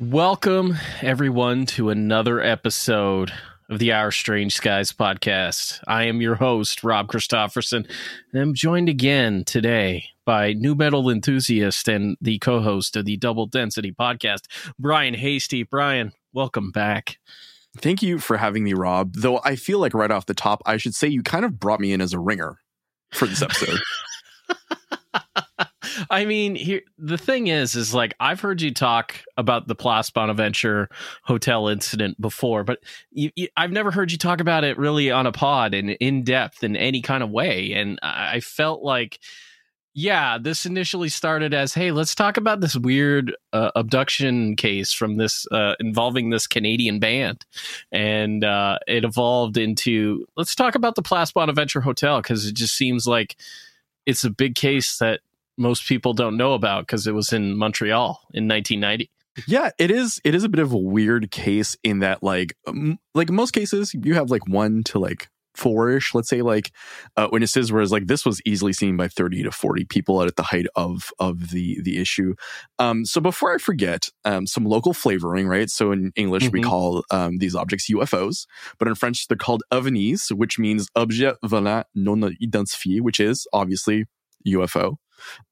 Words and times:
Welcome, 0.00 0.78
everyone, 1.00 1.66
to 1.66 1.90
another 1.90 2.40
episode 2.40 3.32
of 3.68 3.78
the 3.78 3.92
Our 3.92 4.10
Strange 4.10 4.54
Skies 4.54 4.92
podcast. 4.92 5.80
I 5.86 6.04
am 6.04 6.20
your 6.20 6.34
host, 6.34 6.84
Rob 6.84 7.08
Christofferson, 7.08 7.88
and 8.32 8.42
I'm 8.42 8.54
joined 8.54 8.88
again 8.88 9.44
today 9.44 10.06
by 10.24 10.52
nu 10.52 10.74
metal 10.74 11.08
enthusiast 11.08 11.88
and 11.88 12.16
the 12.20 12.38
co 12.38 12.60
host 12.60 12.96
of 12.96 13.04
the 13.04 13.16
Double 13.16 13.46
Density 13.46 13.92
podcast, 13.92 14.46
Brian 14.78 15.14
Hastie. 15.14 15.62
Brian, 15.62 16.12
welcome 16.32 16.70
back. 16.70 17.18
Thank 17.78 18.02
you 18.02 18.18
for 18.18 18.36
having 18.36 18.64
me, 18.64 18.74
Rob. 18.74 19.14
Though 19.14 19.40
I 19.44 19.56
feel 19.56 19.78
like 19.78 19.94
right 19.94 20.10
off 20.10 20.26
the 20.26 20.34
top, 20.34 20.62
I 20.66 20.76
should 20.76 20.94
say 20.94 21.08
you 21.08 21.22
kind 21.22 21.44
of 21.44 21.58
brought 21.58 21.80
me 21.80 21.92
in 21.92 22.00
as 22.00 22.12
a 22.12 22.18
ringer 22.18 22.60
for 23.12 23.26
this 23.26 23.42
episode. 23.42 23.80
I 26.10 26.24
mean, 26.24 26.54
here 26.54 26.82
the 26.98 27.18
thing 27.18 27.46
is, 27.46 27.74
is 27.74 27.94
like 27.94 28.14
I've 28.20 28.40
heard 28.40 28.60
you 28.60 28.72
talk 28.72 29.20
about 29.36 29.68
the 29.68 29.74
Place 29.74 30.10
Bonaventure 30.10 30.88
hotel 31.22 31.68
incident 31.68 32.20
before, 32.20 32.64
but 32.64 32.80
you, 33.10 33.30
you, 33.36 33.48
I've 33.56 33.72
never 33.72 33.90
heard 33.90 34.12
you 34.12 34.18
talk 34.18 34.40
about 34.40 34.64
it 34.64 34.78
really 34.78 35.10
on 35.10 35.26
a 35.26 35.32
pod 35.32 35.74
and 35.74 35.90
in 35.90 36.24
depth 36.24 36.64
in 36.64 36.76
any 36.76 37.02
kind 37.02 37.22
of 37.22 37.30
way. 37.30 37.72
And 37.72 37.98
I 38.02 38.40
felt 38.40 38.82
like, 38.82 39.20
yeah, 39.96 40.38
this 40.38 40.66
initially 40.66 41.08
started 41.08 41.54
as, 41.54 41.72
hey, 41.72 41.92
let's 41.92 42.16
talk 42.16 42.36
about 42.36 42.60
this 42.60 42.76
weird 42.76 43.34
uh, 43.52 43.70
abduction 43.76 44.56
case 44.56 44.92
from 44.92 45.18
this 45.18 45.46
uh, 45.52 45.74
involving 45.78 46.30
this 46.30 46.48
Canadian 46.48 46.98
band, 46.98 47.44
and 47.92 48.42
uh, 48.42 48.78
it 48.88 49.04
evolved 49.04 49.56
into 49.56 50.26
let's 50.36 50.56
talk 50.56 50.74
about 50.74 50.96
the 50.96 51.02
Place 51.02 51.30
Bonaventure 51.30 51.80
hotel 51.80 52.20
because 52.20 52.44
it 52.44 52.54
just 52.56 52.76
seems 52.76 53.06
like 53.06 53.36
it's 54.04 54.24
a 54.24 54.30
big 54.30 54.56
case 54.56 54.98
that 54.98 55.20
most 55.56 55.86
people 55.86 56.12
don't 56.12 56.36
know 56.36 56.54
about 56.54 56.86
because 56.86 57.06
it 57.06 57.14
was 57.14 57.32
in 57.32 57.56
Montreal 57.56 58.20
in 58.32 58.48
1990. 58.48 59.10
Yeah, 59.46 59.70
it 59.78 59.90
is. 59.90 60.20
It 60.24 60.34
is 60.34 60.44
a 60.44 60.48
bit 60.48 60.60
of 60.60 60.72
a 60.72 60.78
weird 60.78 61.30
case 61.30 61.76
in 61.82 62.00
that, 62.00 62.22
like, 62.22 62.56
um, 62.66 62.98
like 63.14 63.30
most 63.30 63.50
cases, 63.50 63.94
you 63.94 64.14
have 64.14 64.30
like 64.30 64.46
one 64.46 64.84
to 64.84 64.98
like 64.98 65.28
four-ish, 65.54 66.14
let's 66.14 66.28
say, 66.28 66.42
like 66.42 66.72
uh, 67.16 67.28
witnesses. 67.30 67.72
Whereas, 67.72 67.92
like, 67.92 68.06
this 68.06 68.24
was 68.24 68.40
easily 68.46 68.72
seen 68.72 68.96
by 68.96 69.08
thirty 69.08 69.42
to 69.42 69.50
forty 69.50 69.84
people 69.84 70.22
at 70.22 70.36
the 70.36 70.42
height 70.44 70.66
of 70.76 71.10
of 71.18 71.50
the 71.50 71.80
the 71.82 71.98
issue. 72.00 72.34
Um, 72.78 73.04
so 73.04 73.20
before 73.20 73.54
I 73.54 73.58
forget, 73.58 74.08
um, 74.24 74.46
some 74.46 74.64
local 74.64 74.94
flavoring, 74.94 75.48
right? 75.48 75.68
So 75.68 75.90
in 75.90 76.12
English, 76.14 76.44
mm-hmm. 76.44 76.52
we 76.52 76.62
call 76.62 77.04
um, 77.10 77.38
these 77.38 77.56
objects 77.56 77.90
UFOs, 77.90 78.46
but 78.78 78.86
in 78.86 78.94
French, 78.94 79.26
they're 79.26 79.36
called 79.36 79.64
ovnis, 79.72 80.30
which 80.30 80.58
means 80.60 80.88
objet 80.94 81.36
volant 81.44 81.86
non 81.94 82.20
identifié, 82.20 83.00
which 83.00 83.18
is 83.18 83.48
obviously 83.52 84.04
UFO. 84.46 84.96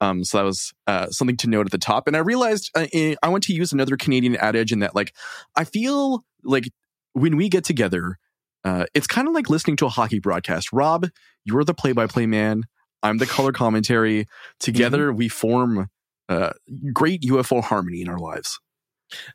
Um, 0.00 0.24
so 0.24 0.38
that 0.38 0.44
was 0.44 0.72
uh, 0.86 1.06
something 1.08 1.36
to 1.38 1.48
note 1.48 1.66
at 1.66 1.72
the 1.72 1.78
top. 1.78 2.06
And 2.06 2.16
I 2.16 2.20
realized 2.20 2.70
uh, 2.74 2.86
eh, 2.92 3.14
I 3.22 3.28
want 3.28 3.44
to 3.44 3.54
use 3.54 3.72
another 3.72 3.96
Canadian 3.96 4.36
adage 4.36 4.72
in 4.72 4.80
that, 4.80 4.94
like, 4.94 5.14
I 5.56 5.64
feel 5.64 6.24
like 6.44 6.68
when 7.12 7.36
we 7.36 7.48
get 7.48 7.64
together, 7.64 8.18
uh, 8.64 8.86
it's 8.94 9.06
kind 9.06 9.28
of 9.28 9.34
like 9.34 9.50
listening 9.50 9.76
to 9.76 9.86
a 9.86 9.90
hockey 9.90 10.18
broadcast. 10.18 10.72
Rob, 10.72 11.08
you're 11.44 11.64
the 11.64 11.74
play-by-play 11.74 12.26
man. 12.26 12.64
I'm 13.02 13.18
the 13.18 13.26
color 13.26 13.52
commentary. 13.52 14.28
Together, 14.60 15.08
mm-hmm. 15.08 15.18
we 15.18 15.28
form 15.28 15.88
uh, 16.28 16.52
great 16.92 17.22
UFO 17.22 17.62
harmony 17.62 18.00
in 18.00 18.08
our 18.08 18.18
lives. 18.18 18.60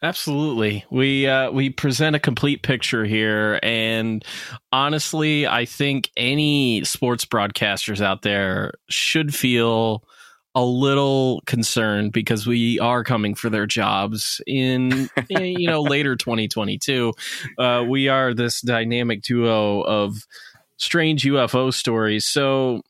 Absolutely. 0.01 0.85
We 0.89 1.27
uh, 1.27 1.51
we 1.51 1.69
present 1.69 2.15
a 2.15 2.19
complete 2.19 2.63
picture 2.63 3.05
here 3.05 3.59
and 3.61 4.25
honestly, 4.71 5.45
I 5.45 5.65
think 5.65 6.09
any 6.17 6.83
sports 6.83 7.25
broadcasters 7.25 8.01
out 8.01 8.23
there 8.23 8.73
should 8.89 9.35
feel 9.35 10.03
a 10.57 10.65
little 10.65 11.43
concerned 11.45 12.11
because 12.11 12.47
we 12.47 12.79
are 12.79 13.03
coming 13.03 13.35
for 13.35 13.47
their 13.47 13.67
jobs 13.67 14.41
in 14.47 15.07
you 15.29 15.67
know 15.67 15.83
later 15.83 16.15
2022 16.15 17.13
uh, 17.59 17.85
we 17.87 18.07
are 18.07 18.33
this 18.33 18.61
dynamic 18.61 19.21
duo 19.21 19.81
of 19.81 20.25
strange 20.77 21.23
ufo 21.25 21.71
stories. 21.71 22.25
So 22.25 22.81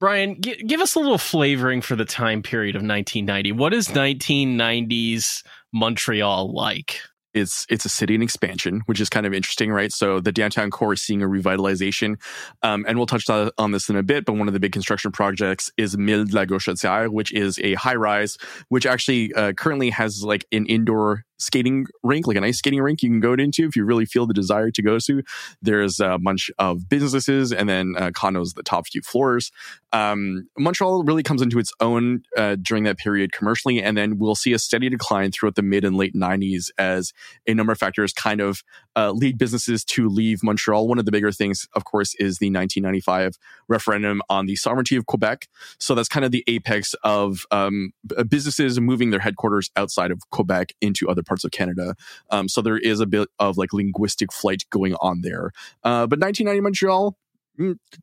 brian 0.00 0.38
g- 0.42 0.62
give 0.66 0.82
us 0.82 0.94
a 0.96 0.98
little 0.98 1.16
flavoring 1.16 1.80
for 1.80 1.96
the 1.96 2.04
time 2.04 2.42
period 2.42 2.76
of 2.76 2.80
1990 2.80 3.52
what 3.52 3.72
is 3.72 3.88
1990s 3.88 5.42
montreal 5.72 6.52
like 6.52 7.00
it's 7.34 7.66
it's 7.68 7.84
a 7.84 7.88
city 7.88 8.14
in 8.14 8.22
expansion, 8.22 8.82
which 8.86 9.00
is 9.00 9.08
kind 9.08 9.26
of 9.26 9.34
interesting, 9.34 9.70
right? 9.70 9.92
So 9.92 10.20
the 10.20 10.32
downtown 10.32 10.70
core 10.70 10.92
is 10.94 11.02
seeing 11.02 11.22
a 11.22 11.26
revitalization, 11.26 12.20
um, 12.62 12.84
and 12.88 12.96
we'll 12.96 13.06
touch 13.06 13.28
on 13.28 13.72
this 13.72 13.88
in 13.88 13.96
a 13.96 14.02
bit. 14.02 14.24
But 14.24 14.34
one 14.34 14.48
of 14.48 14.54
the 14.54 14.60
big 14.60 14.72
construction 14.72 15.12
projects 15.12 15.70
is 15.76 15.96
Mille 15.96 16.24
de 16.24 16.34
la 16.34 16.44
Gauchetière, 16.44 17.08
which 17.08 17.32
is 17.32 17.58
a 17.60 17.74
high 17.74 17.94
rise, 17.96 18.38
which 18.68 18.86
actually 18.86 19.32
uh, 19.34 19.52
currently 19.52 19.90
has 19.90 20.22
like 20.22 20.46
an 20.52 20.66
indoor 20.66 21.24
skating 21.38 21.86
rink, 22.02 22.26
like 22.26 22.36
an 22.36 22.44
ice 22.44 22.58
skating 22.58 22.80
rink 22.80 23.02
you 23.02 23.10
can 23.10 23.20
go 23.20 23.32
into 23.34 23.66
if 23.66 23.76
you 23.76 23.84
really 23.84 24.04
feel 24.04 24.26
the 24.26 24.34
desire 24.34 24.70
to 24.70 24.82
go 24.82 24.98
to. 24.98 25.22
There's 25.62 26.00
a 26.00 26.18
bunch 26.18 26.50
of 26.58 26.88
businesses 26.88 27.52
and 27.52 27.68
then 27.68 27.94
uh, 27.98 28.10
condos, 28.10 28.54
the 28.54 28.62
top 28.62 28.86
few 28.86 29.02
floors. 29.02 29.50
Um, 29.92 30.48
Montreal 30.58 31.04
really 31.04 31.22
comes 31.22 31.42
into 31.42 31.58
its 31.58 31.72
own 31.80 32.22
uh, 32.36 32.56
during 32.60 32.84
that 32.84 32.98
period 32.98 33.32
commercially, 33.32 33.82
and 33.82 33.96
then 33.96 34.18
we'll 34.18 34.34
see 34.34 34.52
a 34.52 34.58
steady 34.58 34.88
decline 34.88 35.30
throughout 35.30 35.54
the 35.54 35.62
mid 35.62 35.84
and 35.84 35.96
late 35.96 36.14
90s 36.14 36.70
as 36.78 37.12
a 37.46 37.54
number 37.54 37.72
of 37.72 37.78
factors 37.78 38.12
kind 38.12 38.40
of 38.40 38.62
uh, 38.96 39.12
lead 39.12 39.38
businesses 39.38 39.84
to 39.84 40.08
leave 40.08 40.42
Montreal. 40.42 40.88
One 40.88 40.98
of 40.98 41.04
the 41.04 41.12
bigger 41.12 41.32
things, 41.32 41.66
of 41.74 41.84
course, 41.84 42.14
is 42.14 42.38
the 42.38 42.46
1995 42.46 43.36
referendum 43.68 44.22
on 44.28 44.46
the 44.46 44.56
sovereignty 44.56 44.96
of 44.96 45.06
Quebec. 45.06 45.48
So 45.78 45.94
that's 45.94 46.08
kind 46.08 46.24
of 46.24 46.30
the 46.30 46.44
apex 46.46 46.94
of 47.04 47.46
um, 47.50 47.92
businesses 48.28 48.80
moving 48.80 49.10
their 49.10 49.20
headquarters 49.20 49.70
outside 49.76 50.10
of 50.10 50.20
Quebec 50.30 50.72
into 50.80 51.08
other 51.08 51.22
parts 51.22 51.44
of 51.44 51.50
Canada. 51.50 51.94
Um, 52.30 52.48
so 52.48 52.62
there 52.62 52.78
is 52.78 53.00
a 53.00 53.06
bit 53.06 53.28
of 53.38 53.56
like 53.56 53.72
linguistic 53.72 54.32
flight 54.32 54.64
going 54.70 54.94
on 55.00 55.22
there. 55.22 55.50
Uh, 55.82 56.06
but 56.06 56.18
1990 56.20 56.60
Montreal, 56.60 57.16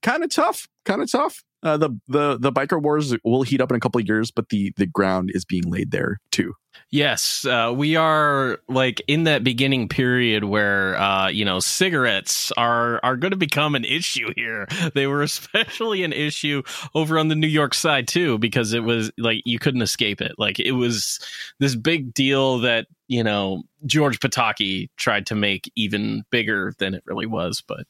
kind 0.01 0.23
of 0.23 0.29
tough, 0.29 0.67
kind 0.85 1.01
of 1.01 1.11
tough. 1.11 1.43
Uh, 1.63 1.77
the 1.77 1.89
the 2.07 2.39
the 2.39 2.51
biker 2.51 2.81
wars 2.81 3.15
will 3.23 3.43
heat 3.43 3.61
up 3.61 3.71
in 3.71 3.77
a 3.77 3.79
couple 3.79 4.01
of 4.01 4.07
years, 4.07 4.31
but 4.31 4.49
the 4.49 4.73
the 4.77 4.87
ground 4.87 5.29
is 5.33 5.45
being 5.45 5.69
laid 5.69 5.91
there 5.91 6.19
too. 6.31 6.53
Yes, 6.89 7.45
uh, 7.45 7.71
we 7.75 7.95
are 7.95 8.59
like 8.67 9.01
in 9.07 9.25
that 9.25 9.43
beginning 9.43 9.87
period 9.87 10.43
where 10.43 10.99
uh, 10.99 11.27
you 11.29 11.45
know 11.45 11.59
cigarettes 11.59 12.51
are 12.57 12.99
are 13.03 13.15
going 13.15 13.31
to 13.31 13.37
become 13.37 13.75
an 13.75 13.85
issue 13.85 14.33
here. 14.35 14.67
They 14.93 15.07
were 15.07 15.21
especially 15.21 16.03
an 16.03 16.11
issue 16.11 16.63
over 16.95 17.17
on 17.19 17.27
the 17.27 17.35
New 17.35 17.47
York 17.47 17.73
side 17.73 18.07
too, 18.07 18.37
because 18.39 18.73
it 18.73 18.83
was 18.83 19.11
like 19.17 19.41
you 19.45 19.59
couldn't 19.59 19.81
escape 19.83 20.19
it. 20.19 20.33
Like 20.37 20.59
it 20.59 20.73
was 20.73 21.19
this 21.59 21.75
big 21.75 22.13
deal 22.13 22.59
that 22.59 22.87
you 23.07 23.23
know 23.23 23.63
George 23.85 24.19
Pataki 24.19 24.89
tried 24.97 25.27
to 25.27 25.35
make 25.35 25.71
even 25.75 26.23
bigger 26.31 26.73
than 26.79 26.95
it 26.95 27.03
really 27.05 27.27
was. 27.27 27.61
But 27.65 27.85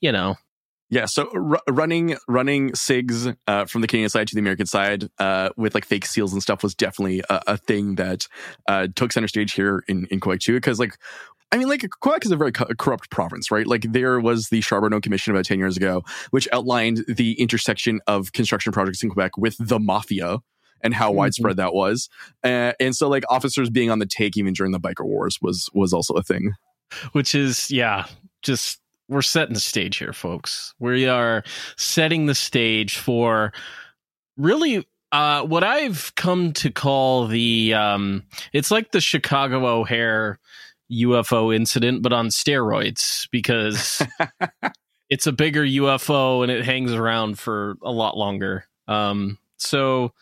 you 0.00 0.10
know 0.10 0.36
yeah, 0.92 1.06
so 1.06 1.30
r- 1.34 1.62
running 1.70 2.18
running 2.28 2.72
SIGs 2.72 3.34
uh, 3.46 3.64
from 3.64 3.80
the 3.80 3.86
Canadian 3.86 4.10
side 4.10 4.28
to 4.28 4.34
the 4.34 4.40
American 4.40 4.66
side 4.66 5.08
uh, 5.18 5.48
with 5.56 5.74
like 5.74 5.86
fake 5.86 6.04
seals 6.04 6.34
and 6.34 6.42
stuff 6.42 6.62
was 6.62 6.74
definitely 6.74 7.22
a, 7.30 7.42
a 7.46 7.56
thing 7.56 7.94
that 7.94 8.28
uh, 8.68 8.88
took 8.94 9.10
center 9.10 9.26
stage 9.26 9.54
here 9.54 9.84
in, 9.88 10.06
in 10.10 10.20
Quebec 10.20 10.40
too. 10.40 10.52
Because 10.52 10.78
like, 10.78 10.98
I 11.50 11.56
mean, 11.56 11.66
like 11.66 11.88
Quebec 12.00 12.26
is 12.26 12.30
a 12.30 12.36
very 12.36 12.52
co- 12.52 12.66
corrupt 12.78 13.08
province, 13.08 13.50
right? 13.50 13.66
Like 13.66 13.86
there 13.90 14.20
was 14.20 14.50
the 14.50 14.60
Charbonneau 14.60 15.00
Commission 15.00 15.32
about 15.32 15.46
ten 15.46 15.58
years 15.58 15.78
ago, 15.78 16.02
which 16.30 16.46
outlined 16.52 17.06
the 17.08 17.40
intersection 17.40 18.00
of 18.06 18.32
construction 18.32 18.70
projects 18.70 19.02
in 19.02 19.08
Quebec 19.08 19.38
with 19.38 19.56
the 19.58 19.80
mafia 19.80 20.40
and 20.82 20.92
how 20.92 21.08
mm-hmm. 21.08 21.16
widespread 21.16 21.56
that 21.56 21.72
was. 21.72 22.10
Uh, 22.44 22.74
and 22.78 22.94
so 22.94 23.08
like 23.08 23.24
officers 23.30 23.70
being 23.70 23.90
on 23.90 23.98
the 23.98 24.04
take 24.04 24.36
even 24.36 24.52
during 24.52 24.72
the 24.72 24.80
biker 24.80 25.06
wars 25.06 25.38
was 25.40 25.70
was 25.72 25.94
also 25.94 26.12
a 26.12 26.22
thing. 26.22 26.52
Which 27.12 27.34
is 27.34 27.70
yeah, 27.70 28.04
just 28.42 28.81
we're 29.12 29.22
setting 29.22 29.54
the 29.54 29.60
stage 29.60 29.98
here, 29.98 30.12
folks. 30.12 30.74
We 30.78 31.06
are 31.06 31.44
setting 31.76 32.26
the 32.26 32.34
stage 32.34 32.96
for 32.96 33.52
really 34.36 34.86
uh, 35.12 35.42
what 35.42 35.62
I've 35.62 36.14
come 36.16 36.52
to 36.54 36.70
call 36.70 37.26
the 37.26 37.74
um, 37.74 38.24
it's 38.52 38.70
like 38.70 38.92
the 38.92 39.00
Chicago 39.00 39.66
O'Hare 39.66 40.38
UFO 40.90 41.54
incident, 41.54 42.02
but 42.02 42.12
on 42.12 42.28
steroids 42.28 43.28
because 43.30 44.02
it's 45.10 45.26
a 45.26 45.32
bigger 45.32 45.62
UFO 45.62 46.42
and 46.42 46.50
it 46.50 46.64
hangs 46.64 46.92
around 46.92 47.38
for 47.38 47.76
a 47.82 47.90
lot 47.90 48.16
longer. 48.16 48.66
Um, 48.88 49.38
so, 49.58 50.12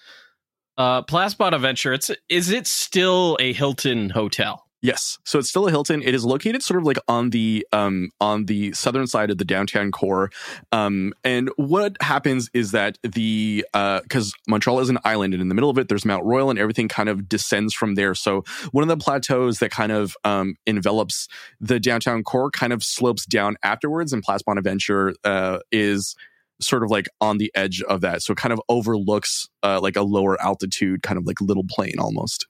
uh, 0.76 1.02
Place 1.02 1.34
Bonaventure, 1.34 1.92
it's 1.92 2.10
is 2.28 2.50
it 2.50 2.66
still 2.66 3.37
a 3.40 3.52
Hilton 3.52 4.10
hotel? 4.10 4.66
Yes. 4.82 5.18
So 5.24 5.38
it's 5.38 5.50
still 5.50 5.66
a 5.68 5.70
Hilton. 5.70 6.02
It 6.02 6.14
is 6.14 6.24
located 6.24 6.62
sort 6.62 6.78
of 6.78 6.84
like 6.84 6.96
on 7.06 7.30
the 7.30 7.66
um 7.72 8.10
on 8.20 8.46
the 8.46 8.72
southern 8.72 9.06
side 9.06 9.30
of 9.30 9.36
the 9.36 9.44
downtown 9.44 9.90
core. 9.90 10.30
Um 10.72 11.12
and 11.22 11.50
what 11.56 11.96
happens 12.00 12.48
is 12.54 12.70
that 12.72 12.96
the 13.02 13.66
uh 13.74 14.00
cuz 14.08 14.32
Montreal 14.48 14.80
is 14.80 14.88
an 14.88 14.98
island 15.04 15.34
and 15.34 15.42
in 15.42 15.48
the 15.48 15.54
middle 15.54 15.68
of 15.68 15.76
it 15.76 15.88
there's 15.88 16.06
Mount 16.06 16.24
Royal 16.24 16.48
and 16.48 16.58
everything 16.58 16.88
kind 16.88 17.10
of 17.10 17.28
descends 17.28 17.74
from 17.74 17.94
there. 17.94 18.14
So 18.14 18.42
one 18.72 18.82
of 18.82 18.88
the 18.88 18.96
plateaus 18.96 19.58
that 19.58 19.70
kind 19.70 19.92
of 19.92 20.16
um 20.24 20.54
envelops 20.66 21.28
the 21.60 21.78
downtown 21.78 22.22
core 22.22 22.50
kind 22.50 22.72
of 22.72 22.82
slopes 22.82 23.26
down 23.26 23.56
afterwards 23.62 24.14
and 24.14 24.22
Place 24.22 24.42
Bonaventure 24.42 25.14
uh 25.24 25.58
is 25.70 26.16
sort 26.62 26.82
of 26.82 26.90
like 26.90 27.08
on 27.20 27.36
the 27.36 27.50
edge 27.54 27.82
of 27.82 28.00
that. 28.00 28.22
So 28.22 28.32
it 28.32 28.38
kind 28.38 28.52
of 28.52 28.60
overlooks 28.70 29.46
uh 29.62 29.78
like 29.82 29.96
a 29.96 30.02
lower 30.02 30.40
altitude 30.40 31.02
kind 31.02 31.18
of 31.18 31.26
like 31.26 31.38
little 31.42 31.66
plain 31.68 31.98
almost. 31.98 32.46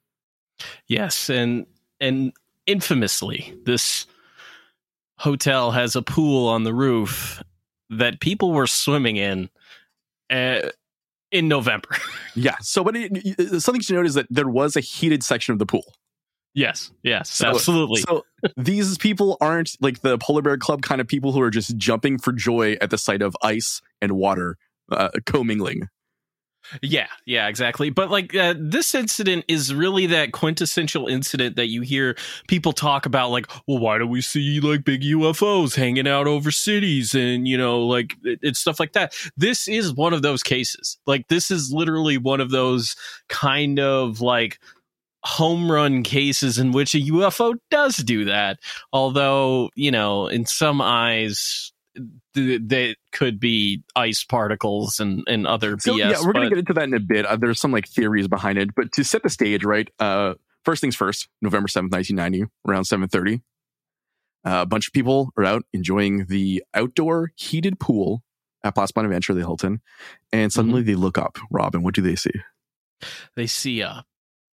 Yes, 0.87 1.29
and 1.31 1.67
and 2.01 2.33
infamously, 2.67 3.55
this 3.65 4.07
hotel 5.19 5.71
has 5.71 5.97
a 5.97 6.03
pool 6.03 6.49
on 6.49 6.65
the 6.65 6.75
roof 6.75 7.43
that 7.91 8.21
people 8.21 8.53
were 8.53 8.67
swimming 8.67 9.17
in 9.17 9.51
uh, 10.31 10.61
in 11.31 11.49
November. 11.49 11.89
yeah. 12.35 12.57
So, 12.61 12.85
but 12.85 12.97
it, 12.97 13.61
something 13.61 13.83
to 13.83 13.93
note 13.93 14.07
is 14.07 14.15
that 14.15 14.27
there 14.31 14.49
was 14.49 14.77
a 14.77 14.81
heated 14.81 15.23
section 15.23 15.53
of 15.53 15.59
the 15.59 15.67
pool. 15.67 15.95
Yes, 16.53 16.91
yes, 17.05 17.31
so, 17.31 17.49
absolutely. 17.49 18.01
So 18.01 18.25
these 18.57 18.99
people 18.99 19.37
aren't 19.41 19.77
like 19.81 20.01
the 20.01 20.19
polar 20.19 20.43
bear 20.43 20.59
club 20.59 20.83
kind 20.83 21.01
of 21.01 21.07
people 21.07 21.31
who 21.31 21.41
are 21.43 21.51
just 21.51 21.77
jumping 21.77 22.19
for 22.19 22.33
joy 22.33 22.77
at 22.81 22.91
the 22.91 22.99
sight 22.99 23.23
of 23.23 23.37
ice 23.41 23.81
and 24.03 24.13
water 24.13 24.57
uh, 24.91 25.11
commingling. 25.27 25.89
Yeah, 26.83 27.09
yeah, 27.27 27.49
exactly. 27.49 27.91
But 27.91 28.11
like 28.11 28.35
uh, 28.35 28.55
this 28.59 28.95
incident 28.95 29.45
is 29.49 29.75
really 29.75 30.07
that 30.07 30.33
quintessential 30.33 31.09
incident 31.09 31.57
that 31.57 31.67
you 31.67 31.83
hear 31.83 32.17
people 32.49 32.73
talk 32.73 33.07
about 33.07 33.31
like, 33.31 33.47
well, 33.67 33.79
why 33.79 33.99
do 33.99 34.07
we 34.07 34.21
see 34.21 34.61
like 34.61 34.85
big 34.85 35.03
UFOs 35.03 35.75
hanging 35.75 36.07
out 36.07 36.27
over 36.27 36.51
cities 36.51 37.15
and 37.15 37.49
you 37.49 37.59
know 37.59 37.81
like 37.87 38.15
it's 38.25 38.61
stuff 38.61 38.79
like 38.79 38.93
that. 38.93 39.15
This 39.37 39.69
is 39.69 39.93
one 39.95 40.13
of 40.13 40.23
those 40.23 40.43
cases. 40.43 40.99
Like 41.07 41.29
this 41.29 41.51
is 41.51 41.73
literally 41.73 42.19
one 42.19 42.41
of 42.41 42.51
those 42.51 42.95
kind 43.29 43.81
of 43.81 44.21
like 44.21 44.59
home 45.23 45.71
run 45.71 46.03
cases 46.03 46.59
in 46.59 46.73
which 46.73 46.95
a 46.95 46.99
UFO 46.99 47.55
does 47.71 47.97
do 47.97 48.25
that. 48.25 48.59
Although, 48.93 49.71
you 49.75 49.91
know, 49.91 50.27
in 50.29 50.47
some 50.47 50.81
eyes 50.81 51.73
th- 52.35 52.63
that 52.67 52.97
could 53.13 53.41
be 53.41 53.83
ice 53.97 54.25
particles 54.25 55.01
and, 55.01 55.25
and 55.27 55.47
other 55.47 55.79
so, 55.79 55.95
BS. 55.95 55.99
Yeah, 55.99 56.17
we're 56.25 56.33
going 56.33 56.45
to 56.45 56.51
get 56.51 56.59
into 56.59 56.73
that 56.75 56.85
in 56.85 56.95
a 56.95 57.01
bit. 57.01 57.27
Uh, 57.27 57.37
there's 57.37 57.61
some 57.61 57.73
like 57.73 57.89
theories 57.89 58.29
behind 58.29 58.59
it, 58.59 58.75
but 58.75 58.93
to 58.93 59.05
set 59.05 59.23
the 59.23 59.31
stage, 59.31 59.65
right? 59.65 59.89
Uh, 59.99 60.35
first 60.65 60.81
things 60.81 60.97
first, 60.97 61.29
November 61.43 61.69
7th, 61.69 61.93
1990, 61.93 62.45
around 62.69 62.85
7.30, 62.85 63.43
uh, 64.45 64.63
a 64.63 64.67
bunch 64.67 64.87
of 64.87 64.93
people 64.93 65.31
are 65.37 65.45
out 65.45 65.65
enjoying 65.73 66.27
the 66.27 66.65
outdoor 66.75 67.33
heated 67.37 67.79
pool 67.79 68.23
at 68.65 68.75
Place 68.75 68.91
Bonaventure, 68.91 69.35
the 69.35 69.41
Hilton, 69.41 69.81
and 70.33 70.53
suddenly 70.53 70.81
mm-hmm. 70.81 70.91
they 70.91 70.95
look 70.95 71.19
up. 71.19 71.39
Robin, 71.51 71.83
what 71.83 71.95
do 71.95 72.03
they 72.03 72.17
see? 72.17 72.33
They 73.37 73.47
see 73.47 73.81
a 73.81 74.05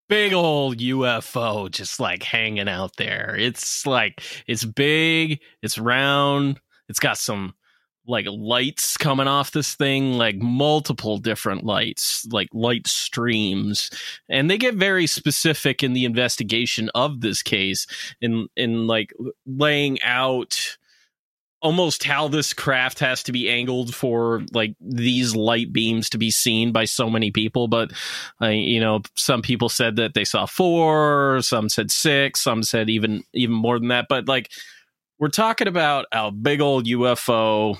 big 0.09 0.33
old 0.33 0.77
UFO 0.77 1.69
just 1.69 1.99
like 1.99 2.23
hanging 2.23 2.69
out 2.69 2.95
there. 2.97 3.35
It's 3.37 3.85
like 3.85 4.21
it's 4.47 4.63
big, 4.63 5.41
it's 5.61 5.77
round, 5.77 6.59
it's 6.89 6.99
got 6.99 7.17
some 7.17 7.53
like 8.07 8.25
lights 8.29 8.97
coming 8.97 9.27
off 9.27 9.51
this 9.51 9.75
thing, 9.75 10.13
like 10.13 10.37
multiple 10.37 11.17
different 11.17 11.63
lights, 11.63 12.25
like 12.31 12.49
light 12.53 12.87
streams. 12.87 13.89
And 14.29 14.49
they 14.49 14.57
get 14.57 14.75
very 14.75 15.07
specific 15.07 15.83
in 15.83 15.93
the 15.93 16.05
investigation 16.05 16.89
of 16.95 17.21
this 17.21 17.41
case 17.43 17.85
in 18.21 18.47
in 18.55 18.87
like 18.87 19.13
laying 19.45 20.01
out 20.01 20.77
almost 21.59 22.03
how 22.03 22.27
this 22.27 22.53
craft 22.53 22.99
has 22.99 23.23
to 23.23 23.31
be 23.31 23.49
angled 23.49 23.93
for 23.93 24.43
like 24.53 24.75
these 24.79 25.35
light 25.35 25.73
beams 25.73 26.09
to 26.11 26.17
be 26.19 26.29
seen 26.29 26.71
by 26.71 26.85
so 26.85 27.09
many 27.09 27.31
people 27.31 27.67
but 27.67 27.91
uh, 28.43 28.49
you 28.49 28.79
know 28.79 29.01
some 29.15 29.41
people 29.41 29.67
said 29.67 29.95
that 29.95 30.13
they 30.13 30.23
saw 30.23 30.45
four 30.45 31.41
some 31.41 31.67
said 31.67 31.89
six 31.89 32.41
some 32.41 32.61
said 32.61 32.91
even 32.91 33.23
even 33.33 33.55
more 33.55 33.79
than 33.79 33.87
that 33.87 34.05
but 34.07 34.27
like 34.27 34.51
we're 35.19 35.29
talking 35.29 35.67
about 35.67 36.05
a 36.11 36.31
big 36.31 36.61
old 36.61 36.85
UFO. 36.85 37.77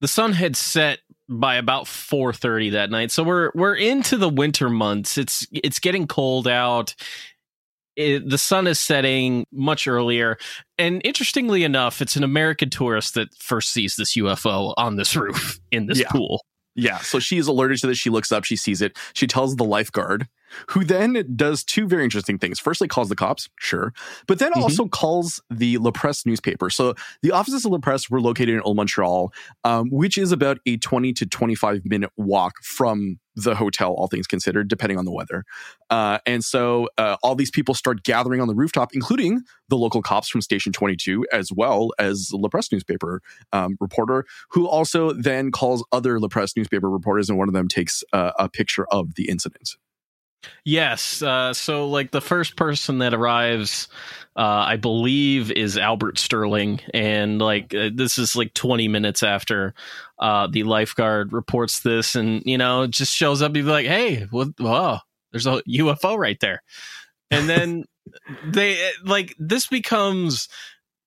The 0.00 0.08
sun 0.08 0.32
had 0.32 0.56
set 0.56 0.98
by 1.28 1.56
about 1.56 1.86
4:30 1.86 2.72
that 2.72 2.90
night. 2.90 3.10
So 3.10 3.22
we're 3.22 3.50
we're 3.54 3.74
into 3.74 4.16
the 4.16 4.28
winter 4.28 4.68
months. 4.68 5.16
It's 5.18 5.46
it's 5.50 5.78
getting 5.78 6.06
cold 6.06 6.46
out. 6.46 6.94
It, 7.96 8.28
the 8.28 8.38
sun 8.38 8.66
is 8.66 8.80
setting 8.80 9.46
much 9.52 9.86
earlier. 9.86 10.36
And 10.78 11.00
interestingly 11.04 11.62
enough, 11.62 12.02
it's 12.02 12.16
an 12.16 12.24
American 12.24 12.68
tourist 12.68 13.14
that 13.14 13.32
first 13.36 13.72
sees 13.72 13.94
this 13.94 14.16
UFO 14.16 14.74
on 14.76 14.96
this 14.96 15.14
roof 15.16 15.60
in 15.70 15.86
this 15.86 16.00
yeah. 16.00 16.08
pool. 16.10 16.44
Yeah. 16.74 16.98
So 16.98 17.20
she's 17.20 17.46
alerted 17.46 17.78
to 17.78 17.86
this. 17.86 17.98
She 17.98 18.10
looks 18.10 18.32
up, 18.32 18.44
she 18.44 18.56
sees 18.56 18.82
it. 18.82 18.98
She 19.12 19.28
tells 19.28 19.54
the 19.54 19.64
lifeguard, 19.64 20.26
who 20.68 20.84
then 20.84 21.24
does 21.36 21.64
two 21.64 21.86
very 21.86 22.04
interesting 22.04 22.38
things. 22.38 22.58
Firstly, 22.58 22.88
calls 22.88 23.08
the 23.08 23.16
cops, 23.16 23.48
sure, 23.58 23.92
but 24.26 24.38
then 24.38 24.52
mm-hmm. 24.52 24.62
also 24.62 24.86
calls 24.86 25.42
the 25.50 25.78
La 25.78 25.90
Presse 25.90 26.26
newspaper. 26.26 26.70
So 26.70 26.94
the 27.22 27.32
offices 27.32 27.64
of 27.64 27.72
La 27.72 27.78
Presse 27.78 28.10
were 28.10 28.20
located 28.20 28.50
in 28.50 28.60
Old 28.60 28.76
Montreal, 28.76 29.32
um, 29.64 29.88
which 29.90 30.18
is 30.18 30.32
about 30.32 30.58
a 30.66 30.76
20 30.76 31.12
to 31.14 31.26
25 31.26 31.82
minute 31.84 32.10
walk 32.16 32.62
from 32.62 33.18
the 33.36 33.54
hotel, 33.54 33.92
all 33.92 34.06
things 34.06 34.26
considered, 34.26 34.68
depending 34.68 34.98
on 34.98 35.04
the 35.04 35.12
weather. 35.12 35.44
Uh, 35.90 36.18
and 36.26 36.44
so 36.44 36.88
uh, 36.98 37.16
all 37.22 37.34
these 37.34 37.50
people 37.50 37.74
start 37.74 38.04
gathering 38.04 38.40
on 38.40 38.48
the 38.48 38.54
rooftop, 38.54 38.94
including 38.94 39.42
the 39.68 39.76
local 39.76 40.02
cops 40.02 40.28
from 40.28 40.40
Station 40.40 40.72
22, 40.72 41.26
as 41.32 41.50
well 41.52 41.90
as 41.98 42.30
La 42.32 42.48
Presse 42.48 42.70
newspaper 42.72 43.20
um, 43.52 43.76
reporter, 43.80 44.24
who 44.50 44.68
also 44.68 45.12
then 45.12 45.50
calls 45.50 45.84
other 45.92 46.20
La 46.20 46.28
Presse 46.28 46.56
newspaper 46.56 46.88
reporters, 46.88 47.28
and 47.28 47.38
one 47.38 47.48
of 47.48 47.54
them 47.54 47.68
takes 47.68 48.04
uh, 48.12 48.32
a 48.38 48.48
picture 48.48 48.86
of 48.90 49.14
the 49.16 49.28
incident. 49.28 49.76
Yes. 50.64 51.22
Uh, 51.22 51.52
so, 51.52 51.88
like, 51.88 52.10
the 52.10 52.20
first 52.20 52.56
person 52.56 52.98
that 52.98 53.14
arrives, 53.14 53.88
uh, 54.36 54.64
I 54.66 54.76
believe, 54.76 55.50
is 55.50 55.76
Albert 55.76 56.18
Sterling. 56.18 56.80
And, 56.92 57.40
like, 57.40 57.74
uh, 57.74 57.90
this 57.94 58.18
is 58.18 58.36
like 58.36 58.54
20 58.54 58.88
minutes 58.88 59.22
after 59.22 59.74
uh, 60.18 60.46
the 60.46 60.62
lifeguard 60.64 61.32
reports 61.32 61.80
this. 61.80 62.14
And, 62.14 62.42
you 62.44 62.58
know, 62.58 62.86
just 62.86 63.14
shows 63.14 63.42
up. 63.42 63.54
He's 63.54 63.64
like, 63.64 63.86
hey, 63.86 64.26
what? 64.30 64.48
Whoa, 64.58 64.98
there's 65.32 65.46
a 65.46 65.62
UFO 65.68 66.16
right 66.16 66.38
there. 66.40 66.62
And 67.30 67.48
then 67.48 67.84
they, 68.46 68.90
like, 69.04 69.34
this 69.38 69.66
becomes 69.66 70.48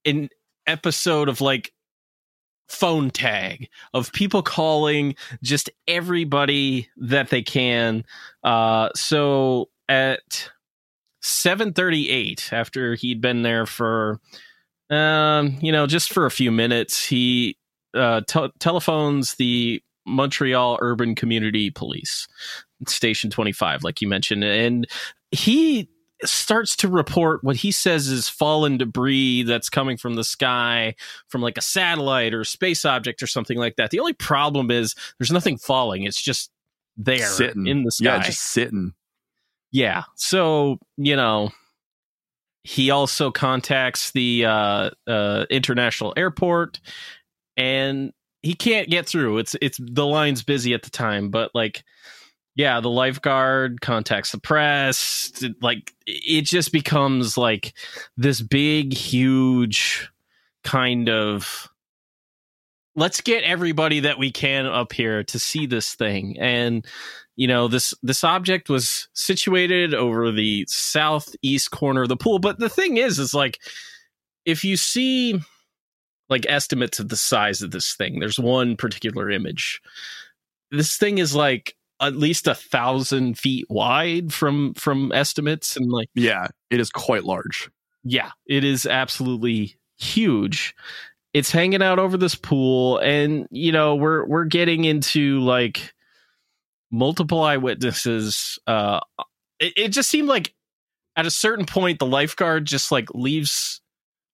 an 0.06 0.30
episode 0.66 1.30
of, 1.30 1.42
like, 1.42 1.74
phone 2.68 3.10
tag 3.10 3.70
of 3.94 4.12
people 4.14 4.42
calling 4.42 5.16
just 5.42 5.70
everybody 5.88 6.90
that 6.98 7.30
they 7.30 7.42
can. 7.42 8.04
Uh, 8.44 8.90
so 8.96 9.70
at 9.88 10.50
7:38, 11.22 12.52
after 12.54 12.96
he'd 12.96 13.22
been 13.22 13.42
there 13.42 13.66
for, 13.66 14.20
um, 14.90 15.58
you 15.62 15.72
know, 15.72 15.88
just 15.88 16.14
for 16.14 16.26
a 16.26 16.32
few 16.32 16.52
minutes, 16.52 17.04
he 17.04 17.58
uh, 17.94 18.22
te- 18.28 18.52
telephones 18.60 19.36
the 19.36 19.82
Montreal 20.06 20.78
Urban 20.82 21.16
Community 21.16 21.70
Police, 21.70 22.28
Station 22.88 23.30
25, 23.30 23.84
like 23.84 24.02
you 24.02 24.08
mentioned, 24.08 24.44
and 24.44 24.88
he 25.32 25.90
starts 26.24 26.76
to 26.78 26.88
report 26.88 27.44
what 27.44 27.58
he 27.58 27.72
says 27.72 28.08
is 28.08 28.28
fallen 28.28 28.78
debris 28.78 29.44
that's 29.44 29.70
coming 29.70 29.98
from 29.98 30.16
the 30.16 30.24
sky 30.24 30.96
from 31.28 31.42
like 31.42 31.58
a 31.58 31.62
satellite 31.62 32.34
or 32.34 32.44
space 32.44 32.86
object 32.86 33.22
or 33.22 33.28
something 33.28 33.58
like 33.58 33.76
that. 33.76 33.92
The 33.92 34.00
only 34.00 34.14
problem 34.14 34.72
is 34.72 34.96
there's 35.20 35.32
nothing 35.32 35.58
falling. 35.58 36.04
It's 36.04 36.22
just 36.22 36.52
there 36.98 37.20
sitting 37.20 37.68
in 37.68 37.84
the 37.84 37.92
sky. 37.92 38.16
Yeah, 38.16 38.24
just 38.24 38.42
sitting. 38.42 38.94
Yeah. 39.72 40.04
So, 40.16 40.80
you 40.98 41.16
know, 41.16 41.52
he 42.64 42.90
also 42.90 43.32
contacts 43.32 44.12
the 44.12 44.46
uh, 44.46 44.90
uh, 45.06 45.46
international 45.50 46.14
airport 46.18 46.80
and 47.56 48.12
he 48.42 48.54
can't 48.54 48.90
get 48.90 49.06
through. 49.06 49.38
It's 49.38 49.56
it's 49.62 49.80
the 49.82 50.06
line's 50.06 50.44
busy 50.44 50.74
at 50.74 50.84
the 50.84 50.90
time, 50.90 51.30
but 51.30 51.52
like 51.54 51.84
yeah, 52.58 52.80
the 52.80 52.90
lifeguard 52.90 53.82
contacts 53.82 54.32
the 54.32 54.40
press. 54.40 55.32
Like 55.62 55.94
it 56.08 56.42
just 56.42 56.72
becomes 56.72 57.38
like 57.38 57.74
this 58.18 58.42
big, 58.42 58.94
huge 58.94 60.10
kind 60.64 61.08
of 61.08 61.70
let's 62.96 63.22
get 63.22 63.44
everybody 63.44 64.00
that 64.00 64.18
we 64.18 64.32
can 64.32 64.66
up 64.66 64.92
here 64.92 65.24
to 65.26 65.38
see 65.38 65.68
this 65.68 65.94
thing. 65.94 66.36
And 66.40 66.84
you 67.36 67.48
know, 67.48 67.68
this 67.68 67.94
this 68.02 68.24
object 68.24 68.70
was 68.70 69.08
situated 69.14 69.94
over 69.94 70.32
the 70.32 70.66
southeast 70.68 71.70
corner 71.70 72.02
of 72.02 72.10
the 72.10 72.18
pool. 72.18 72.40
But 72.40 72.58
the 72.58 72.70
thing 72.70 72.98
is, 72.98 73.20
is 73.20 73.36
like 73.36 73.60
if 74.46 74.64
you 74.64 74.78
see 74.78 75.40
like 76.28 76.48
estimates 76.50 77.00
of 77.00 77.10
the 77.10 77.18
size 77.18 77.62
of 77.62 77.70
this 77.70 77.94
thing, 77.94 78.20
there's 78.20 78.40
one 78.40 78.76
particular 78.76 79.30
image. 79.30 79.80
This 80.72 80.98
thing 80.98 81.20
is 81.20 81.36
like 81.36 81.77
at 82.00 82.16
least 82.16 82.48
a 82.48 82.56
thousand 82.56 83.38
feet 83.38 83.66
wide 83.70 84.32
from 84.34 84.74
from 84.76 85.12
estimates 85.12 85.76
and 85.76 85.92
like 85.92 86.10
yeah 86.14 86.48
it 86.70 86.80
is 86.80 86.90
quite 86.90 87.24
large 87.24 87.70
Yeah, 88.04 88.32
it 88.46 88.64
is 88.64 88.86
absolutely 88.86 89.76
huge. 89.98 90.74
It's 91.34 91.52
hanging 91.52 91.84
out 91.84 92.00
over 92.00 92.16
this 92.16 92.36
pool, 92.36 93.00
and 93.00 93.48
you 93.52 93.72
know 93.74 93.96
we're 93.96 94.26
we're 94.26 94.46
getting 94.46 94.86
into 94.86 95.42
like 95.42 95.94
multiple 96.90 97.42
eyewitnesses. 97.44 98.58
Uh, 98.66 99.02
it, 99.60 99.74
it 99.76 99.88
just 99.90 100.10
seemed 100.10 100.30
like 100.30 100.54
at 101.18 101.26
a 101.26 101.32
certain 101.32 101.66
point 101.66 102.00
the 102.00 102.06
lifeguard 102.06 102.66
just 102.66 102.92
like 102.92 103.10
leaves 103.14 103.82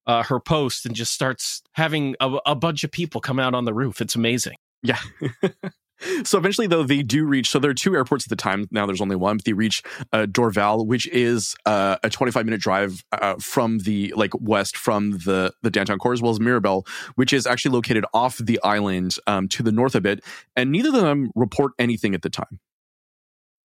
uh, 0.06 0.22
her 0.24 0.40
post 0.40 0.86
and 0.86 0.96
just 0.96 1.14
starts 1.14 1.64
having 1.72 2.16
a, 2.20 2.38
a 2.46 2.56
bunch 2.56 2.84
of 2.84 2.92
people 2.92 3.22
come 3.22 3.40
out 3.40 3.56
on 3.56 3.66
the 3.66 3.74
roof. 3.74 4.02
It's 4.02 4.16
amazing. 4.16 4.58
Yeah. 4.84 5.00
so 6.24 6.38
eventually, 6.38 6.68
though, 6.68 6.84
they 6.84 7.04
do 7.04 7.26
reach. 7.26 7.50
So 7.50 7.60
there 7.60 7.72
are 7.72 7.76
two 7.76 7.96
airports 7.96 8.26
at 8.26 8.30
the 8.30 8.36
time. 8.36 8.68
Now 8.72 8.86
there's 8.86 9.02
only 9.02 9.16
one, 9.16 9.38
but 9.38 9.46
they 9.46 9.54
reach 9.54 9.84
uh, 10.12 10.26
Dorval, 10.30 10.86
which 10.86 11.08
is 11.08 11.56
uh, 11.66 11.98
a 12.04 12.10
25 12.10 12.46
minute 12.46 12.62
drive 12.62 13.04
uh, 13.12 13.36
from 13.40 13.80
the 13.80 14.14
like 14.16 14.32
west 14.40 14.78
from 14.78 15.12
the 15.12 15.54
the 15.62 15.70
downtown 15.70 16.00
core, 16.00 16.14
as 16.14 16.22
well 16.22 16.32
as 16.32 16.40
Mirabel, 16.40 16.86
which 17.16 17.34
is 17.34 17.48
actually 17.48 17.72
located 17.72 18.06
off 18.14 18.38
the 18.38 18.60
island 18.64 19.16
um, 19.28 19.48
to 19.50 19.64
the 19.64 19.72
north 19.72 19.96
a 19.96 20.02
bit. 20.02 20.24
And 20.56 20.72
neither 20.72 20.90
of 20.90 20.96
them 20.96 21.32
report 21.36 21.74
anything 21.80 22.14
at 22.14 22.22
the 22.22 22.30
time. 22.30 22.60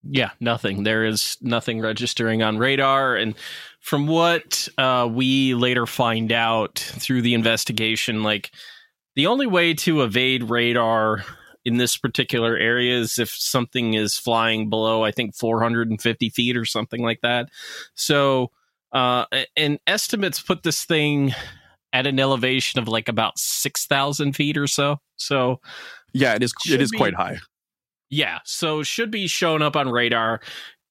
Yeah, 0.04 0.30
nothing. 0.40 0.84
There 0.84 1.04
is 1.04 1.36
nothing 1.40 1.80
registering 1.80 2.42
on 2.42 2.58
radar. 2.58 3.16
And 3.16 3.34
from 3.80 4.06
what 4.06 4.68
uh, 4.78 5.08
we 5.10 5.54
later 5.54 5.86
find 5.86 6.32
out 6.32 6.78
through 6.78 7.22
the 7.22 7.34
investigation, 7.34 8.22
like 8.22 8.50
the 9.16 9.26
only 9.26 9.46
way 9.46 9.74
to 9.74 10.02
evade 10.02 10.44
radar 10.44 11.24
in 11.68 11.76
this 11.76 11.98
particular 11.98 12.56
area 12.56 12.98
is 12.98 13.18
if 13.18 13.28
something 13.28 13.92
is 13.92 14.16
flying 14.16 14.70
below, 14.70 15.04
I 15.04 15.10
think, 15.10 15.36
450 15.36 16.30
feet 16.30 16.56
or 16.56 16.64
something 16.64 17.02
like 17.02 17.20
that. 17.20 17.50
So, 17.94 18.50
uh, 18.90 19.26
and 19.54 19.78
estimates 19.86 20.40
put 20.40 20.62
this 20.62 20.84
thing 20.84 21.34
at 21.92 22.06
an 22.06 22.18
elevation 22.18 22.80
of 22.80 22.88
like 22.88 23.06
about 23.06 23.38
6,000 23.38 24.32
feet 24.32 24.56
or 24.56 24.66
so. 24.66 24.96
So, 25.16 25.60
yeah, 26.14 26.34
it 26.34 26.42
is. 26.42 26.54
It 26.66 26.80
is 26.80 26.90
be, 26.90 26.96
quite 26.96 27.14
high. 27.14 27.38
Yeah, 28.08 28.38
so 28.44 28.82
should 28.82 29.10
be 29.10 29.26
showing 29.26 29.60
up 29.60 29.76
on 29.76 29.90
radar. 29.90 30.40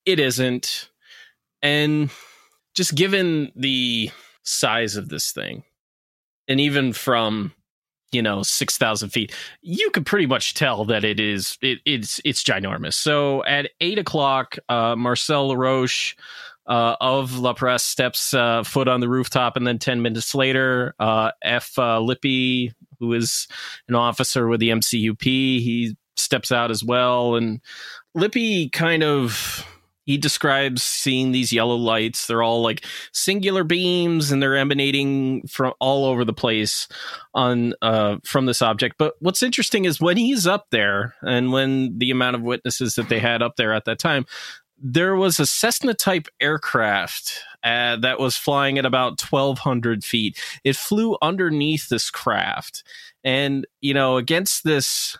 It 0.05 0.19
isn't. 0.19 0.89
And 1.63 2.11
just 2.75 2.93
given 2.93 3.51
the 3.55 4.11
size 4.43 4.95
of 4.95 5.09
this 5.09 5.31
thing, 5.31 5.63
and 6.47 6.59
even 6.59 6.93
from 6.93 7.53
you 8.11 8.21
know 8.21 8.43
six 8.43 8.77
thousand 8.77 9.09
feet, 9.09 9.33
you 9.61 9.89
could 9.91 10.05
pretty 10.05 10.25
much 10.25 10.53
tell 10.53 10.85
that 10.85 11.03
it 11.03 11.19
is 11.19 11.57
it, 11.61 11.79
it's 11.85 12.21
it's 12.25 12.43
ginormous. 12.43 12.93
So 12.93 13.43
at 13.45 13.69
eight 13.81 13.99
o'clock, 13.99 14.57
uh, 14.69 14.95
Marcel 14.95 15.49
Laroche 15.49 16.15
uh, 16.67 16.95
of 16.99 17.37
La 17.37 17.53
Presse 17.53 17.83
steps 17.83 18.33
uh, 18.33 18.63
foot 18.63 18.87
on 18.87 18.99
the 18.99 19.09
rooftop, 19.09 19.55
and 19.57 19.65
then 19.65 19.79
ten 19.79 20.01
minutes 20.01 20.35
later, 20.35 20.93
uh, 20.99 21.31
F. 21.41 21.77
Uh, 21.77 21.99
Lippy, 21.99 22.73
who 22.99 23.13
is 23.13 23.47
an 23.87 23.95
officer 23.95 24.47
with 24.47 24.59
the 24.59 24.69
MCUP, 24.69 25.23
he 25.23 25.95
steps 26.17 26.51
out 26.51 26.71
as 26.71 26.83
well. 26.83 27.35
And 27.35 27.61
Lippy 28.15 28.69
kind 28.69 29.03
of 29.03 29.65
he 30.07 30.17
describes 30.17 30.81
seeing 30.81 31.33
these 31.33 31.51
yellow 31.51 31.75
lights. 31.75 32.25
They're 32.25 32.41
all 32.41 32.61
like 32.61 32.83
singular 33.11 33.65
beams 33.65 34.31
and 34.31 34.41
they're 34.41 34.55
emanating 34.55 35.45
from 35.47 35.73
all 35.79 36.05
over 36.05 36.23
the 36.23 36.33
place 36.33 36.87
on 37.33 37.73
uh, 37.81 38.17
from 38.23 38.45
this 38.45 38.61
object. 38.61 38.95
But 38.97 39.15
what's 39.19 39.43
interesting 39.43 39.83
is 39.83 39.99
when 39.99 40.15
he's 40.15 40.47
up 40.47 40.67
there 40.71 41.13
and 41.21 41.51
when 41.51 41.99
the 41.99 42.09
amount 42.09 42.37
of 42.37 42.41
witnesses 42.41 42.95
that 42.95 43.09
they 43.09 43.19
had 43.19 43.43
up 43.43 43.57
there 43.57 43.73
at 43.73 43.83
that 43.83 43.99
time, 43.99 44.25
there 44.81 45.15
was 45.15 45.39
a 45.39 45.45
Cessna 45.45 45.93
type 45.93 46.27
aircraft 46.39 47.43
uh, 47.63 47.97
that 47.97 48.17
was 48.17 48.37
flying 48.37 48.77
at 48.77 48.85
about 48.85 49.21
1200 49.21 50.05
feet. 50.05 50.39
It 50.63 50.77
flew 50.77 51.17
underneath 51.21 51.89
this 51.89 52.09
craft. 52.09 52.83
And, 53.25 53.67
you 53.81 53.93
know, 53.93 54.15
against 54.15 54.63
this 54.63 55.17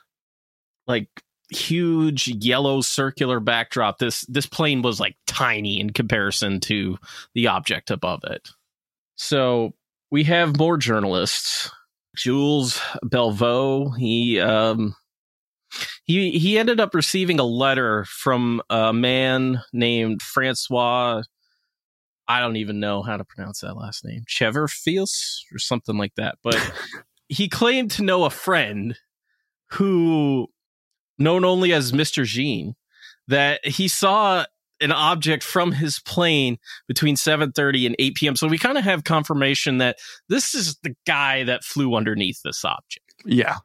like 0.88 1.10
huge 1.49 2.27
yellow 2.27 2.81
circular 2.81 3.39
backdrop 3.39 3.99
this 3.99 4.21
this 4.21 4.45
plane 4.45 4.81
was 4.81 4.99
like 4.99 5.15
tiny 5.25 5.79
in 5.79 5.91
comparison 5.91 6.59
to 6.59 6.97
the 7.33 7.47
object 7.47 7.89
above 7.91 8.23
it. 8.25 8.49
So 9.15 9.73
we 10.11 10.23
have 10.25 10.57
more 10.57 10.77
journalists. 10.77 11.71
Jules 12.15 12.79
belveau 13.05 13.95
he 13.95 14.39
um 14.39 14.95
he 16.03 16.31
he 16.31 16.57
ended 16.57 16.79
up 16.79 16.95
receiving 16.95 17.39
a 17.39 17.43
letter 17.43 18.05
from 18.05 18.61
a 18.69 18.91
man 18.91 19.61
named 19.73 20.21
francois 20.21 21.21
i 22.27 22.39
don't 22.39 22.55
even 22.55 22.79
know 22.79 23.03
how 23.03 23.17
to 23.17 23.25
pronounce 23.25 23.59
that 23.61 23.75
last 23.75 24.05
name 24.05 24.23
cheverfius 24.27 25.41
or 25.53 25.59
something 25.59 25.97
like 25.97 26.15
that 26.15 26.37
but 26.43 26.59
he 27.29 27.47
claimed 27.47 27.91
to 27.91 28.03
know 28.03 28.23
a 28.23 28.29
friend 28.29 28.97
who 29.71 30.47
known 31.17 31.45
only 31.45 31.74
as 31.74 31.91
Mr. 31.91 32.24
Jean, 32.24 32.75
that 33.27 33.65
he 33.65 33.88
saw 33.88 34.45
an 34.79 34.91
object 34.91 35.43
from 35.43 35.71
his 35.71 36.00
plane 36.00 36.57
between 36.88 37.15
7:30 37.15 37.88
and 37.88 37.95
8 37.97 38.15
p.m. 38.15 38.36
So 38.36 38.47
we 38.47 38.57
kind 38.57 38.77
of 38.77 38.83
have 38.83 39.03
confirmation 39.03 39.79
that 39.79 39.97
this 40.29 40.53
is 40.53 40.77
the 40.83 40.95
guy 41.05 41.43
that 41.43 41.63
flew 41.63 41.95
underneath 41.95 42.41
this 42.43 42.63
object. 42.63 43.15
Yeah. 43.25 43.57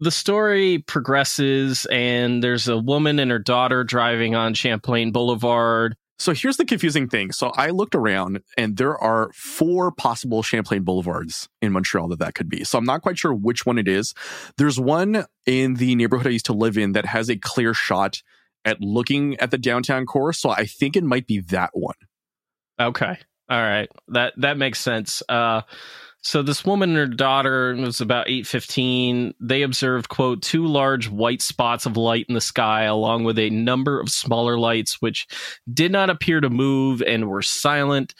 The 0.00 0.10
story 0.10 0.78
progresses 0.86 1.86
and 1.90 2.42
there's 2.42 2.68
a 2.68 2.78
woman 2.78 3.18
and 3.18 3.30
her 3.30 3.38
daughter 3.38 3.84
driving 3.84 4.34
on 4.34 4.54
Champlain 4.54 5.12
Boulevard 5.12 5.94
so 6.20 6.34
here's 6.34 6.58
the 6.58 6.66
confusing 6.66 7.08
thing. 7.08 7.32
So 7.32 7.50
I 7.56 7.70
looked 7.70 7.94
around 7.94 8.42
and 8.58 8.76
there 8.76 8.96
are 8.98 9.30
four 9.32 9.90
possible 9.90 10.42
Champlain 10.42 10.82
Boulevards 10.82 11.48
in 11.62 11.72
Montreal 11.72 12.08
that 12.08 12.18
that 12.18 12.34
could 12.34 12.50
be. 12.50 12.62
So 12.62 12.76
I'm 12.76 12.84
not 12.84 13.00
quite 13.00 13.18
sure 13.18 13.32
which 13.32 13.64
one 13.64 13.78
it 13.78 13.88
is. 13.88 14.12
There's 14.58 14.78
one 14.78 15.24
in 15.46 15.74
the 15.74 15.94
neighborhood 15.94 16.26
I 16.26 16.30
used 16.30 16.46
to 16.46 16.52
live 16.52 16.76
in 16.76 16.92
that 16.92 17.06
has 17.06 17.30
a 17.30 17.36
clear 17.36 17.72
shot 17.72 18.22
at 18.66 18.82
looking 18.82 19.40
at 19.40 19.50
the 19.50 19.56
downtown 19.56 20.04
core. 20.04 20.34
So 20.34 20.50
I 20.50 20.66
think 20.66 20.94
it 20.94 21.04
might 21.04 21.26
be 21.26 21.40
that 21.40 21.70
one. 21.72 21.94
Okay. 22.78 23.18
All 23.48 23.62
right. 23.62 23.88
That 24.08 24.34
that 24.36 24.58
makes 24.58 24.78
sense. 24.78 25.22
Uh 25.26 25.62
so 26.22 26.42
this 26.42 26.64
woman 26.64 26.90
and 26.90 26.98
her 26.98 27.06
daughter 27.06 27.74
was 27.76 28.00
about 28.00 28.28
8:15. 28.28 29.34
They 29.40 29.62
observed 29.62 30.08
quote 30.08 30.42
two 30.42 30.66
large 30.66 31.08
white 31.08 31.40
spots 31.40 31.86
of 31.86 31.96
light 31.96 32.26
in 32.28 32.34
the 32.34 32.40
sky 32.40 32.84
along 32.84 33.24
with 33.24 33.38
a 33.38 33.50
number 33.50 33.98
of 33.98 34.10
smaller 34.10 34.58
lights 34.58 35.00
which 35.00 35.26
did 35.72 35.92
not 35.92 36.10
appear 36.10 36.40
to 36.40 36.50
move 36.50 37.02
and 37.02 37.28
were 37.28 37.42
silent. 37.42 38.14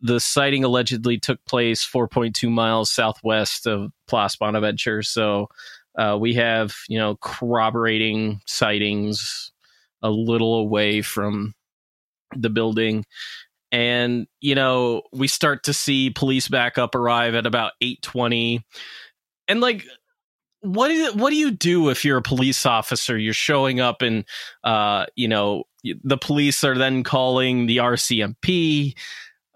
The 0.00 0.18
sighting 0.18 0.64
allegedly 0.64 1.18
took 1.18 1.44
place 1.44 1.86
4.2 1.86 2.50
miles 2.50 2.90
southwest 2.90 3.66
of 3.66 3.92
Place 4.08 4.34
Bonaventure. 4.34 5.02
So 5.02 5.48
uh, 5.96 6.16
we 6.18 6.34
have, 6.34 6.74
you 6.88 6.98
know, 6.98 7.16
corroborating 7.20 8.40
sightings 8.46 9.52
a 10.02 10.10
little 10.10 10.56
away 10.56 11.02
from 11.02 11.54
the 12.34 12.50
building 12.50 13.04
and 13.72 14.26
you 14.40 14.54
know 14.54 15.02
we 15.12 15.26
start 15.26 15.64
to 15.64 15.72
see 15.72 16.10
police 16.10 16.46
backup 16.46 16.94
arrive 16.94 17.34
at 17.34 17.46
about 17.46 17.72
8:20 17.82 18.62
and 19.48 19.60
like 19.60 19.84
what 20.60 20.88
do 20.88 20.94
you, 20.94 21.12
what 21.14 21.30
do 21.30 21.36
you 21.36 21.50
do 21.50 21.88
if 21.88 22.04
you're 22.04 22.18
a 22.18 22.22
police 22.22 22.64
officer 22.64 23.18
you're 23.18 23.34
showing 23.34 23.80
up 23.80 24.02
and 24.02 24.24
uh 24.62 25.06
you 25.16 25.26
know 25.26 25.64
the 26.04 26.18
police 26.18 26.62
are 26.62 26.78
then 26.78 27.02
calling 27.02 27.66
the 27.66 27.78
RCMP 27.78 28.94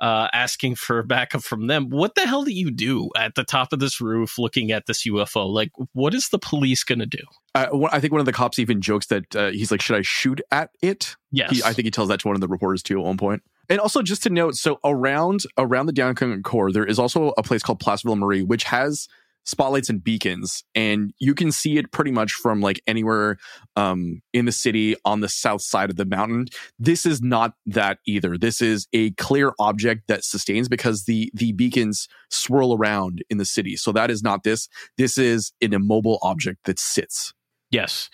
uh, 0.00 0.28
asking 0.32 0.74
for 0.74 1.02
backup 1.02 1.42
from 1.42 1.68
them. 1.68 1.88
What 1.88 2.14
the 2.14 2.26
hell 2.26 2.44
do 2.44 2.52
you 2.52 2.70
do 2.70 3.10
at 3.16 3.34
the 3.34 3.44
top 3.44 3.72
of 3.72 3.78
this 3.78 4.00
roof 4.00 4.38
looking 4.38 4.70
at 4.70 4.86
this 4.86 5.06
UFO? 5.06 5.48
Like, 5.48 5.70
what 5.92 6.14
is 6.14 6.28
the 6.28 6.38
police 6.38 6.84
going 6.84 6.98
to 6.98 7.06
do? 7.06 7.22
Uh, 7.54 7.88
I 7.90 8.00
think 8.00 8.12
one 8.12 8.20
of 8.20 8.26
the 8.26 8.32
cops 8.32 8.58
even 8.58 8.80
jokes 8.80 9.06
that 9.06 9.34
uh, 9.34 9.50
he's 9.50 9.70
like, 9.70 9.80
"Should 9.80 9.96
I 9.96 10.02
shoot 10.02 10.40
at 10.50 10.70
it?" 10.82 11.16
Yes, 11.30 11.50
he, 11.50 11.62
I 11.62 11.72
think 11.72 11.84
he 11.84 11.90
tells 11.90 12.08
that 12.08 12.20
to 12.20 12.28
one 12.28 12.36
of 12.36 12.40
the 12.40 12.48
reporters 12.48 12.82
too 12.82 12.98
at 12.98 13.04
one 13.04 13.16
point. 13.16 13.42
And 13.68 13.80
also, 13.80 14.02
just 14.02 14.22
to 14.24 14.30
note, 14.30 14.56
so 14.56 14.78
around 14.84 15.42
around 15.58 15.86
the 15.86 15.92
downtown 15.92 16.42
core, 16.42 16.72
there 16.72 16.86
is 16.86 16.98
also 16.98 17.32
a 17.36 17.42
place 17.42 17.62
called 17.62 17.80
Place 17.80 18.02
Ville 18.02 18.16
Marie, 18.16 18.42
which 18.42 18.64
has 18.64 19.08
spotlights 19.46 19.88
and 19.88 20.02
beacons, 20.02 20.64
and 20.74 21.14
you 21.18 21.32
can 21.32 21.52
see 21.52 21.78
it 21.78 21.92
pretty 21.92 22.10
much 22.10 22.32
from 22.32 22.60
like 22.60 22.82
anywhere 22.86 23.38
um, 23.76 24.20
in 24.32 24.44
the 24.44 24.52
city 24.52 24.96
on 25.04 25.20
the 25.20 25.28
south 25.28 25.62
side 25.62 25.88
of 25.88 25.96
the 25.96 26.04
mountain. 26.04 26.46
This 26.78 27.06
is 27.06 27.22
not 27.22 27.54
that 27.64 27.98
either. 28.06 28.36
This 28.36 28.60
is 28.60 28.88
a 28.92 29.12
clear 29.12 29.52
object 29.58 30.08
that 30.08 30.24
sustains 30.24 30.68
because 30.68 31.04
the 31.04 31.30
the 31.32 31.52
beacons 31.52 32.08
swirl 32.28 32.74
around 32.74 33.24
in 33.30 33.38
the 33.38 33.44
city. 33.44 33.76
So 33.76 33.92
that 33.92 34.10
is 34.10 34.22
not 34.22 34.42
this. 34.42 34.68
This 34.98 35.16
is 35.16 35.52
an 35.62 35.72
immobile 35.72 36.18
object 36.22 36.64
that 36.64 36.78
sits. 36.78 37.32
Yes, 37.70 38.10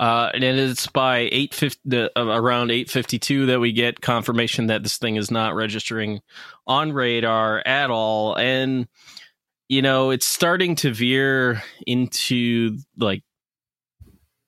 uh, 0.00 0.30
and 0.32 0.42
it's 0.42 0.86
by 0.86 1.28
eight 1.30 1.52
fifty 1.52 1.94
uh, 1.94 2.08
around 2.16 2.70
eight 2.70 2.88
fifty 2.90 3.18
two 3.18 3.44
that 3.46 3.60
we 3.60 3.70
get 3.70 4.00
confirmation 4.00 4.68
that 4.68 4.82
this 4.82 4.96
thing 4.96 5.16
is 5.16 5.30
not 5.30 5.54
registering 5.54 6.22
on 6.66 6.94
radar 6.94 7.62
at 7.66 7.90
all, 7.90 8.34
and 8.34 8.88
you 9.68 9.82
know 9.82 10.08
it's 10.08 10.26
starting 10.26 10.74
to 10.74 10.90
veer 10.90 11.62
into 11.86 12.78
like 12.96 13.22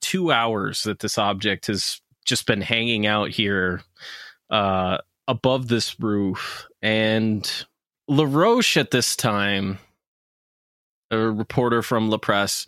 two 0.00 0.32
hours 0.32 0.84
that 0.84 1.00
this 1.00 1.18
object 1.18 1.66
has 1.66 2.00
just 2.24 2.46
been 2.46 2.62
hanging 2.62 3.04
out 3.04 3.28
here 3.28 3.82
uh, 4.48 4.96
above 5.28 5.68
this 5.68 6.00
roof, 6.00 6.66
and 6.80 7.66
LaRoche 8.08 8.78
at 8.78 8.90
this 8.90 9.16
time, 9.16 9.78
a 11.10 11.18
reporter 11.18 11.82
from 11.82 12.08
La 12.08 12.16
Presse, 12.16 12.66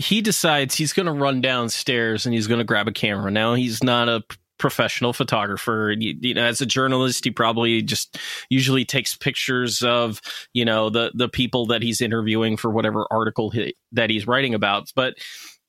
he 0.00 0.22
decides 0.22 0.74
he's 0.74 0.94
going 0.94 1.06
to 1.06 1.12
run 1.12 1.42
downstairs 1.42 2.24
and 2.24 2.34
he's 2.34 2.46
going 2.46 2.58
to 2.58 2.64
grab 2.64 2.88
a 2.88 2.92
camera. 2.92 3.30
Now 3.30 3.54
he's 3.54 3.84
not 3.84 4.08
a 4.08 4.22
professional 4.58 5.12
photographer. 5.12 5.94
You, 5.96 6.16
you, 6.20 6.34
know, 6.34 6.44
as 6.44 6.62
a 6.62 6.66
journalist, 6.66 7.24
he 7.24 7.30
probably 7.30 7.82
just 7.82 8.18
usually 8.48 8.86
takes 8.86 9.14
pictures 9.14 9.82
of 9.82 10.20
you 10.54 10.64
know 10.64 10.88
the 10.88 11.10
the 11.14 11.28
people 11.28 11.66
that 11.66 11.82
he's 11.82 12.00
interviewing 12.00 12.56
for 12.56 12.70
whatever 12.70 13.06
article 13.10 13.50
he, 13.50 13.74
that 13.92 14.08
he's 14.08 14.26
writing 14.26 14.54
about. 14.54 14.90
But 14.96 15.14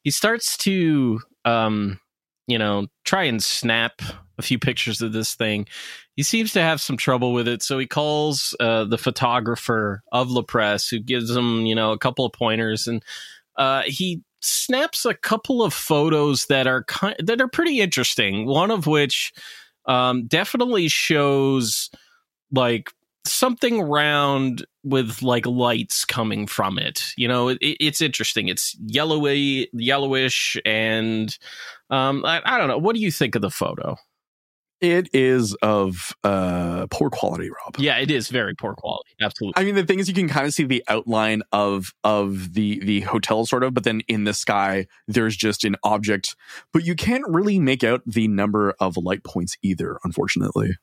he 0.03 0.11
starts 0.11 0.55
to 0.59 1.19
um, 1.43 2.00
you 2.47 2.57
know 2.57 2.88
try 3.03 3.23
and 3.23 3.43
snap 3.43 4.01
a 4.38 4.41
few 4.41 4.59
pictures 4.59 5.01
of 5.01 5.11
this 5.11 5.35
thing. 5.35 5.67
He 6.15 6.23
seems 6.23 6.53
to 6.53 6.61
have 6.61 6.79
some 6.79 6.95
trouble 6.95 7.33
with 7.33 7.50
it, 7.50 7.61
so 7.61 7.79
he 7.79 7.85
calls 7.85 8.55
uh, 8.61 8.85
the 8.85 8.97
photographer 8.97 10.03
of 10.13 10.31
La 10.31 10.41
Presse, 10.41 10.88
who 10.88 11.00
gives 11.00 11.35
him 11.35 11.65
you 11.65 11.75
know 11.75 11.91
a 11.91 11.97
couple 11.97 12.25
of 12.25 12.31
pointers 12.31 12.88
and. 12.88 13.03
Uh, 13.58 13.84
he 13.86 14.22
snaps 14.41 15.05
a 15.05 15.13
couple 15.13 15.63
of 15.63 15.74
photos 15.74 16.46
that 16.48 16.67
are 16.67 16.84
kind, 16.86 17.15
that 17.20 17.41
are 17.41 17.48
pretty 17.48 17.79
interesting. 17.79 18.46
One 18.46 18.72
of 18.72 18.88
which 18.88 19.34
um, 19.86 20.27
definitely 20.27 20.88
shows 20.88 21.89
like 22.51 22.91
something 23.25 23.81
round 23.81 24.65
with 24.84 25.22
like 25.22 25.46
lights 25.46 26.05
coming 26.05 26.48
from 26.48 26.77
it. 26.77 27.13
You 27.17 27.27
know, 27.27 27.50
it, 27.50 27.58
it's 27.62 28.01
interesting. 28.01 28.48
It's 28.48 28.75
yellowy, 28.86 29.70
yellowish, 29.74 30.58
and 30.65 31.38
um, 31.89 32.25
I, 32.25 32.41
I 32.46 32.58
don't 32.58 32.67
know. 32.67 32.77
What 32.77 32.96
do 32.96 33.01
you 33.01 33.12
think 33.12 33.36
of 33.36 33.41
the 33.41 33.51
photo? 33.51 33.96
It 34.81 35.09
is 35.13 35.53
of 35.61 36.15
uh, 36.23 36.88
poor 36.89 37.11
quality, 37.11 37.50
Rob. 37.50 37.75
Yeah, 37.77 37.97
it 37.97 38.09
is 38.09 38.29
very 38.29 38.55
poor 38.55 38.73
quality. 38.73 39.11
Absolutely. 39.21 39.61
I 39.61 39.63
mean, 39.63 39.75
the 39.75 39.85
thing 39.85 40.00
is, 40.00 40.07
you 40.07 40.15
can 40.15 40.27
kind 40.27 40.47
of 40.47 40.53
see 40.55 40.63
the 40.63 40.83
outline 40.88 41.43
of 41.51 41.93
of 42.03 42.53
the 42.55 42.83
the 42.83 43.01
hotel, 43.01 43.45
sort 43.45 43.63
of, 43.63 43.75
but 43.75 43.83
then 43.83 44.01
in 44.07 44.23
the 44.23 44.33
sky, 44.33 44.88
there's 45.07 45.38
just 45.38 45.63
an 45.63 45.75
object, 45.83 46.35
but 46.73 46.83
you 46.83 46.95
can't 46.95 47.23
really 47.27 47.59
make 47.59 47.83
out 47.83 48.01
the 48.07 48.27
number 48.27 48.73
of 48.79 48.97
light 48.97 49.23
points 49.23 49.55
either. 49.61 50.00
Unfortunately. 50.03 50.75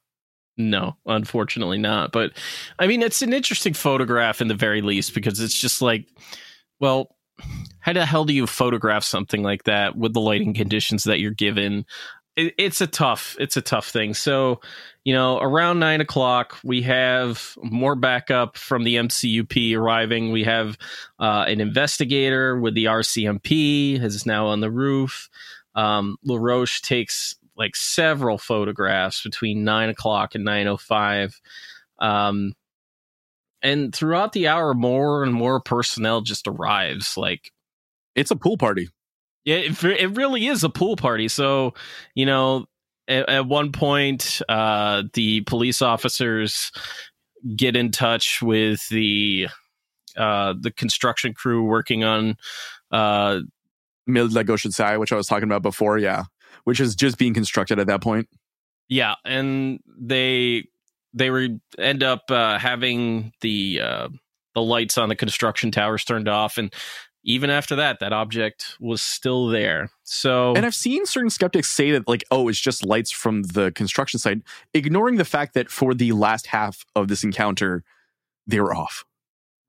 No, 0.56 0.96
unfortunately 1.06 1.78
not. 1.78 2.12
But 2.12 2.32
I 2.78 2.86
mean, 2.86 3.02
it's 3.02 3.22
an 3.22 3.32
interesting 3.32 3.74
photograph 3.74 4.40
in 4.40 4.48
the 4.48 4.54
very 4.54 4.82
least 4.82 5.14
because 5.14 5.40
it's 5.40 5.58
just 5.58 5.82
like, 5.82 6.08
well, 6.80 7.16
how 7.80 7.92
the 7.92 8.04
hell 8.04 8.24
do 8.24 8.32
you 8.32 8.46
photograph 8.46 9.04
something 9.04 9.42
like 9.42 9.64
that 9.64 9.96
with 9.96 10.12
the 10.12 10.20
lighting 10.20 10.54
conditions 10.54 11.04
that 11.04 11.20
you're 11.20 11.30
given? 11.30 11.86
It, 12.38 12.54
it's 12.56 12.80
a 12.80 12.86
tough 12.86 13.36
it's 13.38 13.56
a 13.56 13.62
tough 13.62 13.88
thing. 13.88 14.14
So, 14.14 14.60
you 15.04 15.12
know, 15.12 15.38
around 15.38 15.80
nine 15.80 16.00
o'clock, 16.00 16.56
we 16.62 16.82
have 16.82 17.54
more 17.62 17.96
backup 17.96 18.56
from 18.56 18.84
the 18.84 18.96
MCUP 18.96 19.76
arriving. 19.76 20.30
We 20.30 20.44
have 20.44 20.78
uh, 21.18 21.44
an 21.48 21.60
investigator 21.60 22.58
with 22.58 22.74
the 22.74 22.84
RCMP 22.86 24.02
is 24.02 24.24
now 24.24 24.46
on 24.46 24.60
the 24.60 24.70
roof. 24.70 25.28
Um, 25.74 26.16
LaRoche 26.24 26.80
takes 26.80 27.34
like 27.56 27.74
several 27.74 28.38
photographs 28.38 29.22
between 29.22 29.64
nine 29.64 29.88
o'clock 29.88 30.34
and 30.34 30.44
nine 30.44 30.68
o 30.68 30.76
five. 30.76 31.40
Um, 31.98 32.54
and 33.60 33.92
throughout 33.92 34.32
the 34.32 34.46
hour, 34.46 34.74
more 34.74 35.24
and 35.24 35.34
more 35.34 35.60
personnel 35.60 36.20
just 36.20 36.46
arrives. 36.46 37.16
Like 37.16 37.52
it's 38.14 38.30
a 38.30 38.36
pool 38.36 38.56
party. 38.56 38.90
Yeah, 39.48 39.56
it, 39.56 39.82
it 39.82 40.14
really 40.14 40.46
is 40.46 40.62
a 40.62 40.68
pool 40.68 40.94
party. 40.94 41.26
So, 41.26 41.72
you 42.14 42.26
know, 42.26 42.66
at, 43.08 43.26
at 43.30 43.46
one 43.46 43.72
point, 43.72 44.42
uh, 44.46 45.04
the 45.14 45.40
police 45.40 45.80
officers 45.80 46.70
get 47.56 47.74
in 47.74 47.90
touch 47.90 48.42
with 48.42 48.86
the 48.90 49.48
uh, 50.18 50.52
the 50.60 50.70
construction 50.70 51.32
crew 51.32 51.64
working 51.64 52.04
on 52.04 52.36
uh, 52.92 53.40
la 54.06 54.42
which 54.42 55.12
I 55.12 55.16
was 55.16 55.26
talking 55.26 55.44
about 55.48 55.62
before. 55.62 55.96
Yeah, 55.96 56.24
which 56.64 56.78
is 56.78 56.94
just 56.94 57.16
being 57.16 57.32
constructed 57.32 57.78
at 57.78 57.86
that 57.86 58.02
point. 58.02 58.28
Yeah, 58.90 59.14
and 59.24 59.80
they 59.98 60.68
they 61.14 61.30
were 61.30 61.48
end 61.78 62.02
up 62.02 62.30
uh, 62.30 62.58
having 62.58 63.32
the 63.40 63.80
uh, 63.82 64.08
the 64.54 64.62
lights 64.62 64.98
on 64.98 65.08
the 65.08 65.16
construction 65.16 65.70
towers 65.70 66.04
turned 66.04 66.28
off, 66.28 66.58
and 66.58 66.70
even 67.28 67.50
after 67.50 67.76
that, 67.76 68.00
that 68.00 68.14
object 68.14 68.74
was 68.80 69.02
still 69.02 69.48
there. 69.48 69.90
So, 70.02 70.54
and 70.54 70.64
I've 70.64 70.74
seen 70.74 71.04
certain 71.04 71.28
skeptics 71.28 71.68
say 71.68 71.90
that, 71.92 72.08
like, 72.08 72.24
oh, 72.30 72.48
it's 72.48 72.58
just 72.58 72.86
lights 72.86 73.10
from 73.10 73.42
the 73.42 73.70
construction 73.72 74.18
site, 74.18 74.40
ignoring 74.72 75.16
the 75.16 75.26
fact 75.26 75.52
that 75.52 75.70
for 75.70 75.92
the 75.92 76.12
last 76.12 76.46
half 76.46 76.86
of 76.96 77.08
this 77.08 77.22
encounter, 77.22 77.84
they 78.46 78.58
were 78.60 78.74
off. 78.74 79.04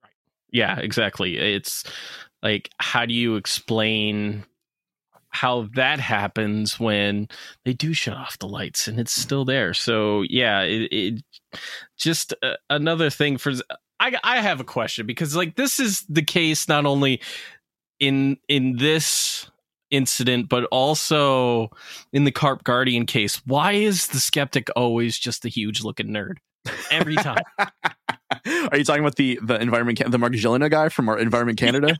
Right. 0.01 0.13
Yeah, 0.51 0.79
exactly. 0.79 1.37
It's 1.37 1.83
like, 2.41 2.69
how 2.77 3.05
do 3.05 3.13
you 3.13 3.35
explain 3.35 4.45
how 5.31 5.67
that 5.75 5.99
happens 5.99 6.79
when 6.79 7.27
they 7.65 7.73
do 7.73 7.93
shut 7.93 8.15
off 8.15 8.39
the 8.39 8.47
lights 8.47 8.87
and 8.87 9.01
it's 9.01 9.11
still 9.11 9.43
there? 9.43 9.73
So, 9.73 10.21
yeah, 10.29 10.61
it, 10.61 10.83
it 10.93 11.23
just 11.97 12.33
uh, 12.41 12.53
another 12.69 13.09
thing 13.09 13.37
for 13.37 13.51
I 13.99 14.17
I 14.23 14.41
have 14.41 14.59
a 14.59 14.63
question 14.63 15.05
because 15.05 15.35
like 15.35 15.55
this 15.55 15.79
is 15.79 16.05
the 16.09 16.21
case 16.21 16.67
not 16.67 16.85
only 16.85 17.21
in 17.99 18.37
in 18.47 18.77
this 18.77 19.49
incident 19.91 20.49
but 20.49 20.65
also 20.65 21.69
in 22.13 22.23
the 22.23 22.31
Carp 22.31 22.63
Guardian 22.63 23.05
case. 23.05 23.41
Why 23.45 23.73
is 23.73 24.07
the 24.07 24.19
skeptic 24.19 24.69
always 24.75 25.17
just 25.17 25.45
a 25.45 25.49
huge 25.49 25.83
looking 25.83 26.07
nerd 26.07 26.35
every 26.91 27.15
time? 27.15 27.43
Are 27.57 28.77
you 28.77 28.83
talking 28.83 29.01
about 29.03 29.15
the 29.15 29.39
the 29.41 29.59
environment 29.59 30.01
the 30.07 30.17
Mark 30.17 30.33
Gilina 30.33 30.69
guy 30.69 30.89
from 30.89 31.09
our 31.09 31.17
Environment 31.17 31.57
Canada? 31.57 31.97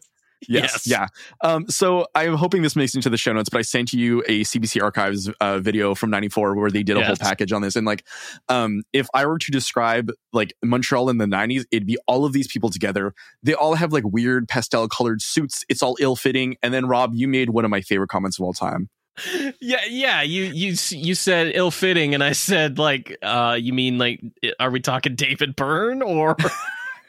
Yes. 0.47 0.85
yes. 0.85 0.87
Yeah. 0.87 1.07
Um, 1.41 1.67
so 1.67 2.07
I'm 2.15 2.35
hoping 2.35 2.61
this 2.61 2.75
makes 2.75 2.95
into 2.95 3.09
the 3.09 3.17
show 3.17 3.33
notes, 3.33 3.49
but 3.49 3.59
I 3.59 3.61
sent 3.61 3.93
you 3.93 4.23
a 4.27 4.41
CBC 4.41 4.81
Archives 4.81 5.29
uh, 5.41 5.59
video 5.59 5.95
from 5.95 6.09
94 6.09 6.55
where 6.55 6.71
they 6.71 6.83
did 6.83 6.97
a 6.97 6.99
yes. 6.99 7.07
whole 7.07 7.15
package 7.17 7.51
on 7.51 7.61
this. 7.61 7.75
And 7.75 7.85
like, 7.85 8.05
um, 8.47 8.83
if 8.93 9.07
I 9.13 9.25
were 9.25 9.37
to 9.37 9.51
describe 9.51 10.11
like 10.31 10.53
Montreal 10.63 11.09
in 11.09 11.17
the 11.17 11.25
90s, 11.25 11.65
it'd 11.71 11.87
be 11.87 11.97
all 12.07 12.25
of 12.25 12.33
these 12.33 12.47
people 12.47 12.69
together. 12.69 13.13
They 13.43 13.53
all 13.53 13.75
have 13.75 13.91
like 13.91 14.03
weird 14.05 14.47
pastel 14.47 14.87
colored 14.87 15.21
suits. 15.21 15.63
It's 15.69 15.83
all 15.83 15.97
ill 15.99 16.15
fitting. 16.15 16.57
And 16.63 16.73
then 16.73 16.85
Rob, 16.87 17.13
you 17.15 17.27
made 17.27 17.49
one 17.49 17.65
of 17.65 17.71
my 17.71 17.81
favorite 17.81 18.09
comments 18.09 18.39
of 18.39 18.45
all 18.45 18.53
time. 18.53 18.89
Yeah, 19.59 19.81
yeah. 19.89 20.21
You 20.21 20.43
you 20.43 20.75
you 20.91 21.13
said 21.13 21.51
ill 21.53 21.71
fitting, 21.71 22.13
and 22.13 22.23
I 22.23 22.31
said 22.31 22.79
like, 22.79 23.17
uh, 23.21 23.57
you 23.59 23.73
mean 23.73 23.97
like, 23.97 24.21
are 24.61 24.71
we 24.71 24.79
talking 24.79 25.15
David 25.15 25.57
Byrne 25.57 26.01
or? 26.01 26.37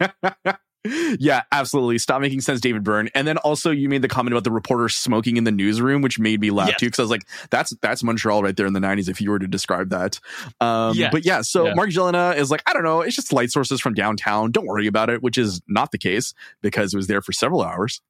yeah, 0.85 1.43
absolutely. 1.53 1.99
Stop 1.99 2.21
making 2.23 2.41
sense, 2.41 2.61
David 2.61 2.83
Byrne. 2.83 3.11
And 3.15 3.27
then 3.29 3.37
also 3.39 3.71
you 3.71 3.89
made 3.89 4.03
the 4.03 4.09
comment 4.09 4.33
about 4.33 4.45
the 4.45 4.51
reporter 4.51 4.89
smoking 4.89 5.37
in 5.37 5.45
the 5.45 5.53
newsroom, 5.53 6.01
which 6.01 6.19
made 6.19 6.41
me 6.41 6.51
laugh 6.51 6.69
yes. 6.69 6.81
too, 6.81 6.87
because 6.87 6.99
I 6.99 7.03
was 7.03 7.11
like, 7.11 7.27
that's 7.51 7.75
that's 7.83 8.03
Montreal 8.03 8.43
right 8.43 8.57
there 8.57 8.67
in 8.67 8.73
the 8.73 8.81
90s, 8.81 9.09
if 9.09 9.21
you 9.21 9.31
were 9.31 9.39
to 9.39 9.47
describe 9.47 9.91
that. 9.91 10.19
Um 10.61 10.95
yes. 10.95 11.13
but 11.13 11.25
yeah, 11.25 11.43
so 11.43 11.67
yeah. 11.67 11.75
Mark 11.75 11.91
Gilina 11.91 12.35
is 12.37 12.51
like, 12.51 12.63
I 12.67 12.73
don't 12.73 12.85
know, 12.85 13.03
it's 13.03 13.15
just 13.15 13.33
light 13.33 13.51
sources 13.51 13.81
from 13.81 13.95
downtown. 13.95 14.53
Don't 14.53 14.67
worry 14.67 14.87
about 14.87 15.11
it, 15.11 15.23
which 15.23 15.37
is 15.37 15.61
not 15.69 15.93
the 15.93 15.99
case 15.99 16.33
because 16.63 16.95
it 16.95 16.97
was 16.97 17.09
there 17.09 17.21
for 17.21 17.33
several 17.33 17.63
hours. 17.63 18.01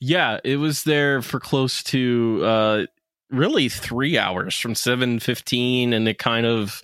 Yeah, 0.00 0.40
it 0.42 0.56
was 0.56 0.84
there 0.84 1.22
for 1.22 1.38
close 1.38 1.82
to 1.84 2.40
uh 2.42 2.86
really 3.30 3.68
three 3.68 4.18
hours 4.18 4.56
from 4.58 4.74
7.15 4.74 5.92
and 5.92 6.08
it 6.08 6.18
kind 6.18 6.46
of 6.46 6.82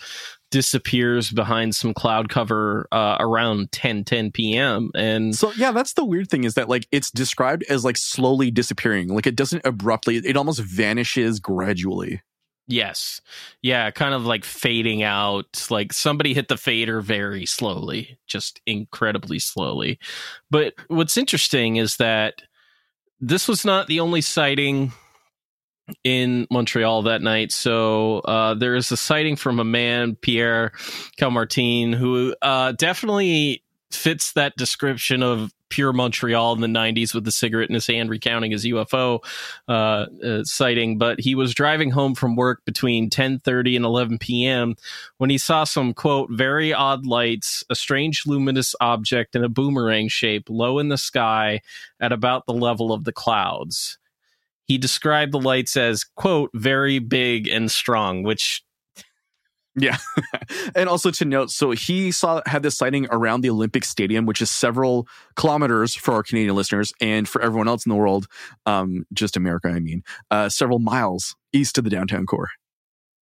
disappears 0.51 1.31
behind 1.31 1.75
some 1.75 1.93
cloud 1.93 2.29
cover 2.29 2.87
uh, 2.93 3.17
around 3.19 3.71
10 3.73 4.05
10 4.05 4.31
p.m 4.31 4.91
and 4.95 5.35
so 5.35 5.53
yeah 5.57 5.73
that's 5.73 5.95
the 5.95 6.05
weird 6.05 6.31
thing 6.31 6.45
is 6.45 6.55
that 6.55 6.69
like 6.69 6.87
it's 6.93 7.11
described 7.11 7.65
as 7.69 7.85
like 7.85 7.97
slowly 7.97 8.51
disappearing. 8.51 9.09
Like 9.09 9.27
it 9.27 9.37
doesn't 9.37 9.65
abruptly 9.65 10.17
it 10.17 10.37
almost 10.37 10.61
vanishes 10.61 11.41
gradually. 11.41 12.23
Yes. 12.69 13.21
Yeah 13.63 13.91
kind 13.91 14.15
of 14.15 14.25
like 14.27 14.45
fading 14.45 15.03
out. 15.03 15.67
Like 15.71 15.93
somebody 15.93 16.35
hit 16.35 16.49
the 16.49 16.57
fader 16.57 17.01
very 17.01 17.47
slowly 17.47 18.19
just 18.27 18.61
incredibly 18.67 19.39
slowly. 19.39 19.99
But 20.51 20.75
what's 20.89 21.17
interesting 21.17 21.77
is 21.77 21.97
that 21.97 22.43
this 23.21 23.49
was 23.49 23.65
not 23.65 23.87
the 23.87 24.01
only 24.01 24.21
sighting 24.21 24.93
in 26.05 26.47
Montreal 26.51 27.03
that 27.03 27.23
night. 27.23 27.53
So 27.53 28.19
uh, 28.21 28.55
there 28.55 28.75
is 28.75 28.91
a 28.91 28.97
sighting 28.97 29.37
from 29.37 29.61
a 29.61 29.65
man, 29.65 30.17
Pierre 30.17 30.73
Calmartin, 31.19 31.95
who 31.95 32.35
uh, 32.43 32.73
definitely 32.73 33.63
fits 33.91 34.33
that 34.33 34.57
description 34.57 35.23
of 35.23 35.53
pure 35.69 35.93
Montreal 35.93 36.55
in 36.55 36.61
the 36.61 36.67
90s 36.67 37.13
with 37.15 37.25
the 37.25 37.33
cigarette 37.33 37.69
in 37.69 37.75
his 37.75 37.87
hand 37.87 38.09
recounting 38.09 38.53
his 38.53 38.65
UFO 38.65 39.19
uh, 39.69 40.07
uh, 40.25 40.45
sighting. 40.45 40.99
But 40.99 41.21
he 41.21 41.35
was 41.35 41.55
driving 41.55 41.91
home 41.91 42.15
from 42.15 42.37
work 42.37 42.65
between 42.65 43.11
10.30 43.11 43.77
and 43.77 43.85
11 43.85 44.19
p.m. 44.19 44.77
when 45.19 45.31
he 45.31 45.39
saw 45.39 45.65
some, 45.65 45.93
quote, 45.93 46.31
very 46.31 46.73
odd 46.73 47.07
lights, 47.07 47.65
a 47.69 47.75
strange 47.75 48.25
luminous 48.27 48.75
object 48.81 49.35
in 49.35 49.43
a 49.43 49.49
boomerang 49.49 50.09
shape 50.09 50.49
low 50.49 50.79
in 50.79 50.89
the 50.89 50.99
sky 50.99 51.61
at 52.01 52.13
about 52.13 52.47
the 52.47 52.55
level 52.55 52.93
of 52.93 53.05
the 53.05 53.13
clouds 53.13 53.99
he 54.67 54.79
described 54.79 55.33
the 55.33 55.41
lights 55.41 55.77
as 55.77 56.05
quote 56.05 56.51
very 56.55 56.99
big 56.99 57.47
and 57.49 57.71
strong 57.71 58.23
which 58.23 58.63
Yeah. 59.79 59.99
and 60.75 60.89
also 60.89 61.11
to 61.11 61.25
note, 61.27 61.51
so 61.51 61.73
he 61.73 62.11
saw 62.11 62.41
had 62.47 62.63
this 62.63 62.79
sighting 62.79 63.07
around 63.11 63.43
the 63.43 63.51
Olympic 63.51 63.85
Stadium, 63.85 64.25
which 64.25 64.41
is 64.41 64.51
several 64.51 65.07
kilometers 65.37 65.95
for 65.95 66.15
our 66.15 66.23
Canadian 66.23 66.57
listeners, 66.57 66.93
and 67.01 67.29
for 67.29 67.43
everyone 67.43 67.69
else 67.69 67.85
in 67.85 67.91
the 67.91 67.97
world, 67.97 68.27
um, 68.65 69.05
just 69.13 69.37
America, 69.37 69.69
I 69.69 69.81
mean, 69.81 70.03
uh, 70.31 70.49
several 70.49 70.79
miles 70.79 71.37
east 71.53 71.77
of 71.77 71.85
the 71.85 71.91
downtown 71.91 72.25
core. 72.25 72.49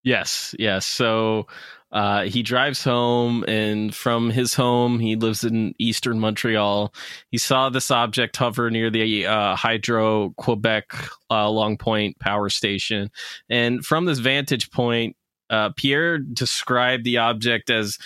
Yes, 0.05 0.55
yes. 0.59 0.87
So 0.87 1.47
uh, 1.95 2.25
he 2.25 2.43
drives 2.43 2.83
home, 2.83 3.45
and 3.47 3.95
from 3.95 4.29
his 4.29 4.53
home, 4.53 4.99
he 4.99 5.15
lives 5.15 5.45
in 5.45 5.75
eastern 5.79 6.19
Montreal. 6.19 6.93
He 7.31 7.39
saw 7.39 7.71
this 7.71 7.89
object 7.93 8.37
hover 8.37 8.69
near 8.69 8.91
the 8.91 9.27
uh, 9.27 9.55
Hydro 9.55 10.35
Quebec 10.37 10.93
uh, 11.31 11.49
Long 11.49 11.77
Point 11.79 12.19
power 12.19 12.49
station, 12.49 13.13
and 13.49 13.87
from 13.87 14.07
this 14.07 14.19
vantage 14.19 14.73
point, 14.73 15.17
uh, 15.51 15.71
Pierre 15.77 16.19
described 16.19 17.05
the 17.05 17.19
object 17.19 17.71
as 17.71 17.97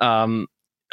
um, 0.00 0.48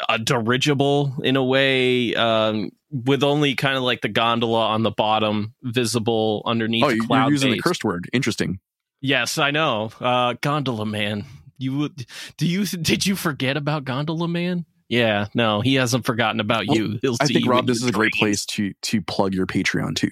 a 0.08 0.20
dirigible 0.20 1.16
in 1.24 1.34
a 1.34 1.42
way, 1.42 2.14
um, 2.14 2.70
with 2.88 3.24
only 3.24 3.56
kind 3.56 3.76
of 3.76 3.82
like 3.82 4.00
the 4.00 4.08
gondola 4.08 4.66
on 4.66 4.84
the 4.84 4.92
bottom 4.92 5.54
visible 5.64 6.42
underneath. 6.46 6.84
Oh, 6.84 6.90
you're 6.90 7.30
using 7.30 7.50
base. 7.50 7.58
the 7.58 7.62
cursed 7.62 7.84
word. 7.84 8.08
Interesting. 8.12 8.60
Yes, 9.00 9.38
I 9.38 9.50
know. 9.50 9.90
Uh, 10.00 10.34
gondola 10.40 10.86
man. 10.86 11.24
You 11.58 11.76
would? 11.78 12.06
Do 12.36 12.46
you? 12.46 12.64
Did 12.66 13.06
you 13.06 13.16
forget 13.16 13.56
about 13.56 13.84
Gondola 13.84 14.28
Man? 14.28 14.64
Yeah, 14.88 15.28
no, 15.34 15.60
he 15.60 15.74
hasn't 15.76 16.04
forgotten 16.04 16.40
about 16.40 16.66
Well, 16.68 16.76
you. 16.76 16.98
He'll 17.02 17.16
I 17.20 17.26
think 17.26 17.44
you 17.46 17.50
Rob, 17.50 17.66
this 17.66 17.78
is 17.78 17.84
your 17.84 17.90
a 17.90 17.92
great 17.92 18.12
place 18.12 18.44
to 18.46 18.72
to 18.82 19.00
plug 19.02 19.32
your 19.34 19.46
Patreon 19.46 19.96
too. 19.96 20.10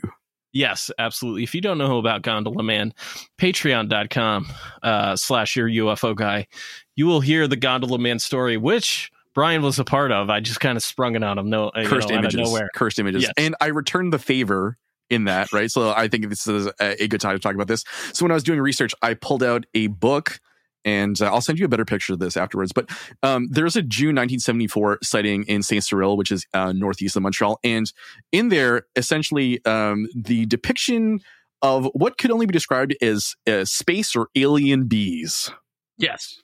Yes, 0.54 0.90
absolutely. 0.98 1.42
If 1.44 1.54
you 1.54 1.60
don't 1.60 1.78
know 1.78 1.98
about 1.98 2.22
Gondola 2.22 2.62
Man, 2.62 2.92
patreon.com 3.38 4.46
uh, 4.82 5.16
slash 5.16 5.56
your 5.56 5.68
UFO 5.68 6.14
guy, 6.14 6.46
you 6.94 7.06
will 7.06 7.20
hear 7.20 7.48
the 7.48 7.56
Gondola 7.56 7.98
Man 7.98 8.18
story, 8.18 8.56
which 8.56 9.10
Brian 9.34 9.62
was 9.62 9.78
a 9.78 9.84
part 9.84 10.12
of. 10.12 10.28
I 10.30 10.40
just 10.40 10.60
kind 10.60 10.76
of 10.76 10.82
sprung 10.82 11.16
it 11.16 11.22
on 11.22 11.38
him 11.38 11.48
no, 11.48 11.70
you 11.74 11.86
Cursed 11.86 12.10
know, 12.10 12.16
out 12.16 12.24
of 12.26 12.34
images. 12.34 12.50
nowhere. 12.50 12.68
Cursed 12.74 12.98
images. 12.98 13.22
Yes. 13.22 13.32
And 13.36 13.54
I 13.60 13.66
returned 13.68 14.12
the 14.12 14.18
favor 14.18 14.76
in 15.08 15.24
that, 15.24 15.52
right? 15.52 15.70
So 15.70 15.90
I 15.90 16.08
think 16.08 16.28
this 16.28 16.46
is 16.46 16.66
a, 16.80 17.02
a 17.02 17.08
good 17.08 17.20
time 17.20 17.34
to 17.34 17.38
talk 17.40 17.54
about 17.54 17.68
this. 17.68 17.84
So 18.12 18.24
when 18.24 18.30
I 18.30 18.34
was 18.34 18.42
doing 18.42 18.60
research, 18.60 18.94
I 19.02 19.14
pulled 19.14 19.42
out 19.42 19.64
a 19.74 19.86
book 19.88 20.38
and 20.84 21.20
uh, 21.20 21.26
I'll 21.26 21.40
send 21.40 21.58
you 21.58 21.64
a 21.64 21.68
better 21.68 21.84
picture 21.84 22.12
of 22.12 22.18
this 22.18 22.36
afterwards. 22.36 22.72
But 22.72 22.90
um, 23.22 23.48
there's 23.50 23.76
a 23.76 23.82
June 23.82 24.16
1974 24.16 24.98
sighting 25.02 25.44
in 25.44 25.62
Saint 25.62 25.84
Cyril, 25.84 26.16
which 26.16 26.32
is 26.32 26.46
uh, 26.54 26.72
northeast 26.72 27.16
of 27.16 27.22
Montreal, 27.22 27.58
and 27.64 27.92
in 28.30 28.48
there, 28.48 28.86
essentially, 28.96 29.64
um, 29.64 30.08
the 30.14 30.46
depiction 30.46 31.20
of 31.62 31.88
what 31.94 32.18
could 32.18 32.30
only 32.30 32.46
be 32.46 32.52
described 32.52 32.96
as 33.00 33.36
uh, 33.48 33.64
space 33.64 34.16
or 34.16 34.28
alien 34.34 34.88
bees. 34.88 35.50
Yes. 35.96 36.40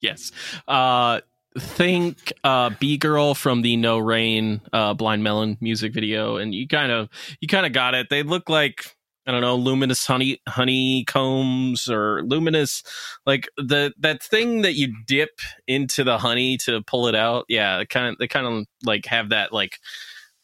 Yes. 0.00 0.32
Uh, 0.66 1.20
think 1.58 2.32
uh, 2.44 2.70
Bee 2.80 2.96
Girl 2.96 3.34
from 3.34 3.62
the 3.62 3.76
No 3.76 3.98
Rain 3.98 4.60
uh, 4.72 4.94
Blind 4.94 5.22
Melon 5.22 5.56
music 5.60 5.92
video, 5.92 6.36
and 6.36 6.54
you 6.54 6.68
kind 6.68 6.92
of 6.92 7.08
you 7.40 7.48
kind 7.48 7.66
of 7.66 7.72
got 7.72 7.94
it. 7.94 8.08
They 8.10 8.22
look 8.22 8.48
like 8.48 8.96
I 9.26 9.32
don't 9.32 9.42
know 9.42 9.54
luminous 9.56 10.06
honey 10.06 10.40
honeycombs 10.48 11.88
or 11.88 12.22
luminous 12.24 12.82
like 13.26 13.48
the 13.56 13.92
that 13.98 14.22
thing 14.22 14.62
that 14.62 14.74
you 14.74 14.94
dip 15.06 15.40
into 15.66 16.04
the 16.04 16.18
honey 16.18 16.56
to 16.58 16.82
pull 16.82 17.06
it 17.06 17.14
out. 17.14 17.44
Yeah, 17.48 17.84
kind 17.84 18.08
of 18.08 18.18
they 18.18 18.26
kind 18.28 18.46
of 18.46 18.64
like 18.82 19.06
have 19.06 19.28
that 19.28 19.52
like 19.52 19.78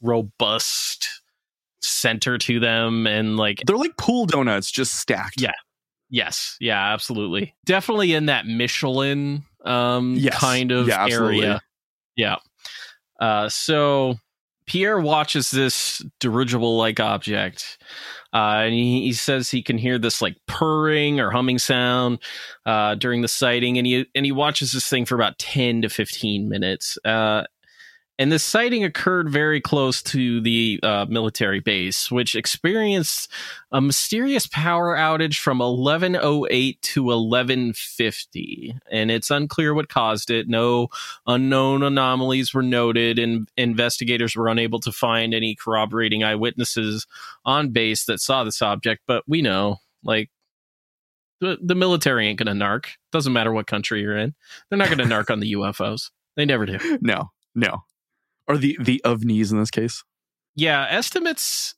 robust 0.02 1.08
center 1.82 2.38
to 2.38 2.60
them 2.60 3.06
and 3.06 3.36
like 3.36 3.62
They're 3.66 3.76
like 3.76 3.96
pool 3.96 4.26
donuts, 4.26 4.70
just 4.70 4.94
stacked. 4.94 5.40
Yeah. 5.40 5.52
Yes, 6.08 6.56
yeah, 6.60 6.92
absolutely. 6.92 7.54
Definitely 7.64 8.12
in 8.12 8.26
that 8.26 8.46
Michelin 8.46 9.42
um 9.64 10.14
Yes. 10.14 10.38
kind 10.38 10.70
of 10.70 10.86
Yeah, 10.86 11.06
area. 11.10 11.60
Yeah. 12.14 12.36
Uh 13.18 13.48
so 13.48 14.16
Pierre 14.66 14.98
watches 15.00 15.50
this 15.50 16.02
dirigible 16.20 16.76
like 16.76 17.00
object. 17.00 17.78
Uh, 18.32 18.64
and 18.64 18.74
he, 18.74 19.02
he 19.02 19.12
says 19.12 19.50
he 19.50 19.62
can 19.62 19.78
hear 19.78 19.98
this 19.98 20.20
like 20.20 20.36
purring 20.46 21.20
or 21.20 21.30
humming 21.30 21.58
sound 21.58 22.18
uh, 22.66 22.94
during 22.96 23.22
the 23.22 23.28
sighting, 23.28 23.78
and 23.78 23.86
he 23.86 24.06
and 24.14 24.26
he 24.26 24.32
watches 24.32 24.72
this 24.72 24.88
thing 24.88 25.04
for 25.04 25.14
about 25.14 25.38
ten 25.38 25.80
to 25.82 25.88
fifteen 25.88 26.48
minutes. 26.48 26.98
Uh, 27.04 27.44
and 28.18 28.32
this 28.32 28.42
sighting 28.42 28.82
occurred 28.82 29.28
very 29.28 29.60
close 29.60 30.02
to 30.04 30.40
the 30.40 30.80
uh, 30.82 31.04
military 31.08 31.60
base, 31.60 32.10
which 32.10 32.34
experienced 32.34 33.30
a 33.70 33.80
mysterious 33.80 34.46
power 34.46 34.96
outage 34.96 35.38
from 35.38 35.58
1108 35.58 36.80
to 36.80 37.04
1150. 37.04 38.78
And 38.90 39.10
it's 39.10 39.30
unclear 39.30 39.74
what 39.74 39.90
caused 39.90 40.30
it. 40.30 40.48
No 40.48 40.88
unknown 41.26 41.82
anomalies 41.82 42.54
were 42.54 42.62
noted, 42.62 43.18
and 43.18 43.48
investigators 43.58 44.34
were 44.34 44.48
unable 44.48 44.80
to 44.80 44.92
find 44.92 45.34
any 45.34 45.54
corroborating 45.54 46.24
eyewitnesses 46.24 47.06
on 47.44 47.70
base 47.70 48.06
that 48.06 48.20
saw 48.20 48.44
this 48.44 48.62
object. 48.62 49.02
But 49.06 49.24
we 49.26 49.42
know, 49.42 49.80
like, 50.02 50.30
the, 51.42 51.58
the 51.62 51.74
military 51.74 52.28
ain't 52.28 52.38
going 52.38 52.58
to 52.58 52.64
narc. 52.64 52.86
Doesn't 53.12 53.34
matter 53.34 53.52
what 53.52 53.66
country 53.66 54.00
you're 54.00 54.16
in. 54.16 54.34
They're 54.70 54.78
not 54.78 54.88
going 54.88 54.98
to 54.98 55.04
narc 55.04 55.30
on 55.30 55.40
the 55.40 55.52
UFOs. 55.52 56.10
They 56.34 56.46
never 56.46 56.64
do. 56.64 56.98
No, 57.02 57.30
no. 57.54 57.82
Or 58.48 58.56
the 58.56 58.78
the 58.80 59.00
ovnis 59.04 59.50
in 59.50 59.58
this 59.58 59.70
case. 59.70 60.04
yeah, 60.54 60.86
estimates 60.88 61.74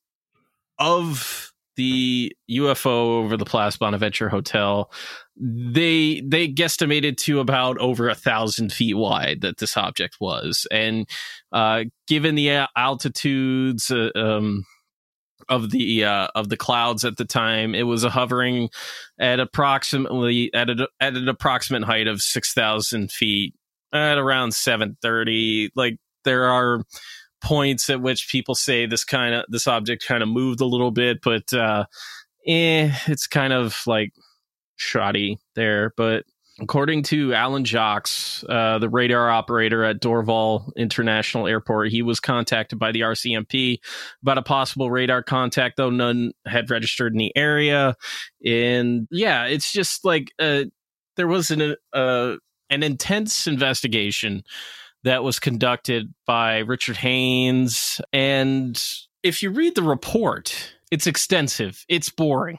of 0.78 1.52
the 1.76 2.36
UFO 2.50 3.20
over 3.22 3.36
the 3.36 3.44
Place 3.44 3.76
Bonaventure 3.76 4.28
Hotel, 4.28 4.90
they 5.36 6.20
they 6.20 6.48
guesstimated 6.48 7.16
to 7.18 7.40
about 7.40 7.78
over 7.78 8.08
a 8.08 8.14
thousand 8.14 8.72
feet 8.72 8.94
wide 8.94 9.40
that 9.42 9.58
this 9.58 9.76
object 9.76 10.16
was, 10.20 10.66
and 10.70 11.08
uh, 11.52 11.84
given 12.06 12.34
the 12.34 12.66
altitudes. 12.76 13.90
Uh, 13.90 14.10
um, 14.14 14.64
of 15.48 15.70
the 15.70 16.04
uh, 16.04 16.28
of 16.34 16.50
the 16.50 16.56
clouds 16.56 17.04
at 17.04 17.16
the 17.16 17.24
time, 17.24 17.74
it 17.74 17.84
was 17.84 18.04
hovering 18.04 18.68
at 19.18 19.40
approximately 19.40 20.52
at 20.52 20.68
a, 20.68 20.88
at 21.00 21.16
an 21.16 21.28
approximate 21.28 21.84
height 21.84 22.06
of 22.06 22.20
six 22.20 22.52
thousand 22.52 23.10
feet 23.10 23.54
at 23.92 24.18
around 24.18 24.52
seven 24.52 24.98
thirty. 25.00 25.70
Like 25.74 25.96
there 26.24 26.44
are 26.48 26.82
points 27.40 27.88
at 27.88 28.00
which 28.00 28.28
people 28.30 28.54
say 28.54 28.86
this 28.86 29.04
kind 29.04 29.34
of 29.34 29.44
this 29.48 29.66
object 29.66 30.04
kind 30.06 30.22
of 30.22 30.28
moved 30.28 30.60
a 30.60 30.66
little 30.66 30.90
bit, 30.90 31.18
but 31.22 31.52
uh, 31.52 31.84
eh, 32.46 32.92
it's 33.06 33.26
kind 33.26 33.52
of 33.52 33.80
like 33.86 34.12
shoddy 34.76 35.38
there. 35.54 35.92
But 35.96 36.24
according 36.60 37.04
to 37.04 37.32
Alan 37.34 37.64
Jacques, 37.64 38.08
uh, 38.48 38.78
the 38.78 38.88
radar 38.88 39.30
operator 39.30 39.84
at 39.84 40.00
Dorval 40.00 40.70
International 40.76 41.46
Airport, 41.46 41.90
he 41.90 42.02
was 42.02 42.20
contacted 42.20 42.78
by 42.78 42.92
the 42.92 43.02
RCMP 43.02 43.78
about 44.22 44.38
a 44.38 44.42
possible 44.42 44.90
radar 44.90 45.22
contact, 45.22 45.76
though 45.76 45.90
none 45.90 46.32
had 46.46 46.70
registered 46.70 47.12
in 47.12 47.18
the 47.18 47.36
area. 47.36 47.94
And 48.44 49.06
yeah, 49.10 49.44
it's 49.44 49.72
just 49.72 50.04
like 50.04 50.32
uh, 50.38 50.64
there 51.16 51.28
was 51.28 51.50
an 51.50 51.76
uh, 51.92 52.36
an 52.70 52.82
intense 52.82 53.46
investigation 53.46 54.42
that 55.04 55.22
was 55.22 55.38
conducted 55.38 56.12
by 56.26 56.58
Richard 56.58 56.96
Haines. 56.96 58.00
And 58.12 58.82
if 59.22 59.42
you 59.42 59.50
read 59.50 59.74
the 59.74 59.82
report, 59.82 60.72
it's 60.90 61.06
extensive, 61.06 61.84
it's 61.88 62.10
boring, 62.10 62.58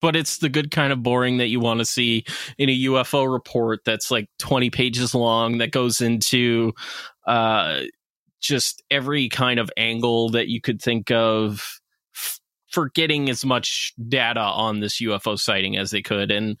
but 0.00 0.16
it's 0.16 0.38
the 0.38 0.48
good 0.48 0.70
kind 0.70 0.92
of 0.92 1.02
boring 1.02 1.38
that 1.38 1.48
you 1.48 1.60
want 1.60 1.78
to 1.80 1.84
see 1.84 2.24
in 2.58 2.68
a 2.68 2.78
UFO 2.84 3.30
report 3.30 3.80
that's 3.84 4.10
like 4.10 4.28
20 4.38 4.70
pages 4.70 5.14
long 5.14 5.58
that 5.58 5.70
goes 5.72 6.00
into 6.00 6.72
uh, 7.26 7.82
just 8.40 8.82
every 8.90 9.28
kind 9.28 9.58
of 9.58 9.70
angle 9.76 10.30
that 10.30 10.48
you 10.48 10.60
could 10.60 10.80
think 10.80 11.10
of. 11.10 11.80
f- 12.14 12.40
For 12.72 12.90
getting 12.94 13.28
as 13.30 13.44
much 13.44 13.94
data 14.08 14.40
on 14.40 14.80
this 14.80 15.00
UFO 15.00 15.38
sighting 15.38 15.76
as 15.76 15.90
they 15.90 16.02
could, 16.02 16.30
and 16.30 16.56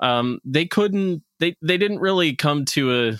um, 0.00 0.38
they 0.44 0.66
couldn't. 0.66 1.22
They 1.40 1.54
they 1.62 1.76
didn't 1.78 2.00
really 2.00 2.34
come 2.34 2.64
to 2.66 3.08
a 3.08 3.18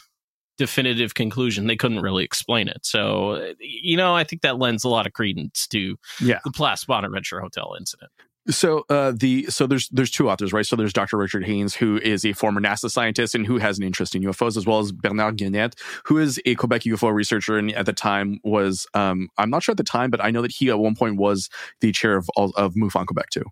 definitive 0.58 1.14
conclusion. 1.14 1.66
They 1.66 1.76
couldn't 1.76 2.00
really 2.00 2.24
explain 2.24 2.68
it. 2.68 2.84
So, 2.84 3.54
you 3.60 3.96
know, 3.96 4.14
I 4.14 4.24
think 4.24 4.42
that 4.42 4.58
lends 4.58 4.84
a 4.84 4.88
lot 4.88 5.06
of 5.06 5.12
credence 5.14 5.66
to 5.68 5.96
Yeah. 6.20 6.40
the 6.44 6.50
Place 6.50 6.84
Bonaventure 6.84 7.40
Hotel 7.40 7.74
incident. 7.78 8.10
So 8.50 8.84
uh, 8.88 9.12
the 9.14 9.44
so 9.50 9.66
there's 9.66 9.90
there's 9.90 10.10
two 10.10 10.30
authors, 10.30 10.54
right? 10.54 10.64
So 10.64 10.74
there's 10.74 10.94
Dr. 10.94 11.18
Richard 11.18 11.44
Haines, 11.44 11.74
who 11.74 11.98
is 11.98 12.24
a 12.24 12.32
former 12.32 12.62
NASA 12.62 12.90
scientist 12.90 13.34
and 13.34 13.46
who 13.46 13.58
has 13.58 13.76
an 13.76 13.84
interest 13.84 14.14
in 14.14 14.22
UFOs, 14.22 14.56
as 14.56 14.64
well 14.64 14.78
as 14.78 14.90
Bernard 14.90 15.36
Guénette, 15.36 15.74
who 16.06 16.16
is 16.16 16.40
a 16.46 16.54
Quebec 16.54 16.82
UFO 16.82 17.12
researcher 17.12 17.58
and 17.58 17.70
at 17.74 17.84
the 17.84 17.92
time 17.92 18.40
was 18.44 18.86
um, 18.94 19.28
I'm 19.36 19.50
not 19.50 19.62
sure 19.64 19.74
at 19.74 19.76
the 19.76 19.84
time, 19.84 20.10
but 20.10 20.24
I 20.24 20.30
know 20.30 20.40
that 20.40 20.50
he 20.52 20.70
at 20.70 20.78
one 20.78 20.94
point 20.94 21.16
was 21.16 21.50
the 21.82 21.92
chair 21.92 22.16
of 22.16 22.30
of 22.36 22.72
MUFON 22.74 23.04
Quebec 23.06 23.28
too. 23.30 23.44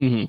hmm 0.00 0.24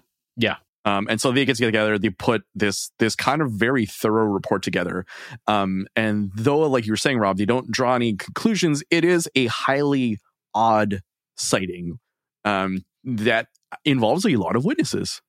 Um, 0.86 1.08
and 1.10 1.22
so 1.22 1.32
they 1.32 1.46
get 1.46 1.58
together, 1.58 1.98
they 1.98 2.10
put 2.10 2.44
this 2.56 2.92
this 3.00 3.16
kind 3.16 3.42
of 3.42 3.52
very 3.52 3.86
thorough 3.86 4.26
report 4.26 4.64
together. 4.64 5.06
Um, 5.48 5.88
and 5.96 6.32
though, 6.36 6.60
like 6.60 6.86
you 6.86 6.92
were 6.92 6.98
saying, 6.98 7.20
Rob, 7.20 7.38
they 7.38 7.46
don't 7.46 7.72
draw 7.72 7.96
any 7.96 8.16
conclusions. 8.16 8.84
It 8.90 9.06
is 9.06 9.30
a 9.36 9.46
highly 9.48 10.18
odd 10.54 11.02
sighting 11.38 12.00
um, 12.44 12.84
that 13.04 13.48
involves 13.86 14.26
a 14.26 14.36
lot 14.36 14.56
of 14.56 14.66
witnesses. 14.66 15.22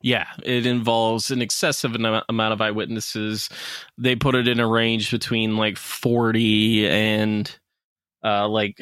Yeah, 0.00 0.26
it 0.44 0.64
involves 0.64 1.30
an 1.30 1.42
excessive 1.42 1.94
amount 1.96 2.24
of 2.28 2.60
eyewitnesses. 2.60 3.48
They 3.96 4.14
put 4.14 4.36
it 4.36 4.46
in 4.46 4.60
a 4.60 4.68
range 4.68 5.10
between 5.10 5.56
like 5.56 5.76
40 5.76 6.88
and 6.88 7.58
uh, 8.24 8.48
like 8.48 8.78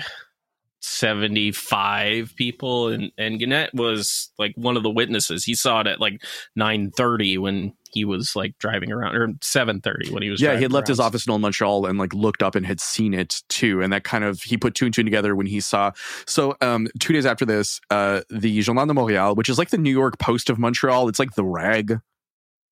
75 0.87 2.35
people 2.37 2.89
and 2.89 3.11
and 3.19 3.41
Guénette 3.41 3.75
was 3.75 4.31
like 4.39 4.53
one 4.57 4.77
of 4.77 4.83
the 4.83 4.91
witnesses. 4.91 5.45
He 5.45 5.55
saw 5.55 5.81
it 5.81 5.87
at 5.87 6.01
like 6.01 6.23
9:30 6.59 7.39
when 7.39 7.73
he 7.93 8.05
was 8.05 8.35
like 8.37 8.57
driving 8.59 8.93
around 8.93 9.15
or 9.17 9.29
7:30 9.43 10.11
when 10.13 10.23
he 10.23 10.31
was 10.31 10.41
Yeah, 10.41 10.55
he 10.57 10.63
had 10.63 10.73
left 10.73 10.89
around. 10.89 10.93
his 10.93 11.01
office 11.01 11.27
in 11.27 11.31
Old 11.33 11.41
Montreal 11.41 11.87
and 11.87 11.99
like 11.99 12.13
looked 12.15 12.43
up 12.43 12.55
and 12.55 12.67
had 12.67 12.81
seen 12.81 13.15
it 13.15 13.43
too 13.49 13.83
and 13.83 13.93
that 13.93 14.05
kind 14.05 14.25
of 14.25 14.43
he 14.43 14.57
put 14.57 14.75
two 14.75 14.85
and 14.87 14.95
two 14.95 15.03
together 15.03 15.35
when 15.37 15.47
he 15.47 15.61
saw 15.61 15.93
So, 16.27 16.57
um 16.61 16.89
2 17.01 17.13
days 17.13 17.27
after 17.27 17.45
this, 17.45 17.81
uh 17.91 18.21
the 18.31 18.61
Journal 18.61 18.87
de 18.87 18.93
Montréal, 18.95 19.37
which 19.37 19.49
is 19.49 19.59
like 19.59 19.71
the 19.71 19.79
New 19.79 19.91
York 19.93 20.19
Post 20.19 20.51
of 20.51 20.59
Montreal, 20.59 21.09
it's 21.09 21.19
like 21.19 21.35
the 21.35 21.45
rag 21.45 22.01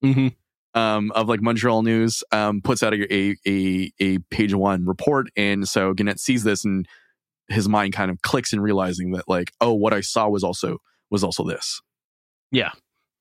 Mhm. 0.04 0.34
um, 0.74 1.12
of 1.12 1.28
like 1.28 1.40
Montreal 1.40 1.82
news, 1.82 2.22
um, 2.32 2.60
puts 2.60 2.82
out 2.82 2.92
a, 2.92 3.14
a 3.14 3.36
a 3.46 3.92
a 4.00 4.18
page 4.30 4.52
one 4.54 4.84
report, 4.84 5.28
and 5.36 5.66
so 5.68 5.94
Gannett 5.94 6.18
sees 6.20 6.42
this, 6.44 6.64
and 6.64 6.86
his 7.48 7.68
mind 7.68 7.92
kind 7.92 8.10
of 8.10 8.20
clicks 8.22 8.52
in 8.52 8.60
realizing 8.60 9.12
that 9.12 9.24
like, 9.28 9.52
oh, 9.60 9.72
what 9.72 9.92
I 9.92 10.00
saw 10.00 10.28
was 10.28 10.44
also 10.44 10.78
was 11.10 11.22
also 11.24 11.44
this. 11.44 11.80
Yeah. 12.50 12.70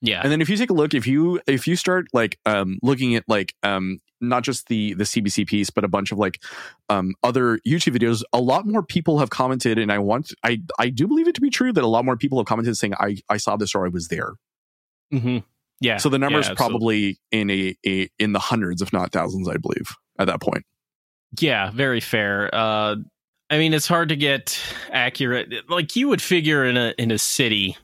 Yeah. 0.01 0.21
And 0.21 0.31
then 0.31 0.41
if 0.41 0.49
you 0.49 0.57
take 0.57 0.69
a 0.69 0.73
look, 0.73 0.93
if 0.93 1.07
you 1.07 1.39
if 1.47 1.65
you 1.65 1.75
start 1.75 2.07
like 2.13 2.37
um, 2.45 2.77
looking 2.83 3.15
at 3.15 3.23
like 3.27 3.55
um, 3.63 3.99
not 4.19 4.43
just 4.43 4.67
the 4.67 4.93
the 4.95 5.05
CBC 5.05 5.47
piece, 5.47 5.69
but 5.69 5.85
a 5.85 5.87
bunch 5.87 6.11
of 6.11 6.17
like 6.17 6.41
um, 6.89 7.13
other 7.23 7.59
YouTube 7.65 7.95
videos, 7.95 8.21
a 8.33 8.41
lot 8.41 8.67
more 8.67 8.83
people 8.83 9.19
have 9.19 9.29
commented, 9.29 9.79
and 9.79 9.91
I 9.91 9.99
want 9.99 10.33
I 10.43 10.61
I 10.77 10.89
do 10.89 11.07
believe 11.07 11.29
it 11.29 11.35
to 11.35 11.41
be 11.41 11.49
true 11.49 11.71
that 11.71 11.83
a 11.83 11.87
lot 11.87 12.03
more 12.03 12.17
people 12.17 12.37
have 12.37 12.45
commented 12.45 12.75
saying 12.75 12.93
I 12.99 13.17
I 13.29 13.37
saw 13.37 13.55
this 13.55 13.73
or 13.73 13.85
I 13.85 13.89
was 13.89 14.09
there. 14.09 14.33
mm-hmm. 15.13 15.37
Yeah. 15.79 15.97
So 15.97 16.09
the 16.09 16.19
number's 16.19 16.47
yeah, 16.47 16.55
probably 16.55 17.19
in 17.31 17.49
a, 17.49 17.75
a 17.85 18.09
in 18.19 18.31
the 18.31 18.39
hundreds, 18.39 18.81
if 18.81 18.93
not 18.93 19.11
thousands, 19.11 19.49
I 19.49 19.57
believe, 19.57 19.95
at 20.17 20.27
that 20.27 20.41
point. 20.41 20.65
Yeah, 21.39 21.71
very 21.71 21.99
fair. 21.99 22.49
Uh, 22.53 22.95
I 23.53 23.59
mean, 23.59 23.75
it's 23.75 23.87
hard 23.87 24.09
to 24.09 24.15
get 24.15 24.59
accurate. 24.91 25.69
Like 25.69 25.95
you 25.95 26.07
would 26.07 26.23
figure 26.23 26.65
in 26.65 26.75
a 26.75 26.95
in 26.97 27.11
a 27.11 27.19
city 27.19 27.77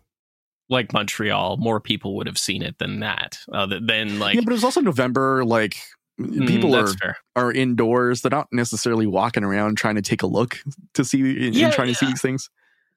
like 0.68 0.94
Montreal, 0.94 1.58
more 1.58 1.80
people 1.80 2.16
would 2.16 2.26
have 2.26 2.40
seen 2.40 2.64
it 2.64 2.80
than 2.80 3.02
that. 3.02 3.38
Other 3.54 3.80
than 3.80 4.18
like 4.18 4.34
yeah, 4.34 4.42
but 4.44 4.50
it 4.50 4.56
was 4.56 4.64
also 4.64 4.82
November. 4.82 5.46
Like 5.46 5.78
mm, 6.20 6.48
people 6.48 6.74
are 6.76 6.86
that's 6.86 6.96
fair. 7.00 7.18
are 7.36 7.52
indoors. 7.52 8.24
They're 8.24 8.32
not 8.32 8.48
necessarily 8.52 9.06
walking 9.06 9.44
around 9.44 9.78
trying 9.78 9.94
to 9.94 10.02
take 10.02 10.24
a 10.24 10.28
look 10.28 10.58
to 10.96 11.06
see 11.06 11.22
and 11.46 11.54
Yeah, 11.54 11.70
trying 11.70 11.90
to 11.90 11.94
see 11.94 12.08
these 12.08 12.22
things. 12.22 12.50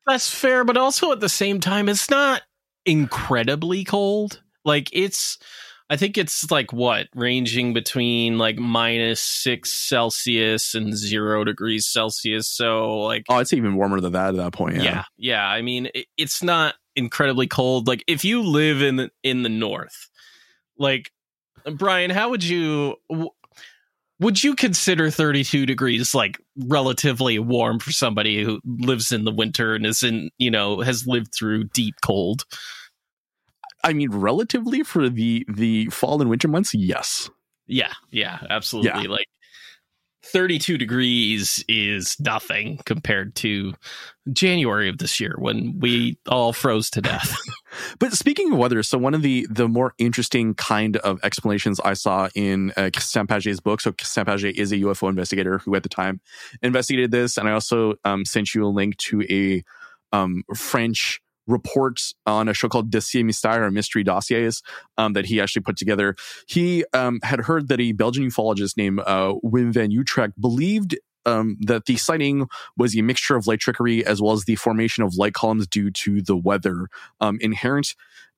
That's 0.07 0.33
fair, 0.33 0.65
but 0.65 0.79
also 0.79 1.13
at 1.13 1.21
the 1.21 1.29
same 1.29 1.61
time, 1.61 1.91
it's 1.91 2.09
not 2.09 2.41
incredibly 2.87 3.85
cold. 3.85 4.41
Like 4.65 4.89
it's, 4.95 5.37
I 5.93 5.97
think 5.97 6.17
it's 6.17 6.51
like 6.51 6.73
what 6.73 7.09
ranging 7.15 7.75
between 7.75 8.39
like 8.39 8.57
minus 8.59 9.21
six 9.21 9.71
Celsius 9.73 10.75
and 10.75 10.97
zero 10.97 11.45
degrees 11.45 11.87
Celsius. 11.87 12.49
So 12.49 13.01
like, 13.01 13.25
Oh, 13.29 13.39
it's 13.39 13.53
even 13.53 13.75
warmer 13.77 14.01
than 14.01 14.13
that 14.13 14.31
at 14.31 14.37
that 14.37 14.53
point. 14.53 14.77
yeah, 14.77 14.83
Yeah. 14.83 15.05
yeah. 15.19 15.47
I 15.47 15.61
mean, 15.61 15.89
it, 15.95 16.07
it's 16.17 16.43
not 16.43 16.77
incredibly 16.97 17.47
cold. 17.47 17.87
Like 17.87 18.03
if 18.07 18.25
you 18.25 18.43
live 18.43 18.81
in 18.81 18.97
the, 18.97 19.11
in 19.23 19.43
the 19.43 19.49
north, 19.51 20.09
like 20.79 21.11
Brian, 21.75 22.11
how 22.11 22.31
would 22.31 22.43
you? 22.43 22.97
w- 23.11 23.31
Would 24.21 24.43
you 24.43 24.55
consider 24.55 25.11
32 25.11 25.67
degrees 25.67 26.15
like 26.15 26.41
relatively 26.57 27.39
warm 27.39 27.79
for 27.81 27.93
somebody 27.93 28.43
who 28.45 28.61
lives 28.65 29.13
in 29.13 29.25
the 29.25 29.33
winter 29.33 29.75
and 29.75 29.85
is 29.85 30.03
in, 30.03 30.31
you 30.39 30.51
know, 30.51 30.81
has 30.81 31.07
lived 31.07 31.35
through 31.35 31.65
deep 31.65 31.97
cold? 32.03 32.45
I 33.85 33.93
mean, 33.93 34.11
relatively 34.11 34.83
for 34.83 35.09
the 35.09 35.45
the 35.49 35.87
fall 35.87 36.21
and 36.21 36.31
winter 36.31 36.49
months, 36.49 36.75
yes. 36.75 37.31
Yeah, 37.67 37.93
yeah, 38.11 38.41
absolutely. 38.51 39.03
Yeah. 39.05 39.09
Like 39.09 39.29
32 40.25 40.79
degrees 40.79 41.65
is 41.69 42.17
nothing 42.21 42.79
compared 42.87 43.35
to 43.37 43.73
January 44.33 44.89
of 44.89 44.99
this 44.99 45.19
year 45.19 45.35
when 45.39 45.79
we 45.81 46.19
all 46.29 46.53
froze 46.53 46.91
to 46.91 47.01
death. 47.01 47.37
But 47.99 48.13
speaking 48.13 48.53
of 48.53 48.59
weather, 48.59 48.83
so 48.83 48.99
one 48.99 49.15
of 49.15 49.23
the 49.23 49.47
the 49.51 49.69
more 49.69 49.95
interesting 49.99 50.55
kind 50.55 50.97
of 50.99 51.19
explanations 51.23 51.81
I 51.81 51.95
saw 51.95 52.29
in 52.35 52.73
uh, 52.77 52.91
Christian 52.93 53.27
Page's 53.27 53.61
book. 53.61 53.81
So 53.81 53.93
Christian 53.93 54.25
Page 54.27 54.45
is 54.45 54.73
a 54.73 54.77
UFO 54.77 55.09
investigator 55.09 55.59
who, 55.59 55.75
at 55.75 55.83
the 55.83 55.89
time, 55.89 56.21
investigated 56.63 57.11
this, 57.11 57.37
and 57.37 57.49
I 57.49 57.53
also 57.53 57.95
um, 58.05 58.25
sent 58.25 58.55
you 58.55 58.67
a 58.67 58.69
link 58.69 58.97
to 59.09 59.23
a 59.23 59.65
um, 60.15 60.43
French 60.55 61.21
report 61.53 62.01
on 62.27 62.49
a 62.49 62.55
show 62.55 62.69
called 62.69 62.91
Dossier 62.91 63.23
Mystère 63.23 63.59
or 63.59 63.71
Mystery 63.71 64.03
Dossiers 64.03 64.63
um, 64.99 65.13
that 65.13 65.27
he 65.27 65.41
actually 65.41 65.63
put 65.63 65.77
together. 65.77 66.17
He 66.47 66.85
um, 66.93 67.21
had 67.23 67.41
heard 67.41 67.69
that 67.69 67.81
a 67.81 67.93
Belgian 67.93 68.25
ufologist 68.25 68.77
named 68.77 69.01
uh, 69.01 69.35
Wim 69.45 69.73
van 69.73 69.91
Utrecht 69.91 70.41
believed 70.41 70.97
um, 71.25 71.57
that 71.61 71.87
the 71.87 71.97
sighting 71.97 72.49
was 72.77 72.97
a 72.97 73.03
mixture 73.03 73.37
of 73.37 73.47
light 73.47 73.61
trickery 73.61 74.05
as 74.05 74.21
well 74.21 74.33
as 74.33 74.45
the 74.45 74.57
formation 74.57 75.05
of 75.05 75.15
light 75.17 75.35
columns 75.35 75.67
due 75.67 75.91
to 75.91 76.21
the 76.21 76.37
weather 76.37 76.89
um, 77.21 77.39
inherent 77.41 77.95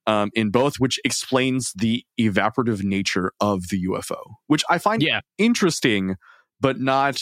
um, 0.07 0.31
in 0.35 0.50
both, 0.50 0.77
which 0.77 1.00
explains 1.05 1.72
the 1.72 2.05
evaporative 2.20 2.83
nature 2.83 3.33
of 3.40 3.68
the 3.68 3.87
UFO, 3.87 4.18
which 4.48 4.62
I 4.68 4.79
find 4.79 5.03
yeah. 5.03 5.20
interesting, 5.38 6.16
but 6.61 6.79
not 6.79 7.20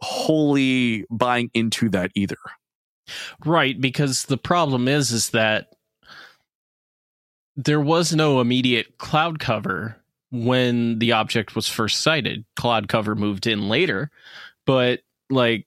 wholly 0.00 1.04
buying 1.10 1.50
into 1.54 1.88
that 1.90 2.10
either. 2.14 2.36
Right, 3.44 3.80
because 3.80 4.24
the 4.24 4.38
problem 4.38 4.88
is 4.88 5.10
is 5.10 5.30
that 5.30 5.74
there 7.56 7.80
was 7.80 8.14
no 8.14 8.40
immediate 8.40 8.98
cloud 8.98 9.38
cover 9.38 9.96
when 10.30 10.98
the 10.98 11.12
object 11.12 11.54
was 11.54 11.68
first 11.68 12.00
sighted. 12.00 12.44
Cloud 12.56 12.88
cover 12.88 13.14
moved 13.14 13.46
in 13.46 13.68
later, 13.68 14.10
but 14.64 15.00
like 15.28 15.66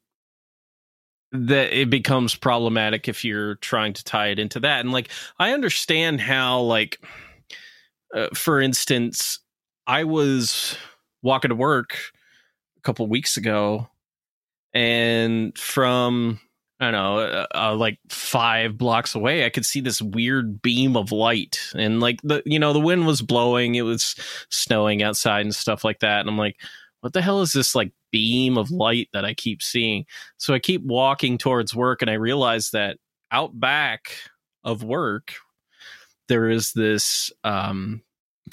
that 1.31 1.73
it 1.73 1.89
becomes 1.89 2.35
problematic 2.35 3.07
if 3.07 3.25
you're 3.25 3.55
trying 3.55 3.93
to 3.93 4.03
tie 4.03 4.27
it 4.27 4.39
into 4.39 4.59
that. 4.61 4.79
And 4.79 4.91
like 4.91 5.09
I 5.37 5.51
understand 5.53 6.21
how 6.21 6.61
like 6.61 6.99
uh, 8.13 8.29
for 8.33 8.61
instance, 8.61 9.39
I 9.87 10.05
was 10.05 10.77
walking 11.21 11.49
to 11.49 11.55
work 11.55 11.97
a 12.77 12.81
couple 12.81 13.05
weeks 13.07 13.37
ago 13.37 13.89
and 14.73 15.57
from 15.57 16.39
I 16.79 16.91
don't 16.91 16.93
know, 16.93 17.19
uh, 17.19 17.45
uh, 17.55 17.75
like 17.75 17.99
five 18.09 18.77
blocks 18.77 19.15
away, 19.15 19.45
I 19.45 19.49
could 19.49 19.65
see 19.65 19.79
this 19.79 20.01
weird 20.01 20.61
beam 20.61 20.97
of 20.97 21.11
light, 21.13 21.59
and 21.73 22.01
like 22.01 22.19
the 22.23 22.43
you 22.45 22.59
know 22.59 22.73
the 22.73 22.79
wind 22.81 23.07
was 23.07 23.21
blowing, 23.21 23.75
it 23.75 23.83
was 23.83 24.15
snowing 24.49 25.01
outside 25.01 25.41
and 25.45 25.55
stuff 25.55 25.85
like 25.85 25.99
that, 25.99 26.19
and 26.19 26.29
I'm 26.29 26.37
like, 26.37 26.57
what 26.99 27.13
the 27.13 27.21
hell 27.21 27.41
is 27.41 27.53
this 27.53 27.75
like 27.75 27.91
beam 28.11 28.57
of 28.57 28.71
light 28.71 29.07
that 29.13 29.23
I 29.23 29.33
keep 29.33 29.61
seeing? 29.61 30.05
So 30.37 30.53
I 30.53 30.59
keep 30.59 30.83
walking 30.83 31.37
towards 31.37 31.73
work, 31.73 32.01
and 32.01 32.11
I 32.11 32.15
realize 32.15 32.71
that 32.71 32.97
out 33.31 33.57
back 33.59 34.11
of 34.63 34.83
work 34.83 35.33
there 36.27 36.49
is 36.49 36.73
this 36.73 37.31
um 37.43 38.01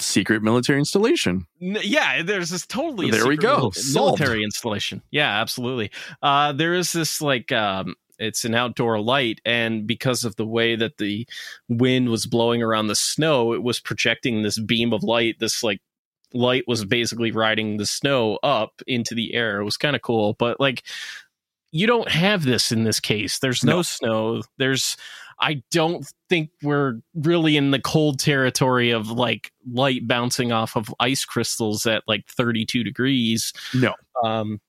Secret 0.01 0.43
military 0.43 0.79
installation. 0.79 1.47
Yeah 1.61 2.23
there's 2.23 2.49
this 2.51 2.67
totally 2.67 3.11
There 3.11 3.27
we 3.27 3.37
go. 3.37 3.57
mil- 3.59 3.73
Solved. 3.73 4.21
military 4.21 4.43
installation 4.45 5.03
yeah 5.11 5.41
absolutely 5.41 5.91
uh 6.23 6.53
there 6.53 6.73
is 6.75 6.93
this 6.93 7.21
like 7.21 7.53
um 7.53 7.95
it's 8.23 8.45
an 8.45 8.55
outdoor 8.55 9.01
light 9.01 9.41
and 9.45 9.87
because 9.87 10.25
of 10.25 10.37
the 10.37 10.47
way 10.47 10.77
that 10.77 10.99
the 10.99 11.27
wind 11.69 12.09
was 12.09 12.27
blowing 12.27 12.63
around 12.63 12.87
the 12.87 12.95
snow 12.97 13.53
it 13.53 13.63
was 13.63 13.81
projecting 13.81 14.43
this 14.43 14.59
beam 14.59 14.93
of 14.93 15.03
light 15.03 15.37
this 15.41 15.63
like 15.63 15.81
light 16.35 16.65
was 16.67 16.85
basically 16.85 17.31
riding 17.31 17.77
the 17.77 17.87
snow 17.87 18.39
up 18.43 18.81
into 18.87 19.15
the 19.15 19.35
air 19.35 19.61
it 19.61 19.65
was 19.65 19.77
kind 19.77 19.95
of 19.97 20.03
cool 20.03 20.35
but 20.39 20.59
like 20.61 20.83
you 21.73 21.87
don't 21.87 22.11
have 22.11 22.45
this 22.45 22.71
in 22.73 22.85
this 22.85 23.01
case 23.01 23.39
there's 23.39 23.65
no, 23.65 23.77
No. 23.77 23.83
snow 23.83 24.43
there's 24.59 24.97
i 25.41 25.63
don't 25.71 26.07
think 26.29 26.51
we're 26.63 27.01
really 27.15 27.57
in 27.57 27.71
the 27.71 27.81
cold 27.81 28.19
territory 28.19 28.91
of 28.91 29.11
like 29.11 29.53
light 29.71 30.07
bouncing 30.07 30.53
off 30.53 30.77
of 30.77 30.95
ice 31.01 31.25
crystals 31.25 31.85
at 31.87 32.03
like 32.07 32.27
32 32.29 32.85
degrees 32.85 33.53
No. 33.75 33.95
um 34.25 34.61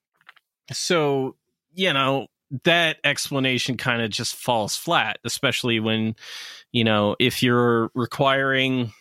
so 0.71 1.35
you 1.73 1.91
know 1.93 2.27
that 2.63 2.97
explanation 3.03 3.77
kind 3.77 4.01
of 4.01 4.09
just 4.11 4.35
falls 4.35 4.75
flat 4.75 5.17
especially 5.25 5.79
when 5.79 6.15
you 6.71 6.83
know 6.83 7.15
if 7.19 7.41
you're 7.41 7.89
requiring 7.95 8.91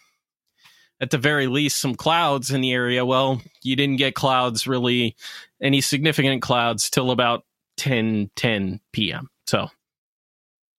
at 1.01 1.11
the 1.11 1.19
very 1.19 1.47
least 1.49 1.81
some 1.81 1.95
clouds 1.95 2.51
in 2.51 2.62
the 2.62 2.73
area 2.73 3.05
well 3.05 3.43
you 3.62 3.77
didn't 3.77 3.97
get 3.97 4.15
clouds 4.15 4.67
really 4.67 5.15
any 5.61 5.81
significant 5.83 6.41
clouds 6.41 6.88
till 6.88 7.11
about 7.11 7.45
10 7.77 8.31
10 8.37 8.81
p.m 8.93 9.29
so 9.47 9.69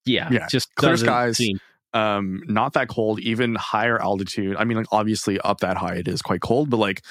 yeah, 0.06 0.28
Yeah, 0.32 0.48
just 0.48 0.74
clear 0.76 0.98
skies. 0.98 1.38
seem- 1.38 1.60
Um, 1.94 2.42
not 2.48 2.74
that 2.74 2.88
cold, 2.88 3.20
even 3.20 3.56
higher 3.56 4.02
altitude. 4.02 4.56
I 4.58 4.64
mean, 4.64 4.78
like 4.78 4.88
obviously 4.92 5.40
up 5.42 5.60
that 5.60 5.78
high 5.78 5.96
it 5.96 6.08
is 6.08 6.22
quite 6.22 6.42
cold, 6.42 6.70
but 6.70 6.78
like 6.78 7.04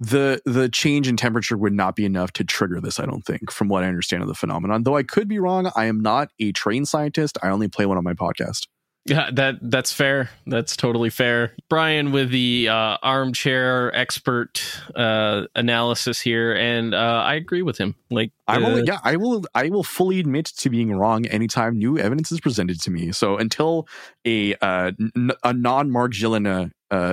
the 0.00 0.40
the 0.46 0.68
change 0.68 1.06
in 1.06 1.16
temperature 1.16 1.56
would 1.56 1.72
not 1.72 1.96
be 1.96 2.04
enough 2.04 2.32
to 2.34 2.44
trigger 2.44 2.80
this, 2.80 2.98
I 2.98 3.06
don't 3.06 3.24
think, 3.24 3.50
from 3.50 3.68
what 3.68 3.84
I 3.84 3.88
understand 3.88 4.22
of 4.22 4.28
the 4.28 4.34
phenomenon. 4.34 4.84
Though 4.84 4.96
I 4.96 5.02
could 5.02 5.28
be 5.28 5.38
wrong. 5.38 5.70
I 5.76 5.84
am 5.84 6.00
not 6.00 6.28
a 6.40 6.52
trained 6.52 6.88
scientist. 6.88 7.38
I 7.42 7.48
only 7.48 7.68
play 7.68 7.86
one 7.86 7.98
on 7.98 8.04
my 8.04 8.14
podcast. 8.14 8.66
Yeah, 9.04 9.30
that 9.32 9.56
that's 9.62 9.92
fair. 9.92 10.30
That's 10.46 10.76
totally 10.76 11.10
fair. 11.10 11.56
Brian 11.68 12.12
with 12.12 12.30
the 12.30 12.68
uh, 12.68 12.98
armchair 13.02 13.94
expert 13.96 14.62
uh, 14.94 15.46
analysis 15.56 16.20
here, 16.20 16.54
and 16.54 16.94
uh, 16.94 17.22
I 17.26 17.34
agree 17.34 17.62
with 17.62 17.78
him. 17.78 17.96
Like, 18.10 18.30
I'm 18.46 18.64
only 18.64 18.84
yeah, 18.86 19.00
I 19.02 19.16
will 19.16 19.44
I 19.56 19.70
will 19.70 19.82
fully 19.82 20.20
admit 20.20 20.46
to 20.58 20.70
being 20.70 20.92
wrong 20.92 21.26
anytime 21.26 21.78
new 21.78 21.98
evidence 21.98 22.30
is 22.30 22.40
presented 22.40 22.80
to 22.82 22.92
me. 22.92 23.10
So 23.10 23.36
until 23.38 23.88
a 24.24 24.54
uh, 24.56 24.92
n- 25.00 25.32
a 25.42 25.52
non 25.52 25.90
Mark 25.90 26.12
Gillen 26.12 26.46
uh, 26.46 26.68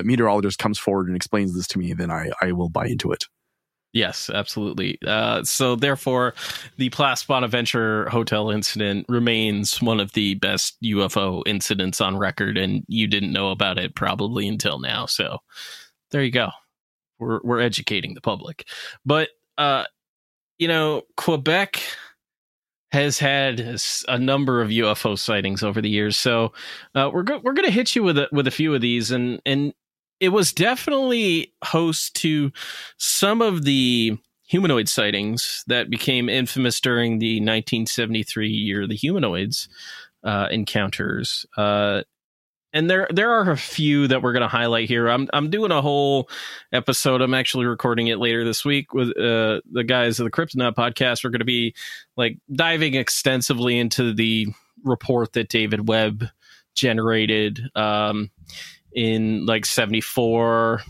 meteorologist 0.05 0.59
comes 0.59 0.77
forward 0.77 1.07
and 1.07 1.15
explains 1.15 1.55
this 1.55 1.67
to 1.69 1.79
me, 1.79 1.93
then 1.93 2.11
I 2.11 2.29
I 2.39 2.51
will 2.51 2.69
buy 2.69 2.85
into 2.85 3.11
it. 3.11 3.25
Yes, 3.91 4.29
absolutely. 4.31 4.99
Uh, 5.05 5.43
so, 5.43 5.75
therefore, 5.75 6.35
the 6.77 6.89
Place 6.89 7.23
Bonaventure 7.23 8.07
hotel 8.09 8.51
incident 8.51 9.05
remains 9.09 9.81
one 9.81 9.99
of 9.99 10.11
the 10.13 10.35
best 10.35 10.77
UFO 10.83 11.41
incidents 11.47 11.99
on 11.99 12.15
record, 12.17 12.55
and 12.55 12.83
you 12.87 13.07
didn't 13.07 13.33
know 13.33 13.49
about 13.49 13.79
it 13.79 13.95
probably 13.95 14.47
until 14.47 14.77
now. 14.79 15.07
So, 15.07 15.39
there 16.11 16.23
you 16.23 16.31
go. 16.31 16.49
We're 17.17 17.39
we're 17.43 17.61
educating 17.61 18.13
the 18.13 18.21
public, 18.21 18.67
but 19.05 19.29
uh, 19.57 19.85
you 20.59 20.67
know, 20.67 21.01
Quebec 21.17 21.81
has 22.91 23.17
had 23.17 23.77
a 24.07 24.19
number 24.19 24.61
of 24.61 24.69
UFO 24.69 25.17
sightings 25.17 25.63
over 25.63 25.81
the 25.81 25.89
years. 25.89 26.15
So, 26.15 26.53
uh, 26.93 27.09
we're 27.11 27.23
go- 27.23 27.41
we're 27.43 27.53
going 27.53 27.65
to 27.67 27.71
hit 27.71 27.95
you 27.95 28.03
with 28.03 28.19
a, 28.19 28.27
with 28.31 28.47
a 28.47 28.51
few 28.51 28.75
of 28.75 28.81
these, 28.81 29.09
and 29.09 29.41
and 29.47 29.73
it 30.19 30.29
was 30.29 30.51
definitely 30.51 31.53
host 31.63 32.15
to 32.15 32.51
some 32.97 33.41
of 33.41 33.63
the 33.63 34.17
humanoid 34.43 34.89
sightings 34.89 35.63
that 35.67 35.89
became 35.89 36.27
infamous 36.27 36.81
during 36.81 37.19
the 37.19 37.35
1973 37.35 38.49
year 38.49 38.87
the 38.87 38.95
humanoids 38.95 39.69
uh, 40.23 40.47
encounters. 40.51 41.45
Uh, 41.55 42.01
and 42.71 42.89
there 42.89 43.07
there 43.11 43.31
are 43.31 43.49
a 43.49 43.57
few 43.57 44.07
that 44.07 44.21
we're 44.21 44.33
going 44.33 44.41
to 44.41 44.47
highlight 44.47 44.87
here. 44.87 45.07
I'm 45.07 45.27
I'm 45.33 45.49
doing 45.49 45.71
a 45.71 45.81
whole 45.81 46.29
episode. 46.71 47.21
I'm 47.21 47.33
actually 47.33 47.65
recording 47.65 48.07
it 48.07 48.19
later 48.19 48.43
this 48.43 48.63
week 48.63 48.93
with 48.93 49.09
uh, 49.17 49.61
the 49.71 49.83
guys 49.83 50.19
of 50.19 50.25
the 50.25 50.31
Cryptonaut 50.31 50.75
podcast. 50.75 51.23
We're 51.23 51.31
going 51.31 51.39
to 51.39 51.45
be 51.45 51.73
like 52.15 52.37
diving 52.53 52.93
extensively 52.93 53.79
into 53.79 54.13
the 54.13 54.47
report 54.83 55.33
that 55.33 55.49
David 55.49 55.87
Webb 55.87 56.25
generated. 56.75 57.59
Um, 57.75 58.29
in 58.93 59.45
like 59.45 59.65
74 59.65 60.81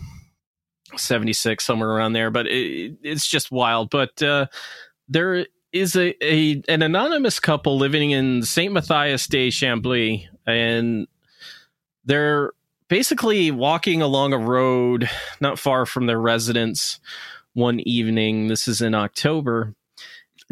76 0.96 1.64
somewhere 1.64 1.90
around 1.90 2.12
there 2.12 2.30
but 2.30 2.46
it, 2.46 2.96
it's 3.02 3.28
just 3.28 3.50
wild. 3.50 3.90
But 3.90 4.22
uh, 4.22 4.46
there 5.08 5.46
is 5.72 5.94
a, 5.96 6.14
a 6.24 6.62
an 6.68 6.82
anonymous 6.82 7.38
couple 7.38 7.78
living 7.78 8.10
in 8.10 8.42
St. 8.42 8.72
Matthias 8.72 9.26
de 9.26 9.50
Chambly 9.50 10.26
and 10.46 11.06
they're 12.04 12.52
basically 12.88 13.50
walking 13.50 14.02
along 14.02 14.32
a 14.32 14.38
road 14.38 15.08
not 15.40 15.58
far 15.58 15.86
from 15.86 16.06
their 16.06 16.20
residence 16.20 16.98
one 17.52 17.80
evening. 17.80 18.48
This 18.48 18.66
is 18.66 18.80
in 18.80 18.94
October. 18.94 19.74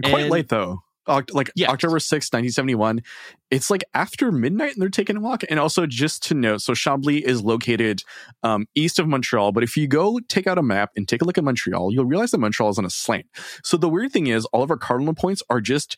Quite 0.04 0.22
and, 0.22 0.30
late 0.30 0.48
though 0.48 0.82
like 1.08 1.50
yeah. 1.56 1.70
October 1.70 1.98
6th, 1.98 2.32
1971. 2.32 3.02
It's 3.50 3.70
like 3.70 3.82
after 3.94 4.30
midnight 4.30 4.74
and 4.74 4.82
they're 4.82 4.88
taking 4.88 5.16
a 5.16 5.20
walk. 5.20 5.42
And 5.48 5.58
also 5.58 5.86
just 5.86 6.22
to 6.24 6.34
note, 6.34 6.60
so 6.60 6.74
Chambly 6.74 7.22
is 7.22 7.42
located 7.42 8.02
um, 8.42 8.66
east 8.74 8.98
of 8.98 9.08
Montreal, 9.08 9.52
but 9.52 9.62
if 9.62 9.76
you 9.76 9.88
go 9.88 10.20
take 10.28 10.46
out 10.46 10.58
a 10.58 10.62
map 10.62 10.90
and 10.96 11.08
take 11.08 11.22
a 11.22 11.24
look 11.24 11.38
at 11.38 11.44
Montreal, 11.44 11.92
you'll 11.92 12.04
realize 12.04 12.30
that 12.32 12.38
Montreal 12.38 12.70
is 12.70 12.78
on 12.78 12.84
a 12.84 12.90
slant. 12.90 13.26
So 13.64 13.76
the 13.76 13.88
weird 13.88 14.12
thing 14.12 14.26
is 14.26 14.44
all 14.46 14.62
of 14.62 14.70
our 14.70 14.76
cardinal 14.76 15.14
points 15.14 15.42
are 15.50 15.60
just 15.60 15.96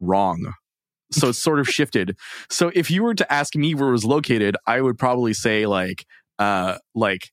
wrong. 0.00 0.54
So 1.10 1.30
it's 1.30 1.38
sort 1.38 1.60
of 1.60 1.68
shifted. 1.68 2.16
So 2.50 2.70
if 2.74 2.90
you 2.90 3.02
were 3.02 3.14
to 3.14 3.32
ask 3.32 3.56
me 3.56 3.74
where 3.74 3.88
it 3.88 3.92
was 3.92 4.04
located, 4.04 4.56
I 4.66 4.80
would 4.80 4.98
probably 4.98 5.34
say 5.34 5.66
like 5.66 6.04
uh 6.38 6.78
like 6.94 7.32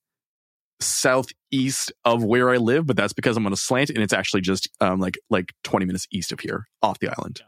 southeast 0.79 1.91
of 2.03 2.23
where 2.23 2.49
I 2.49 2.57
live, 2.57 2.85
but 2.85 2.95
that's 2.95 3.13
because 3.13 3.37
I'm 3.37 3.45
on 3.45 3.53
a 3.53 3.57
slant 3.57 3.89
and 3.89 3.99
it's 3.99 4.13
actually 4.13 4.41
just 4.41 4.69
um, 4.81 4.99
like 4.99 5.17
like 5.29 5.53
20 5.63 5.85
minutes 5.85 6.07
east 6.11 6.31
of 6.31 6.39
here 6.39 6.67
off 6.81 6.99
the 6.99 7.09
island. 7.09 7.41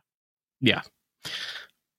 Yeah. 0.62 0.82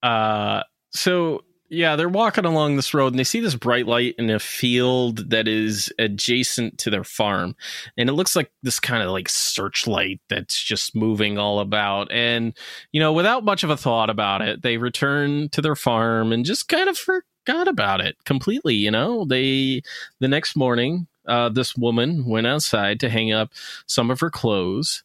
Uh 0.02 0.62
so 0.90 1.42
yeah, 1.70 1.96
they're 1.96 2.08
walking 2.08 2.46
along 2.46 2.76
this 2.76 2.94
road 2.94 3.08
and 3.08 3.18
they 3.18 3.24
see 3.24 3.40
this 3.40 3.54
bright 3.54 3.86
light 3.86 4.14
in 4.18 4.30
a 4.30 4.38
field 4.38 5.30
that 5.30 5.46
is 5.46 5.92
adjacent 5.98 6.78
to 6.78 6.90
their 6.90 7.04
farm. 7.04 7.54
And 7.96 8.08
it 8.08 8.14
looks 8.14 8.34
like 8.34 8.50
this 8.62 8.80
kind 8.80 9.02
of 9.02 9.10
like 9.10 9.28
searchlight 9.28 10.20
that's 10.30 10.62
just 10.62 10.96
moving 10.96 11.36
all 11.36 11.60
about. 11.60 12.10
And, 12.10 12.56
you 12.92 13.00
know, 13.00 13.12
without 13.12 13.44
much 13.44 13.64
of 13.64 13.70
a 13.70 13.76
thought 13.76 14.08
about 14.08 14.40
it, 14.40 14.62
they 14.62 14.78
return 14.78 15.50
to 15.50 15.60
their 15.60 15.76
farm 15.76 16.32
and 16.32 16.44
just 16.44 16.68
kind 16.68 16.88
of 16.88 16.96
forgot 16.96 17.68
about 17.68 18.00
it 18.00 18.16
completely. 18.24 18.74
You 18.74 18.90
know, 18.90 19.26
they, 19.26 19.82
the 20.20 20.28
next 20.28 20.56
morning, 20.56 21.06
uh, 21.28 21.48
this 21.48 21.76
woman 21.76 22.24
went 22.26 22.46
outside 22.46 23.00
to 23.00 23.08
hang 23.08 23.32
up 23.32 23.52
some 23.86 24.10
of 24.10 24.20
her 24.20 24.30
clothes 24.30 25.04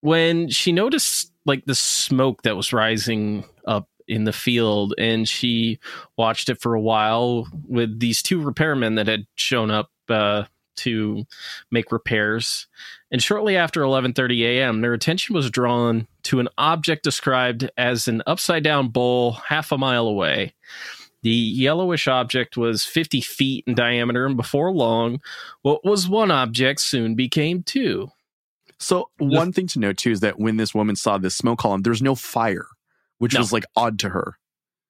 when 0.00 0.48
she 0.48 0.72
noticed 0.72 1.32
like 1.46 1.64
the 1.64 1.74
smoke 1.74 2.42
that 2.42 2.56
was 2.56 2.72
rising 2.72 3.44
up 3.66 3.88
in 4.06 4.24
the 4.24 4.32
field 4.32 4.94
and 4.98 5.28
she 5.28 5.78
watched 6.16 6.48
it 6.48 6.60
for 6.60 6.74
a 6.74 6.80
while 6.80 7.48
with 7.66 8.00
these 8.00 8.22
two 8.22 8.40
repairmen 8.40 8.96
that 8.96 9.06
had 9.06 9.26
shown 9.36 9.70
up 9.70 9.90
uh, 10.08 10.42
to 10.74 11.24
make 11.70 11.92
repairs 11.92 12.66
and 13.10 13.22
shortly 13.22 13.56
after 13.56 13.82
11:30 13.82 14.40
a.m. 14.42 14.80
their 14.80 14.94
attention 14.94 15.34
was 15.34 15.50
drawn 15.50 16.08
to 16.24 16.40
an 16.40 16.48
object 16.58 17.04
described 17.04 17.70
as 17.76 18.08
an 18.08 18.22
upside 18.26 18.64
down 18.64 18.88
bowl 18.88 19.32
half 19.32 19.70
a 19.70 19.78
mile 19.78 20.06
away 20.06 20.52
the 21.22 21.30
yellowish 21.30 22.08
object 22.08 22.56
was 22.56 22.84
50 22.84 23.20
feet 23.20 23.64
in 23.66 23.74
diameter, 23.74 24.26
and 24.26 24.36
before 24.36 24.72
long, 24.72 25.20
what 25.62 25.84
was 25.84 26.08
one 26.08 26.30
object 26.30 26.80
soon 26.80 27.14
became 27.14 27.62
two. 27.62 28.10
So, 28.78 29.10
one 29.18 29.52
thing 29.52 29.68
to 29.68 29.78
note 29.78 29.98
too 29.98 30.10
is 30.10 30.20
that 30.20 30.40
when 30.40 30.56
this 30.56 30.74
woman 30.74 30.96
saw 30.96 31.16
this 31.16 31.36
smoke 31.36 31.60
column, 31.60 31.82
there's 31.82 32.02
no 32.02 32.16
fire, 32.16 32.66
which 33.18 33.34
no. 33.34 33.40
was 33.40 33.52
like 33.52 33.64
odd 33.76 34.00
to 34.00 34.08
her. 34.08 34.36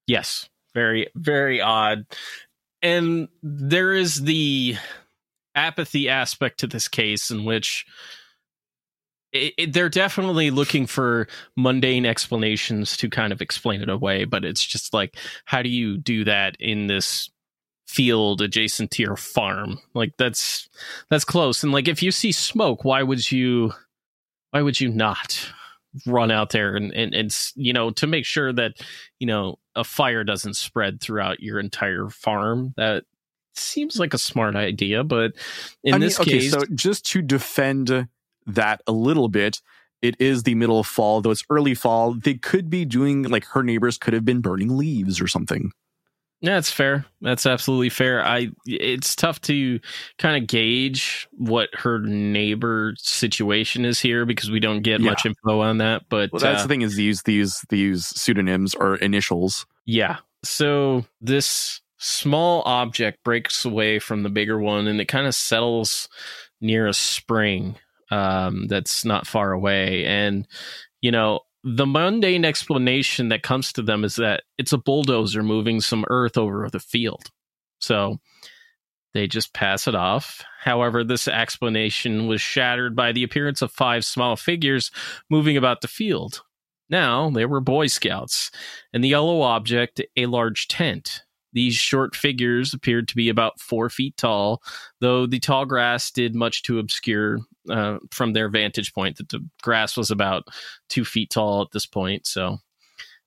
Yes, 0.06 0.48
very, 0.74 1.08
very 1.14 1.60
odd. 1.60 2.06
And 2.80 3.28
there 3.42 3.92
is 3.92 4.22
the 4.22 4.76
apathy 5.54 6.08
aspect 6.08 6.60
to 6.60 6.66
this 6.66 6.88
case 6.88 7.30
in 7.30 7.44
which 7.44 7.84
it, 9.32 9.54
it, 9.56 9.72
they're 9.72 9.88
definitely 9.88 10.50
looking 10.50 10.86
for 10.86 11.26
mundane 11.56 12.06
explanations 12.06 12.96
to 12.98 13.08
kind 13.08 13.32
of 13.32 13.40
explain 13.40 13.80
it 13.80 13.88
away, 13.88 14.24
but 14.24 14.44
it's 14.44 14.64
just 14.64 14.92
like, 14.92 15.16
how 15.44 15.62
do 15.62 15.68
you 15.68 15.96
do 15.96 16.24
that 16.24 16.56
in 16.60 16.86
this 16.86 17.30
field 17.86 18.40
adjacent 18.40 18.90
to 18.92 19.02
your 19.02 19.16
farm? 19.16 19.78
Like 19.94 20.14
that's 20.18 20.68
that's 21.10 21.24
close. 21.24 21.62
And 21.62 21.72
like 21.72 21.88
if 21.88 22.02
you 22.02 22.10
see 22.10 22.32
smoke, 22.32 22.84
why 22.84 23.02
would 23.02 23.30
you 23.30 23.72
why 24.50 24.62
would 24.62 24.80
you 24.80 24.88
not 24.88 25.50
run 26.06 26.30
out 26.30 26.50
there 26.50 26.74
and, 26.74 26.92
and, 26.92 27.14
and 27.14 27.36
you 27.54 27.72
know 27.72 27.90
to 27.90 28.06
make 28.06 28.24
sure 28.24 28.52
that 28.52 28.72
you 29.18 29.26
know 29.26 29.58
a 29.74 29.84
fire 29.84 30.24
doesn't 30.24 30.54
spread 30.56 31.00
throughout 31.00 31.40
your 31.40 31.58
entire 31.58 32.08
farm? 32.10 32.74
That 32.76 33.04
seems 33.54 33.98
like 33.98 34.14
a 34.14 34.18
smart 34.18 34.56
idea, 34.56 35.04
but 35.04 35.32
in 35.82 35.94
I 35.94 35.98
this 35.98 36.18
mean, 36.18 36.28
okay, 36.28 36.38
case, 36.40 36.52
so 36.52 36.64
just 36.74 37.06
to 37.12 37.22
defend 37.22 38.08
that 38.46 38.82
a 38.86 38.92
little 38.92 39.28
bit. 39.28 39.60
It 40.00 40.20
is 40.20 40.42
the 40.42 40.56
middle 40.56 40.80
of 40.80 40.86
fall, 40.86 41.20
though 41.20 41.30
it's 41.30 41.44
early 41.48 41.74
fall. 41.74 42.14
They 42.14 42.34
could 42.34 42.68
be 42.68 42.84
doing 42.84 43.22
like 43.22 43.44
her 43.46 43.62
neighbors 43.62 43.98
could 43.98 44.14
have 44.14 44.24
been 44.24 44.40
burning 44.40 44.76
leaves 44.76 45.20
or 45.20 45.28
something. 45.28 45.70
Yeah, 46.42 46.54
that's 46.54 46.72
fair. 46.72 47.06
That's 47.20 47.46
absolutely 47.46 47.88
fair. 47.88 48.24
I 48.26 48.48
it's 48.66 49.14
tough 49.14 49.40
to 49.42 49.78
kind 50.18 50.42
of 50.42 50.48
gauge 50.48 51.28
what 51.30 51.68
her 51.72 52.00
neighbor 52.00 52.94
situation 52.98 53.84
is 53.84 54.00
here 54.00 54.26
because 54.26 54.50
we 54.50 54.58
don't 54.58 54.82
get 54.82 55.00
yeah. 55.00 55.10
much 55.10 55.24
info 55.24 55.60
on 55.60 55.78
that. 55.78 56.02
But 56.08 56.32
well, 56.32 56.40
that's 56.40 56.60
uh, 56.60 56.62
the 56.64 56.68
thing 56.68 56.82
is 56.82 56.96
these 56.96 57.22
these 57.22 57.64
these 57.68 58.06
pseudonyms 58.06 58.74
or 58.74 58.96
initials. 58.96 59.66
Yeah. 59.86 60.16
So 60.42 61.04
this 61.20 61.80
small 61.98 62.62
object 62.66 63.22
breaks 63.22 63.64
away 63.64 64.00
from 64.00 64.24
the 64.24 64.28
bigger 64.28 64.58
one 64.58 64.88
and 64.88 65.00
it 65.00 65.06
kind 65.06 65.28
of 65.28 65.36
settles 65.36 66.08
near 66.60 66.88
a 66.88 66.92
spring 66.92 67.76
um, 68.12 68.66
that's 68.66 69.06
not 69.06 69.26
far 69.26 69.52
away. 69.52 70.04
And, 70.04 70.46
you 71.00 71.10
know, 71.10 71.40
the 71.64 71.86
mundane 71.86 72.44
explanation 72.44 73.30
that 73.30 73.42
comes 73.42 73.72
to 73.72 73.82
them 73.82 74.04
is 74.04 74.16
that 74.16 74.42
it's 74.58 74.74
a 74.74 74.78
bulldozer 74.78 75.42
moving 75.42 75.80
some 75.80 76.04
earth 76.10 76.36
over 76.36 76.68
the 76.68 76.78
field. 76.78 77.24
So 77.80 78.18
they 79.14 79.26
just 79.26 79.54
pass 79.54 79.88
it 79.88 79.94
off. 79.94 80.44
However, 80.60 81.04
this 81.04 81.26
explanation 81.26 82.26
was 82.26 82.42
shattered 82.42 82.94
by 82.94 83.12
the 83.12 83.22
appearance 83.22 83.62
of 83.62 83.72
five 83.72 84.04
small 84.04 84.36
figures 84.36 84.90
moving 85.30 85.56
about 85.56 85.80
the 85.80 85.88
field. 85.88 86.42
Now 86.90 87.30
they 87.30 87.46
were 87.46 87.60
Boy 87.60 87.86
Scouts, 87.86 88.50
and 88.92 89.02
the 89.02 89.08
yellow 89.08 89.40
object, 89.40 90.02
a 90.16 90.26
large 90.26 90.68
tent. 90.68 91.22
These 91.52 91.74
short 91.74 92.16
figures 92.16 92.72
appeared 92.72 93.08
to 93.08 93.16
be 93.16 93.28
about 93.28 93.60
four 93.60 93.88
feet 93.90 94.16
tall, 94.16 94.62
though 95.00 95.26
the 95.26 95.38
tall 95.38 95.66
grass 95.66 96.10
did 96.10 96.34
much 96.34 96.62
to 96.64 96.78
obscure 96.78 97.40
uh, 97.68 97.98
from 98.10 98.32
their 98.32 98.48
vantage 98.48 98.92
point 98.92 99.16
that 99.18 99.28
the 99.28 99.46
grass 99.62 99.96
was 99.96 100.10
about 100.10 100.44
two 100.88 101.04
feet 101.04 101.30
tall 101.30 101.62
at 101.62 101.70
this 101.72 101.86
point, 101.86 102.26
so 102.26 102.58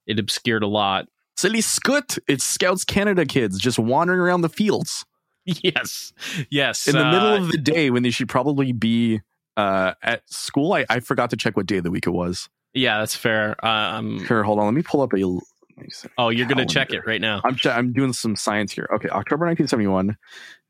it 0.06 0.18
obscured 0.18 0.62
a 0.62 0.68
lot. 0.68 1.06
Les 1.44 1.60
Scouts. 1.60 2.18
It's 2.26 2.44
Scouts 2.44 2.84
Canada 2.84 3.26
kids 3.26 3.58
just 3.58 3.78
wandering 3.78 4.20
around 4.20 4.42
the 4.42 4.48
fields. 4.48 5.04
Yes, 5.62 6.12
yes. 6.50 6.88
In 6.88 6.96
the 6.96 7.06
uh, 7.06 7.12
middle 7.12 7.34
of 7.34 7.52
the 7.52 7.58
day 7.58 7.90
when 7.90 8.02
they 8.02 8.10
should 8.10 8.28
probably 8.28 8.72
be 8.72 9.20
uh, 9.56 9.92
at 10.02 10.28
school. 10.28 10.72
I, 10.72 10.84
I 10.90 10.98
forgot 10.98 11.30
to 11.30 11.36
check 11.36 11.56
what 11.56 11.66
day 11.66 11.76
of 11.76 11.84
the 11.84 11.90
week 11.92 12.08
it 12.08 12.10
was. 12.10 12.48
yeah, 12.74 12.98
that's 12.98 13.14
fair. 13.14 13.64
Um, 13.64 14.24
Here, 14.26 14.42
hold 14.42 14.58
on. 14.58 14.64
Let 14.64 14.74
me 14.74 14.82
pull 14.82 15.02
up 15.02 15.12
a. 15.14 15.38
let 15.76 15.84
me 15.84 15.90
see. 15.90 16.08
oh, 16.18 16.28
you're 16.30 16.46
gonna 16.46 16.66
check 16.66 16.92
it 16.92 17.06
right 17.06 17.20
now. 17.20 17.40
I'm 17.44 17.54
che- 17.56 17.70
I'm 17.70 17.92
doing 17.92 18.12
some 18.12 18.36
science 18.36 18.72
here. 18.72 18.88
Okay, 18.94 19.08
October 19.08 19.46
1971. 19.46 20.16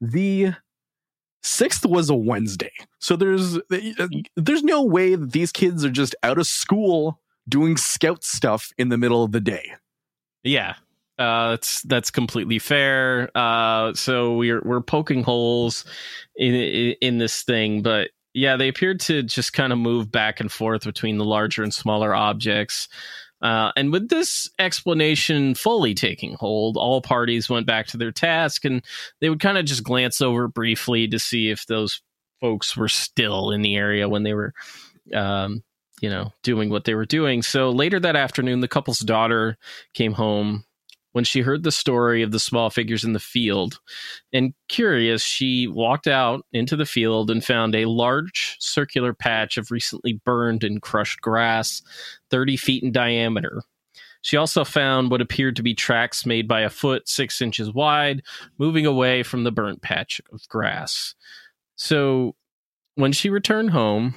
The 0.01 0.55
sixth 1.43 1.87
was 1.87 2.11
a 2.11 2.15
Wednesday, 2.15 2.73
so 2.99 3.17
there's 3.17 3.59
there's 4.37 4.65
no 4.65 4.83
way 4.83 5.15
that 5.15 5.33
these 5.33 5.53
kids 5.53 5.85
are 5.85 5.91
just 5.91 6.15
out 6.23 6.39
of 6.39 6.47
school 6.47 7.21
doing 7.49 7.77
scout 7.77 8.25
stuff 8.25 8.73
in 8.79 8.89
the 8.89 8.99
middle 8.99 9.23
of 9.23 9.33
the 9.33 9.41
day. 9.41 9.73
Yeah. 10.43 10.75
Uh, 11.19 11.51
that's 11.51 11.81
that's 11.83 12.11
completely 12.11 12.59
fair. 12.59 13.31
Uh, 13.35 13.95
so 13.95 14.35
we're 14.35 14.61
we're 14.63 14.83
poking 14.83 15.23
holes 15.23 15.85
in, 16.37 16.55
in 16.55 16.95
in 17.01 17.19
this 17.19 17.43
thing, 17.43 17.81
but 17.81 18.11
yeah, 18.35 18.57
they 18.57 18.69
appeared 18.69 19.01
to 19.01 19.23
just 19.23 19.55
kind 19.55 19.73
of 19.73 19.79
move 19.79 20.13
back 20.13 20.41
and 20.41 20.53
forth 20.53 20.85
between 20.85 21.17
the 21.17 21.25
larger 21.25 21.63
and 21.63 21.73
smaller 21.73 22.15
objects. 22.15 22.89
Uh, 23.43 23.71
and 23.77 23.93
with 23.93 24.09
this 24.09 24.49
explanation 24.59 25.55
fully 25.55 25.95
taking 25.95 26.35
hold, 26.35 26.77
all 26.77 27.03
parties 27.03 27.51
went 27.51 27.67
back 27.67 27.87
to 27.87 27.97
their 27.97 28.13
task, 28.13 28.65
and 28.65 28.83
they 29.21 29.29
would 29.29 29.41
kind 29.41 29.59
of 29.59 29.65
just 29.65 29.85
glance 29.85 30.21
over 30.21 30.49
briefly 30.49 31.07
to 31.09 31.19
see 31.19 31.51
if 31.51 31.67
those 31.67 32.01
folks 32.41 32.77
were 32.77 32.89
still 32.89 33.51
in 33.51 33.63
the 33.63 33.77
area 33.77 34.09
when 34.09 34.23
they 34.23 34.35
were, 34.35 34.53
um, 35.15 35.63
you 36.01 36.09
know, 36.09 36.33
doing 36.43 36.71
what 36.71 36.85
they 36.85 36.95
were 36.95 37.07
doing. 37.07 37.43
So 37.43 37.71
later 37.71 38.01
that 38.01 38.17
afternoon, 38.17 38.61
the 38.61 38.69
couple's 38.69 39.01
daughter 39.01 39.57
came 39.95 40.13
home 40.13 40.65
when 41.17 41.25
she 41.25 41.41
heard 41.41 41.63
the 41.63 41.73
story 41.73 42.21
of 42.21 42.31
the 42.31 42.39
small 42.39 42.69
figures 42.69 43.03
in 43.03 43.15
the 43.15 43.19
field. 43.19 43.81
And 44.35 44.53
curious, 44.69 45.23
she 45.23 45.67
walked 45.67 46.07
out 46.07 46.45
into 46.53 46.77
the 46.77 46.85
field 46.85 47.31
and 47.31 47.43
found 47.43 47.75
a 47.75 47.87
large 47.87 48.55
circular 48.61 49.15
patch 49.15 49.57
of 49.57 49.71
recently 49.71 50.21
burned 50.27 50.63
and 50.63 50.83
crushed 50.83 51.23
grass, 51.23 51.81
30 52.29 52.59
feet 52.59 52.83
in 52.83 52.93
diameter. 52.93 53.63
She 54.21 54.37
also 54.37 54.63
found 54.63 55.11
what 55.11 55.23
appeared 55.23 55.57
to 55.57 55.63
be 55.63 55.73
tracks 55.73 56.27
made 56.27 56.47
by 56.47 56.61
a 56.61 56.69
foot 56.69 57.09
six 57.09 57.41
inches 57.41 57.73
wide, 57.73 58.23
moving 58.59 58.85
away 58.85 59.23
from 59.23 59.43
the 59.43 59.53
burnt 59.53 59.81
patch 59.81 60.21
of 60.35 60.47
grass. 60.51 61.15
So 61.77 62.37
when 62.97 63.13
she 63.13 63.31
returned 63.31 63.71
home, 63.71 64.17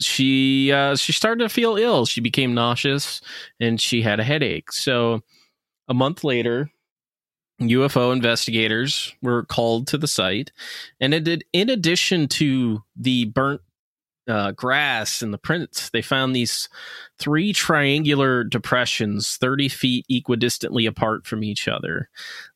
she 0.00 0.70
uh, 0.70 0.94
she 0.94 1.10
started 1.10 1.42
to 1.42 1.48
feel 1.48 1.74
ill. 1.74 2.06
She 2.06 2.20
became 2.20 2.54
nauseous 2.54 3.20
and 3.58 3.80
she 3.80 4.00
had 4.00 4.20
a 4.20 4.24
headache. 4.24 4.70
So 4.70 5.24
a 5.88 5.94
month 5.94 6.24
later, 6.24 6.70
UFO 7.60 8.12
investigators 8.12 9.14
were 9.22 9.44
called 9.44 9.86
to 9.88 9.98
the 9.98 10.08
site, 10.08 10.52
and 11.00 11.14
it 11.14 11.24
did. 11.24 11.44
In 11.52 11.70
addition 11.70 12.28
to 12.28 12.82
the 12.96 13.26
burnt 13.26 13.62
uh, 14.28 14.50
grass 14.52 15.22
and 15.22 15.32
the 15.32 15.38
prints, 15.38 15.88
they 15.90 16.02
found 16.02 16.34
these 16.34 16.68
three 17.18 17.52
triangular 17.52 18.44
depressions, 18.44 19.36
thirty 19.36 19.68
feet 19.68 20.04
equidistantly 20.10 20.86
apart 20.86 21.26
from 21.26 21.42
each 21.42 21.66
other. 21.66 22.10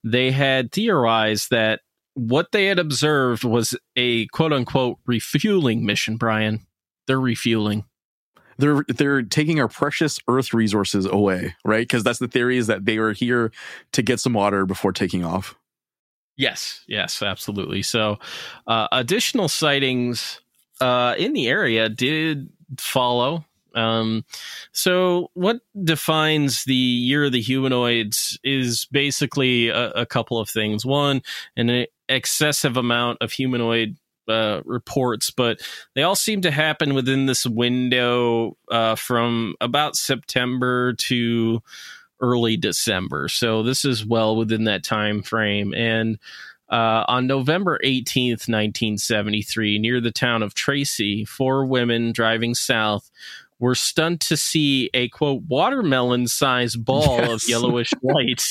They 0.05 0.33
had 0.33 0.73
theorized 0.73 1.51
that 1.51 1.81
what 2.15 2.53
they 2.53 2.67
had 2.67 2.79
observed 2.79 3.45
was 3.45 3.75
a 3.97 4.27
quote 4.29 4.53
unquote 4.53 4.99
refueling 5.07 5.87
mission. 5.87 6.17
Brian, 6.17 6.67
they're 7.07 7.21
refueling. 7.21 7.85
They're 8.61 8.85
they're 8.89 9.23
taking 9.23 9.61
our 9.61 9.69
precious 9.69 10.19
Earth 10.29 10.55
resources 10.55 11.07
away, 11.07 11.55
right? 11.65 11.83
Because 11.83 12.05
that's 12.05 12.19
the 12.19 12.29
theory 12.29 12.59
is 12.59 12.67
that 12.69 12.85
they 12.85 12.99
were 12.99 13.13
here 13.13 13.53
to 13.93 14.03
get 14.03 14.21
some 14.21 14.35
water 14.35 14.67
before 14.67 14.93
taking 14.93 15.25
off. 15.25 15.57
Yes, 16.37 16.85
yes, 16.87 17.23
absolutely. 17.23 17.83
So, 17.83 18.19
uh, 18.67 18.89
additional 18.93 19.49
sightings 19.49 20.41
uh, 20.81 21.15
in 21.19 21.35
the 21.35 21.49
area 21.49 21.89
did 21.89 22.49
follow. 22.79 23.45
Um, 23.75 24.25
so, 24.73 25.31
what 25.35 25.61
defines 25.85 26.65
the 26.65 26.75
year 26.75 27.25
of 27.25 27.33
the 27.33 27.41
humanoids 27.41 28.39
is 28.43 28.87
basically 28.91 29.69
a, 29.69 29.91
a 29.91 30.07
couple 30.07 30.39
of 30.39 30.49
things. 30.49 30.85
One, 30.85 31.23
an 31.57 31.87
excessive 32.09 32.77
amount 32.77 33.19
of 33.21 33.33
humanoid 33.33 33.97
uh, 34.31 34.63
reports, 34.65 35.31
but 35.31 35.61
they 35.95 36.03
all 36.03 36.17
seem 36.17 36.41
to 36.43 36.51
happen 36.51 36.95
within 36.95 37.27
this 37.27 37.45
window 37.47 38.57
uh, 38.71 38.95
from 38.95 39.55
about 39.61 39.97
September 39.97 40.95
to 40.95 41.61
early 42.21 42.57
December. 42.57 43.29
So 43.29 43.63
this 43.63 43.85
is 43.85 44.05
well 44.07 44.37
within 44.37 44.65
that 44.65 44.85
time 44.85 45.23
frame. 45.23 45.75
And 45.75 46.19
uh, 46.71 47.05
on 47.09 47.27
November 47.27 47.81
18th, 47.85 48.47
1973, 48.49 49.79
near 49.79 50.01
the 50.01 50.13
town 50.13 50.43
of 50.43 50.55
Tracy, 50.55 51.25
four 51.25 51.67
women 51.67 52.13
driving 52.13 52.55
south 52.55 53.11
were 53.59 53.75
stunned 53.75 54.21
to 54.23 54.37
see 54.37 54.89
a 54.95 55.09
quote 55.11 55.43
watermelon 55.49 56.27
sized 56.27 56.83
ball 56.85 57.19
Yes. 57.19 57.31
of 57.45 57.49
yellowish 57.49 57.93
light 58.03 58.43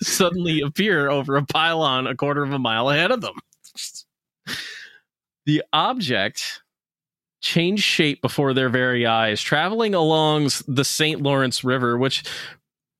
suddenly 0.00 0.60
appear 0.60 1.10
over 1.10 1.36
a 1.36 1.44
pylon 1.44 2.06
a 2.06 2.14
quarter 2.14 2.42
of 2.42 2.52
a 2.52 2.58
mile 2.58 2.88
ahead 2.90 3.10
of 3.10 3.20
them. 3.20 3.34
The 5.46 5.62
object 5.72 6.62
changed 7.40 7.82
shape 7.82 8.22
before 8.22 8.54
their 8.54 8.68
very 8.68 9.04
eyes, 9.04 9.42
traveling 9.42 9.94
along 9.94 10.50
the 10.68 10.84
St. 10.84 11.20
Lawrence 11.20 11.64
River, 11.64 11.98
which, 11.98 12.22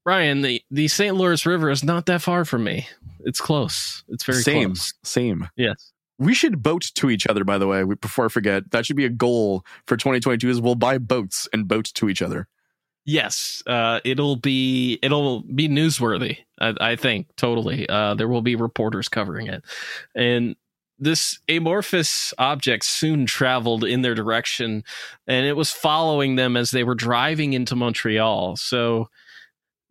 Ryan, 0.05 0.43
the, 0.43 0.63
the 0.71 0.89
St. 0.89 1.15
Lawrence 1.17 1.47
River 1.47 1.71
is 1.71 1.85
not 1.85 2.07
that 2.07 2.23
far 2.23 2.45
from 2.45 2.65
me. 2.65 2.89
It's 3.25 3.41
close. 3.41 4.03
It's 4.09 4.25
very 4.25 4.43
same, 4.43 4.71
close. 4.71 4.95
same. 5.05 5.49
Yes. 5.57 5.93
We 6.19 6.35
should 6.35 6.63
boat 6.63 6.91
to 6.97 7.11
each 7.11 7.27
other. 7.27 7.45
By 7.45 7.59
the 7.59 7.67
way, 7.67 7.85
we, 7.85 7.95
before 7.95 8.27
I 8.27 8.29
forget, 8.29 8.71
that 8.73 8.85
should 8.85 8.97
be 8.97 9.05
a 9.05 9.11
goal 9.11 9.65
for 9.87 9.97
2022. 9.97 10.49
Is 10.49 10.61
we'll 10.61 10.75
buy 10.75 10.99
boats 10.99 11.49
and 11.53 11.67
boat 11.67 11.87
to 11.95 12.09
each 12.09 12.23
other. 12.23 12.49
Yes, 13.05 13.63
uh, 13.67 13.99
it'll 14.05 14.37
be 14.37 15.01
it'll 15.03 15.41
be 15.41 15.69
newsworthy. 15.69 16.39
I, 16.61 16.75
I 16.81 16.97
think 16.97 17.35
totally. 17.37 17.89
Uh, 17.89 18.15
there 18.15 18.29
will 18.29 18.43
be 18.43 18.55
reporters 18.55 19.09
covering 19.09 19.49
it, 19.49 19.65
and 20.15 20.55
this 20.99 21.39
amorphous 21.49 22.33
object 22.39 22.85
soon 22.85 23.27
traveled 23.27 23.85
in 23.85 24.03
their 24.03 24.15
direction, 24.15 24.85
and 25.27 25.47
it 25.47 25.57
was 25.57 25.71
following 25.71 26.37
them 26.37 26.57
as 26.57 26.71
they 26.71 26.85
were 26.85 26.95
driving 26.95 27.53
into 27.55 27.75
Montreal. 27.75 28.57
So 28.57 29.09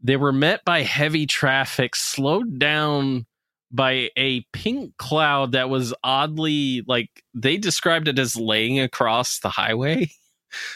they 0.01 0.17
were 0.17 0.31
met 0.31 0.63
by 0.65 0.81
heavy 0.81 1.25
traffic, 1.27 1.95
slowed 1.95 2.59
down 2.59 3.25
by 3.71 4.09
a 4.17 4.41
pink 4.51 4.97
cloud 4.97 5.53
that 5.53 5.69
was 5.69 5.93
oddly 6.03 6.83
like 6.87 7.09
they 7.33 7.57
described 7.57 8.07
it 8.07 8.19
as 8.19 8.35
laying 8.35 8.79
across 8.79 9.39
the 9.39 9.49
highway. 9.49 10.09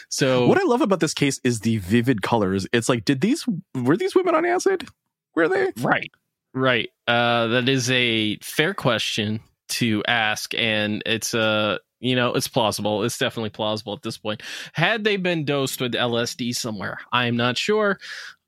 So 0.08 0.48
What 0.48 0.56
I 0.56 0.62
love 0.64 0.80
about 0.80 1.00
this 1.00 1.12
case 1.12 1.38
is 1.44 1.60
the 1.60 1.76
vivid 1.76 2.22
colors. 2.22 2.66
It's 2.72 2.88
like, 2.88 3.04
did 3.04 3.20
these 3.20 3.44
were 3.74 3.98
these 3.98 4.14
women 4.14 4.34
on 4.34 4.46
acid? 4.46 4.88
Were 5.34 5.50
they? 5.50 5.70
Right. 5.82 6.10
Right. 6.54 6.88
Uh, 7.06 7.48
that 7.48 7.68
is 7.68 7.90
a 7.90 8.38
fair 8.38 8.72
question 8.72 9.40
to 9.68 10.02
ask, 10.06 10.54
and 10.54 11.02
it's 11.06 11.34
uh, 11.34 11.78
you 12.00 12.14
know, 12.14 12.34
it's 12.34 12.48
plausible. 12.48 13.02
It's 13.04 13.18
definitely 13.18 13.50
plausible 13.50 13.94
at 13.94 14.02
this 14.02 14.18
point. 14.18 14.42
Had 14.72 15.04
they 15.04 15.16
been 15.16 15.44
dosed 15.44 15.80
with 15.80 15.92
LSD 15.92 16.54
somewhere, 16.54 16.98
I'm 17.12 17.36
not 17.36 17.58
sure, 17.58 17.98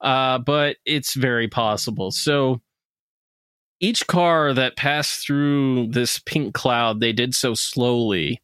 uh, 0.01 0.39
but 0.39 0.77
it's 0.85 1.15
very 1.15 1.49
possible. 1.49 2.11
So 2.11 2.61
each 3.81 4.07
car 4.07 4.53
that 4.53 4.77
passed 4.77 5.25
through 5.27 5.89
this 5.89 6.19
pink 6.19 6.55
cloud, 6.55 7.01
they 7.01 7.13
did 7.13 7.35
so 7.35 7.55
slowly. 7.55 8.41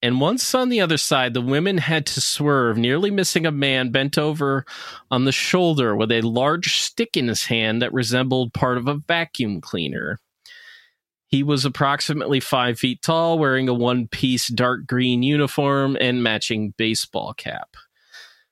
And 0.00 0.20
once 0.20 0.54
on 0.54 0.68
the 0.68 0.80
other 0.80 0.96
side, 0.96 1.34
the 1.34 1.40
women 1.40 1.78
had 1.78 2.06
to 2.06 2.20
swerve, 2.20 2.78
nearly 2.78 3.10
missing 3.10 3.46
a 3.46 3.50
man 3.50 3.90
bent 3.90 4.16
over 4.16 4.64
on 5.10 5.24
the 5.24 5.32
shoulder 5.32 5.96
with 5.96 6.12
a 6.12 6.20
large 6.20 6.80
stick 6.80 7.16
in 7.16 7.26
his 7.26 7.46
hand 7.46 7.82
that 7.82 7.92
resembled 7.92 8.52
part 8.52 8.78
of 8.78 8.86
a 8.86 8.94
vacuum 9.08 9.60
cleaner. 9.60 10.20
He 11.28 11.42
was 11.42 11.64
approximately 11.64 12.40
five 12.40 12.78
feet 12.78 13.02
tall, 13.02 13.38
wearing 13.38 13.68
a 13.68 13.74
one 13.74 14.08
piece 14.08 14.48
dark 14.48 14.86
green 14.86 15.22
uniform 15.22 15.96
and 16.00 16.22
matching 16.22 16.74
baseball 16.76 17.34
cap. 17.34 17.76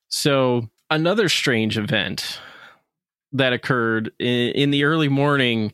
So, 0.08 0.68
another 0.90 1.28
strange 1.28 1.78
event 1.78 2.38
that 3.32 3.54
occurred 3.54 4.12
in, 4.18 4.50
in 4.52 4.70
the 4.70 4.84
early 4.84 5.08
morning 5.08 5.72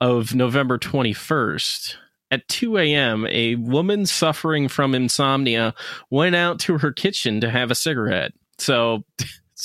of 0.00 0.34
November 0.34 0.78
21st. 0.78 1.96
At 2.30 2.48
2 2.48 2.78
a.m., 2.78 3.26
a 3.28 3.54
woman 3.56 4.04
suffering 4.06 4.68
from 4.68 4.94
insomnia 4.94 5.74
went 6.10 6.34
out 6.34 6.58
to 6.60 6.78
her 6.78 6.92
kitchen 6.92 7.40
to 7.40 7.50
have 7.50 7.70
a 7.70 7.76
cigarette. 7.76 8.32
So, 8.58 9.04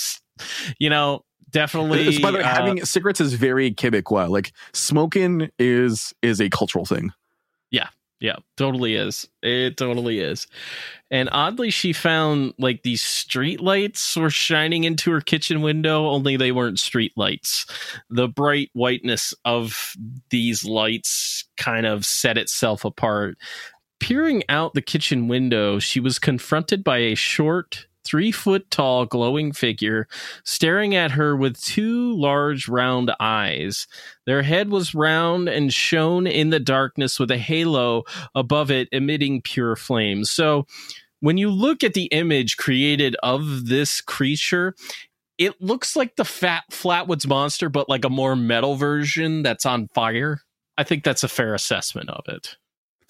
you 0.79 0.89
know, 0.89 1.25
definitely. 1.51 2.19
By 2.19 2.31
the 2.31 2.37
way, 2.37 2.43
uh, 2.43 2.47
having 2.47 2.85
cigarettes 2.85 3.21
is 3.21 3.33
very 3.33 3.71
Quebecois. 3.71 4.29
Like 4.29 4.53
smoking 4.73 5.49
is 5.59 6.13
is 6.21 6.41
a 6.41 6.49
cultural 6.49 6.85
thing. 6.85 7.11
Yeah, 7.69 7.87
yeah, 8.21 8.35
totally 8.55 8.95
is. 8.95 9.27
It 9.41 9.77
totally 9.77 10.19
is. 10.19 10.45
And 11.09 11.27
oddly, 11.31 11.71
she 11.71 11.91
found 11.91 12.53
like 12.59 12.83
these 12.83 13.01
street 13.01 13.61
lights 13.61 14.15
were 14.15 14.29
shining 14.29 14.83
into 14.83 15.11
her 15.11 15.21
kitchen 15.21 15.61
window, 15.61 16.07
only 16.07 16.37
they 16.37 16.51
weren't 16.51 16.79
street 16.79 17.13
lights. 17.17 17.65
The 18.11 18.27
bright 18.27 18.69
whiteness 18.73 19.33
of 19.43 19.93
these 20.29 20.63
lights 20.63 21.45
kind 21.57 21.87
of 21.87 22.05
set 22.05 22.37
itself 22.37 22.85
apart. 22.85 23.37
Peering 23.99 24.43
out 24.49 24.75
the 24.75 24.81
kitchen 24.81 25.27
window, 25.27 25.79
she 25.79 25.99
was 25.99 26.19
confronted 26.19 26.83
by 26.83 26.99
a 26.99 27.15
short, 27.15 27.87
three 28.03 28.31
foot 28.31 28.69
tall 28.71 29.05
glowing 29.05 29.51
figure 29.51 30.07
staring 30.43 30.95
at 30.95 31.11
her 31.11 31.35
with 31.35 31.61
two 31.61 32.15
large 32.15 32.67
round 32.67 33.11
eyes. 33.19 33.87
Their 34.25 34.43
head 34.43 34.69
was 34.69 34.95
round 34.95 35.47
and 35.47 35.73
shone 35.73 36.27
in 36.27 36.49
the 36.49 36.59
darkness 36.59 37.19
with 37.19 37.31
a 37.31 37.37
halo 37.37 38.03
above 38.35 38.71
it 38.71 38.87
emitting 38.91 39.41
pure 39.41 39.75
flame. 39.75 40.25
So 40.25 40.65
when 41.19 41.37
you 41.37 41.49
look 41.49 41.83
at 41.83 41.93
the 41.93 42.05
image 42.05 42.57
created 42.57 43.15
of 43.21 43.67
this 43.67 44.01
creature, 44.01 44.75
it 45.37 45.61
looks 45.61 45.95
like 45.95 46.15
the 46.15 46.25
fat 46.25 46.63
Flatwoods 46.71 47.27
monster, 47.27 47.69
but 47.69 47.89
like 47.89 48.05
a 48.05 48.09
more 48.09 48.35
metal 48.35 48.75
version 48.75 49.43
that's 49.43 49.65
on 49.65 49.87
fire. 49.93 50.41
I 50.77 50.83
think 50.83 51.03
that's 51.03 51.23
a 51.23 51.27
fair 51.27 51.53
assessment 51.53 52.09
of 52.09 52.23
it. 52.27 52.57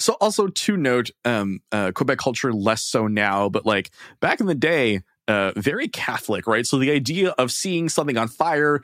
So 0.01 0.13
also 0.19 0.47
to 0.47 0.77
note, 0.77 1.11
um, 1.25 1.61
uh, 1.71 1.91
Quebec 1.93 2.17
culture 2.17 2.51
less 2.51 2.83
so 2.83 3.07
now, 3.07 3.49
but 3.49 3.65
like 3.65 3.91
back 4.19 4.39
in 4.39 4.47
the 4.47 4.55
day, 4.55 5.01
uh, 5.27 5.53
very 5.55 5.87
Catholic, 5.87 6.47
right? 6.47 6.65
So 6.65 6.77
the 6.77 6.91
idea 6.91 7.29
of 7.31 7.51
seeing 7.51 7.89
something 7.89 8.17
on 8.17 8.27
fire 8.27 8.81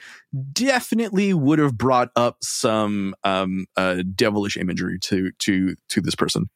definitely 0.53 1.34
would 1.34 1.59
have 1.59 1.78
brought 1.78 2.09
up 2.15 2.38
some 2.41 3.15
um, 3.24 3.65
uh, 3.76 4.03
devilish 4.15 4.57
imagery 4.57 4.99
to 4.99 5.32
to 5.39 5.76
to 5.89 6.01
this 6.01 6.15
person. 6.15 6.49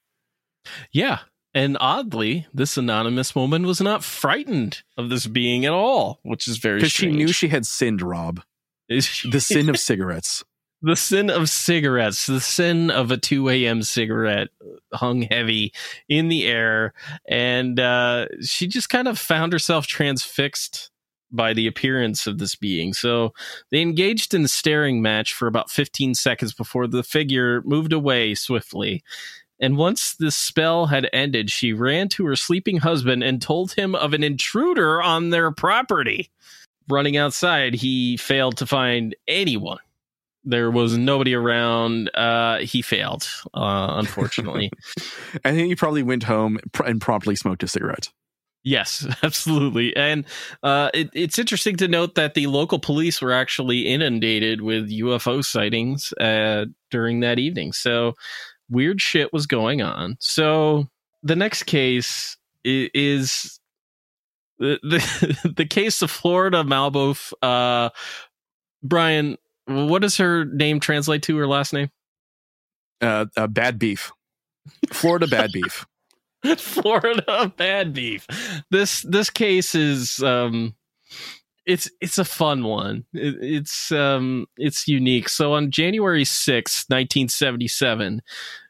Yeah, 0.91 1.19
and 1.53 1.77
oddly, 1.79 2.47
this 2.53 2.77
anonymous 2.77 3.35
woman 3.35 3.65
was 3.65 3.81
not 3.81 4.03
frightened 4.03 4.83
of 4.97 5.09
this 5.09 5.27
being 5.27 5.65
at 5.65 5.73
all, 5.73 6.19
which 6.23 6.47
is 6.47 6.57
very 6.57 6.79
because 6.79 6.91
she 6.91 7.11
knew 7.11 7.29
she 7.29 7.49
had 7.49 7.65
sinned. 7.65 8.01
Rob, 8.01 8.41
the 8.89 9.01
sin 9.41 9.67
of 9.69 9.77
cigarettes 9.77 10.43
the 10.81 10.95
sin 10.95 11.29
of 11.29 11.49
cigarettes, 11.49 12.25
the 12.25 12.41
sin 12.41 12.89
of 12.89 13.11
a 13.11 13.17
2 13.17 13.49
a.m. 13.49 13.83
cigarette 13.83 14.49
hung 14.93 15.23
heavy 15.23 15.73
in 16.09 16.27
the 16.27 16.47
air. 16.47 16.93
And 17.27 17.79
uh, 17.79 18.27
she 18.41 18.67
just 18.67 18.89
kind 18.89 19.07
of 19.07 19.19
found 19.19 19.53
herself 19.53 19.87
transfixed 19.87 20.89
by 21.31 21.53
the 21.53 21.67
appearance 21.67 22.27
of 22.27 22.39
this 22.39 22.55
being. 22.55 22.93
So 22.93 23.33
they 23.69 23.81
engaged 23.81 24.33
in 24.33 24.43
a 24.43 24.49
staring 24.49 25.01
match 25.01 25.33
for 25.33 25.47
about 25.47 25.69
15 25.69 26.15
seconds 26.15 26.53
before 26.53 26.87
the 26.87 27.03
figure 27.03 27.61
moved 27.63 27.93
away 27.93 28.35
swiftly. 28.35 29.03
And 29.59 29.77
once 29.77 30.15
the 30.15 30.31
spell 30.31 30.87
had 30.87 31.07
ended, 31.13 31.51
she 31.51 31.71
ran 31.71 32.09
to 32.09 32.25
her 32.25 32.35
sleeping 32.35 32.77
husband 32.77 33.23
and 33.23 33.41
told 33.41 33.73
him 33.73 33.93
of 33.93 34.13
an 34.13 34.23
intruder 34.23 35.01
on 35.01 35.29
their 35.29 35.51
property. 35.51 36.31
Running 36.89 37.15
outside, 37.15 37.75
he 37.75 38.17
failed 38.17 38.57
to 38.57 38.65
find 38.65 39.15
anyone 39.27 39.77
there 40.43 40.71
was 40.71 40.97
nobody 40.97 41.33
around. 41.33 42.09
Uh, 42.15 42.59
he 42.59 42.81
failed, 42.81 43.27
uh, 43.53 43.93
unfortunately. 43.97 44.71
I 45.45 45.51
think 45.51 45.67
he 45.67 45.75
probably 45.75 46.03
went 46.03 46.23
home 46.23 46.59
and 46.85 46.99
promptly 46.99 47.35
smoked 47.35 47.63
a 47.63 47.67
cigarette. 47.67 48.09
Yes, 48.63 49.07
absolutely. 49.23 49.95
And 49.95 50.25
uh, 50.63 50.89
it, 50.93 51.09
it's 51.13 51.39
interesting 51.39 51.77
to 51.77 51.87
note 51.87 52.15
that 52.15 52.33
the 52.33 52.47
local 52.47 52.79
police 52.79 53.21
were 53.21 53.33
actually 53.33 53.87
inundated 53.87 54.61
with 54.61 54.89
UFO 54.91 55.43
sightings 55.43 56.13
uh, 56.13 56.65
during 56.89 57.21
that 57.21 57.39
evening. 57.39 57.73
So 57.73 58.13
weird 58.69 59.01
shit 59.01 59.33
was 59.33 59.47
going 59.47 59.81
on. 59.81 60.17
So 60.19 60.87
the 61.23 61.35
next 61.35 61.63
case 61.63 62.37
is, 62.63 63.59
the, 64.59 64.79
the, 64.83 65.53
the 65.55 65.65
case 65.65 66.01
of 66.01 66.11
Florida 66.11 66.63
Malboeuf. 66.63 67.33
Uh, 67.41 67.89
Brian, 68.83 69.37
what 69.71 70.01
does 70.01 70.17
her 70.17 70.45
name 70.45 70.79
translate 70.79 71.23
to? 71.23 71.37
Her 71.37 71.47
last 71.47 71.73
name? 71.73 71.89
Uh, 72.99 73.25
uh 73.35 73.47
bad 73.47 73.79
beef. 73.79 74.11
Florida 74.91 75.27
bad 75.27 75.51
beef. 75.53 75.85
Florida 76.57 77.53
bad 77.55 77.93
beef. 77.93 78.27
This 78.69 79.01
this 79.01 79.29
case 79.29 79.75
is 79.75 80.21
um 80.23 80.75
it's 81.65 81.89
it's 82.01 82.17
a 82.17 82.25
fun 82.25 82.63
one. 82.63 83.05
It, 83.13 83.35
it's 83.41 83.91
um 83.91 84.47
it's 84.57 84.87
unique. 84.87 85.29
So 85.29 85.53
on 85.53 85.71
January 85.71 86.25
6, 86.25 86.85
1977, 86.87 88.21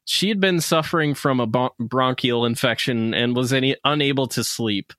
she 0.05 0.29
had 0.29 0.39
been 0.39 0.59
suffering 0.59 1.13
from 1.13 1.39
a 1.39 1.69
bronchial 1.79 2.45
infection 2.45 3.13
and 3.13 3.35
was 3.35 3.53
any, 3.53 3.77
unable 3.85 4.27
to 4.27 4.43
sleep. 4.43 4.93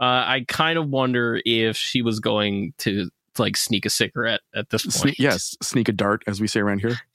Uh, 0.00 0.24
I 0.26 0.44
kind 0.48 0.78
of 0.78 0.88
wonder 0.88 1.40
if 1.44 1.76
she 1.76 2.02
was 2.02 2.20
going 2.20 2.72
to 2.78 3.10
like 3.38 3.56
sneak 3.56 3.86
a 3.86 3.90
cigarette 3.90 4.40
at 4.54 4.70
this 4.70 4.82
point. 4.84 5.16
Sne- 5.16 5.18
yes, 5.18 5.56
sneak 5.62 5.88
a 5.88 5.92
dart, 5.92 6.22
as 6.26 6.40
we 6.40 6.46
say 6.46 6.60
around 6.60 6.80
here. 6.80 6.96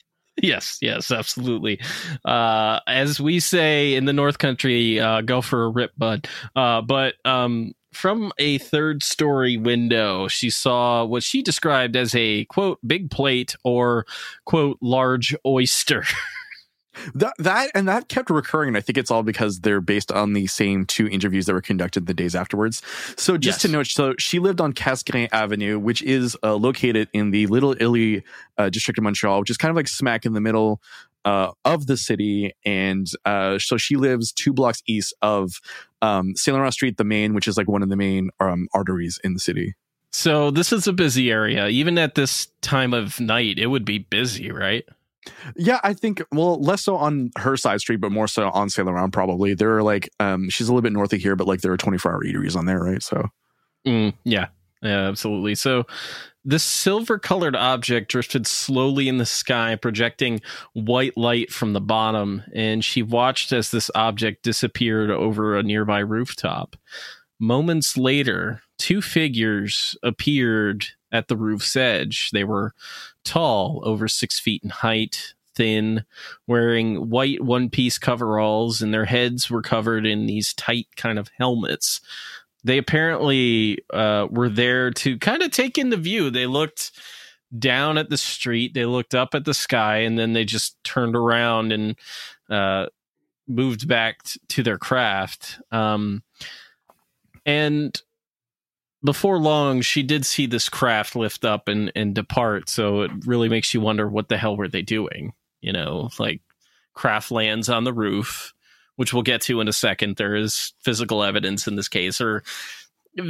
Yes, 0.41 0.80
yes, 0.82 1.11
absolutely. 1.11 1.80
Uh, 2.24 2.80
as 2.88 3.19
we 3.19 3.41
say 3.41 3.95
in 3.95 4.05
the 4.05 4.13
North 4.13 4.38
Country, 4.38 4.97
uh, 4.99 5.22
go 5.22 5.41
for 5.41 5.65
a 5.65 5.69
rip, 5.69 5.91
bud. 5.97 6.26
Uh, 6.55 6.82
but 6.82 7.15
um, 7.26 7.74
from 7.93 8.32
a 8.38 8.57
third 8.57 9.03
story 9.03 9.57
window, 9.57 10.28
she 10.28 10.49
saw 10.49 11.03
what 11.03 11.24
she 11.24 11.41
described 11.41 11.95
as 11.95 12.15
a 12.15 12.45
quote 12.45 12.80
big 12.86 13.11
plate 13.11 13.55
or 13.63 14.05
quote 14.45 14.78
large 14.82 15.36
oyster. 15.45 16.05
That 17.15 17.33
that 17.39 17.71
and 17.73 17.87
that 17.87 18.09
kept 18.09 18.29
recurring. 18.29 18.69
And 18.69 18.77
I 18.77 18.81
think 18.81 18.97
it's 18.97 19.09
all 19.11 19.23
because 19.23 19.61
they're 19.61 19.81
based 19.81 20.11
on 20.11 20.33
the 20.33 20.47
same 20.47 20.85
two 20.85 21.07
interviews 21.07 21.45
that 21.45 21.53
were 21.53 21.61
conducted 21.61 22.05
the 22.05 22.13
days 22.13 22.35
afterwards. 22.35 22.81
So 23.17 23.37
just 23.37 23.57
yes. 23.57 23.61
to 23.63 23.67
note, 23.69 23.87
so 23.87 24.15
she 24.19 24.39
lived 24.39 24.59
on 24.59 24.73
Casgrain 24.73 25.29
Avenue, 25.31 25.79
which 25.79 26.01
is 26.01 26.37
uh, 26.43 26.55
located 26.55 27.09
in 27.13 27.31
the 27.31 27.47
Little 27.47 27.71
Italy 27.73 28.23
uh, 28.57 28.69
district 28.69 28.97
of 28.97 29.03
Montreal, 29.03 29.39
which 29.39 29.49
is 29.49 29.57
kind 29.57 29.69
of 29.69 29.75
like 29.75 29.87
smack 29.87 30.25
in 30.25 30.33
the 30.33 30.41
middle 30.41 30.81
uh, 31.25 31.51
of 31.65 31.87
the 31.87 31.97
city. 31.97 32.53
And 32.65 33.07
uh, 33.25 33.59
so 33.59 33.77
she 33.77 33.95
lives 33.95 34.31
two 34.31 34.53
blocks 34.53 34.81
east 34.87 35.13
of 35.21 35.61
um, 36.01 36.35
Saint 36.35 36.55
Laurent 36.55 36.73
Street, 36.73 36.97
the 36.97 37.03
main, 37.03 37.33
which 37.33 37.47
is 37.47 37.57
like 37.57 37.67
one 37.67 37.83
of 37.83 37.89
the 37.89 37.95
main 37.95 38.31
um, 38.39 38.67
arteries 38.73 39.19
in 39.23 39.33
the 39.33 39.39
city. 39.39 39.75
So 40.11 40.51
this 40.51 40.73
is 40.73 40.87
a 40.87 40.93
busy 40.93 41.31
area. 41.31 41.67
Even 41.67 41.97
at 41.97 42.15
this 42.15 42.47
time 42.61 42.93
of 42.93 43.19
night, 43.19 43.57
it 43.57 43.67
would 43.67 43.85
be 43.85 43.99
busy, 43.99 44.51
right? 44.51 44.83
Yeah, 45.55 45.80
I 45.84 45.93
think 45.93 46.22
well, 46.32 46.59
less 46.61 46.84
so 46.84 46.95
on 46.95 47.32
her 47.38 47.55
side 47.57 47.80
street, 47.82 47.97
but 47.97 48.11
more 48.11 48.28
so 48.28 48.49
on 48.49 48.69
Saint 48.69 48.88
Laurent. 48.88 49.13
Probably 49.13 49.53
there 49.53 49.76
are 49.78 49.84
like 49.84 50.09
um, 50.19 50.49
she's 50.49 50.67
a 50.67 50.72
little 50.72 50.82
bit 50.82 50.93
north 50.93 51.13
of 51.13 51.19
here, 51.19 51.36
but 51.36 51.47
like 51.47 51.61
there 51.61 51.72
are 51.72 51.78
twenty 51.78 51.97
four 51.97 52.13
hour 52.13 52.24
eateries 52.24 52.55
on 52.55 52.65
there, 52.65 52.80
right? 52.80 53.03
So, 53.03 53.28
mm, 53.86 54.13
yeah, 54.24 54.47
yeah, 54.82 55.07
absolutely. 55.07 55.55
So, 55.55 55.86
this 56.43 56.63
silver 56.63 57.19
colored 57.19 57.55
object 57.55 58.11
drifted 58.11 58.47
slowly 58.47 59.07
in 59.07 59.17
the 59.17 59.26
sky, 59.26 59.76
projecting 59.76 60.41
white 60.74 61.15
light 61.15 61.51
from 61.51 61.74
the 61.74 61.82
bottom, 61.82 62.43
and 62.53 62.84
she 62.84 63.03
watched 63.03 63.51
as 63.51 63.72
this 63.72 63.91
object 63.93 64.43
disappeared 64.43 65.11
over 65.11 65.55
a 65.55 65.63
nearby 65.63 65.99
rooftop. 65.99 66.76
Moments 67.39 67.97
later, 67.97 68.61
two 68.78 69.01
figures 69.01 69.95
appeared 70.03 70.88
at 71.12 71.28
the 71.28 71.38
roof's 71.38 71.76
edge. 71.76 72.32
They 72.32 72.43
were 72.43 72.74
tall, 73.24 73.82
over 73.86 74.07
six 74.07 74.39
feet 74.39 74.64
in 74.64 74.70
height, 74.70 75.34
thin, 75.55 76.05
wearing 76.47 77.09
white 77.09 77.43
one 77.43 77.70
piece 77.70 77.97
coveralls, 77.97 78.82
and 78.82 78.93
their 78.93 79.05
heads 79.05 79.49
were 79.49 79.62
covered 79.62 80.05
in 80.05 80.26
these 80.26 80.53
tight 80.53 80.88
kind 80.95 81.20
of 81.20 81.30
helmets. 81.38 82.01
They 82.64 82.78
apparently 82.78 83.80
uh, 83.91 84.28
were 84.30 84.49
there 84.49 84.91
to 84.91 85.18
kind 85.18 85.41
of 85.41 85.51
take 85.51 85.78
in 85.78 85.89
the 85.89 85.97
view. 85.97 86.30
They 86.30 86.45
looked 86.45 86.91
down 87.57 87.97
at 87.97 88.09
the 88.09 88.18
street, 88.18 88.74
they 88.74 88.86
looked 88.86 89.14
up 89.14 89.36
at 89.36 89.45
the 89.45 89.53
sky, 89.53 89.97
and 89.97 90.18
then 90.18 90.34
they 90.34 90.45
just 90.45 90.82
turned 90.84 91.16
around 91.16 91.74
and 91.74 91.95
uh, 92.49 92.86
moved 93.47 93.88
back 93.88 94.24
t- 94.24 94.39
to 94.47 94.64
their 94.64 94.78
craft. 94.78 95.59
Um, 95.72 96.24
and 97.45 97.99
before 99.04 99.39
long, 99.39 99.82
she 99.82 100.04
did 100.04 100.26
see 100.26 100.45
this 100.45 100.70
craft 100.70 101.16
lift 101.16 101.43
up 101.43 101.68
and, 101.68 101.91
and 101.95 102.14
depart. 102.14 102.70
So 102.70 103.02
it 103.02 103.12
really 103.26 103.49
makes 103.49 103.74
you 103.74 103.82
wonder 103.82 104.08
what 104.08 104.30
the 104.30 104.38
hell 104.38 104.56
were 104.56 104.68
they 104.68 104.82
doing? 104.82 105.34
You 105.62 105.74
know, 105.74 106.10
like 106.20 106.41
craft 106.93 107.32
lands 107.32 107.70
on 107.70 107.84
the 107.84 107.93
roof, 107.93 108.54
which 108.95 109.14
we'll 109.14 109.24
get 109.24 109.41
to 109.41 109.62
in 109.62 109.68
a 109.68 109.74
second. 109.74 110.18
There 110.18 110.36
is 110.36 110.74
physical 110.82 111.24
evidence 111.24 111.68
in 111.68 111.76
this 111.76 111.88
case, 111.88 112.22
or 112.22 112.43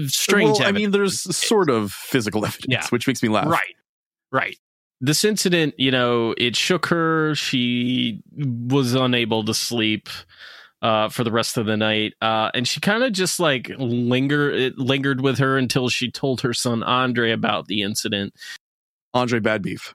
strange. 0.07 0.59
Well, 0.59 0.67
I 0.67 0.71
mean, 0.71 0.91
there's 0.91 1.35
sort 1.35 1.69
of 1.69 1.91
physical 1.91 2.45
evidence, 2.45 2.67
yeah. 2.69 2.87
which 2.89 3.07
makes 3.07 3.23
me 3.23 3.29
laugh. 3.29 3.47
Right, 3.47 3.75
right. 4.31 4.57
This 4.99 5.23
incident, 5.23 5.73
you 5.77 5.89
know, 5.89 6.35
it 6.37 6.55
shook 6.55 6.85
her. 6.87 7.33
She 7.33 8.21
was 8.35 8.93
unable 8.93 9.43
to 9.45 9.53
sleep 9.53 10.09
uh, 10.81 11.09
for 11.09 11.23
the 11.23 11.31
rest 11.31 11.57
of 11.57 11.65
the 11.65 11.77
night. 11.77 12.13
Uh, 12.21 12.49
and 12.53 12.67
she 12.67 12.79
kind 12.79 13.03
of 13.03 13.13
just 13.13 13.39
like 13.39 13.71
linger 13.77 14.49
it 14.51 14.77
lingered 14.77 15.21
with 15.21 15.37
her 15.39 15.57
until 15.57 15.89
she 15.89 16.09
told 16.09 16.41
her 16.41 16.53
son 16.53 16.83
Andre 16.83 17.31
about 17.31 17.67
the 17.67 17.81
incident. 17.81 18.33
Andre 19.13 19.39
Bad 19.39 19.61
Beef. 19.61 19.93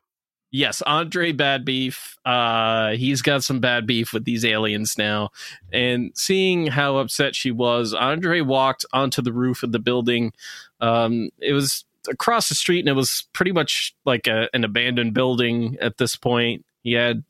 Yes, 0.52 0.80
Andre 0.82 1.32
Bad 1.32 1.64
Beef. 1.64 2.16
Uh, 2.24 2.92
he's 2.92 3.20
got 3.20 3.42
some 3.42 3.60
bad 3.60 3.86
beef 3.86 4.12
with 4.12 4.24
these 4.24 4.44
aliens 4.44 4.96
now. 4.96 5.30
And 5.72 6.12
seeing 6.14 6.68
how 6.68 6.98
upset 6.98 7.34
she 7.34 7.50
was, 7.50 7.92
Andre 7.92 8.40
walked 8.40 8.86
onto 8.92 9.22
the 9.22 9.32
roof 9.32 9.62
of 9.62 9.72
the 9.72 9.78
building. 9.78 10.32
Um, 10.80 11.30
it 11.40 11.52
was 11.52 11.84
across 12.08 12.48
the 12.48 12.54
street, 12.54 12.80
and 12.80 12.88
it 12.88 12.94
was 12.94 13.26
pretty 13.32 13.52
much 13.52 13.94
like 14.04 14.28
a, 14.28 14.48
an 14.54 14.64
abandoned 14.64 15.14
building 15.14 15.76
at 15.80 15.98
this 15.98 16.14
point. 16.14 16.64
He 16.82 16.92
had 16.92 17.24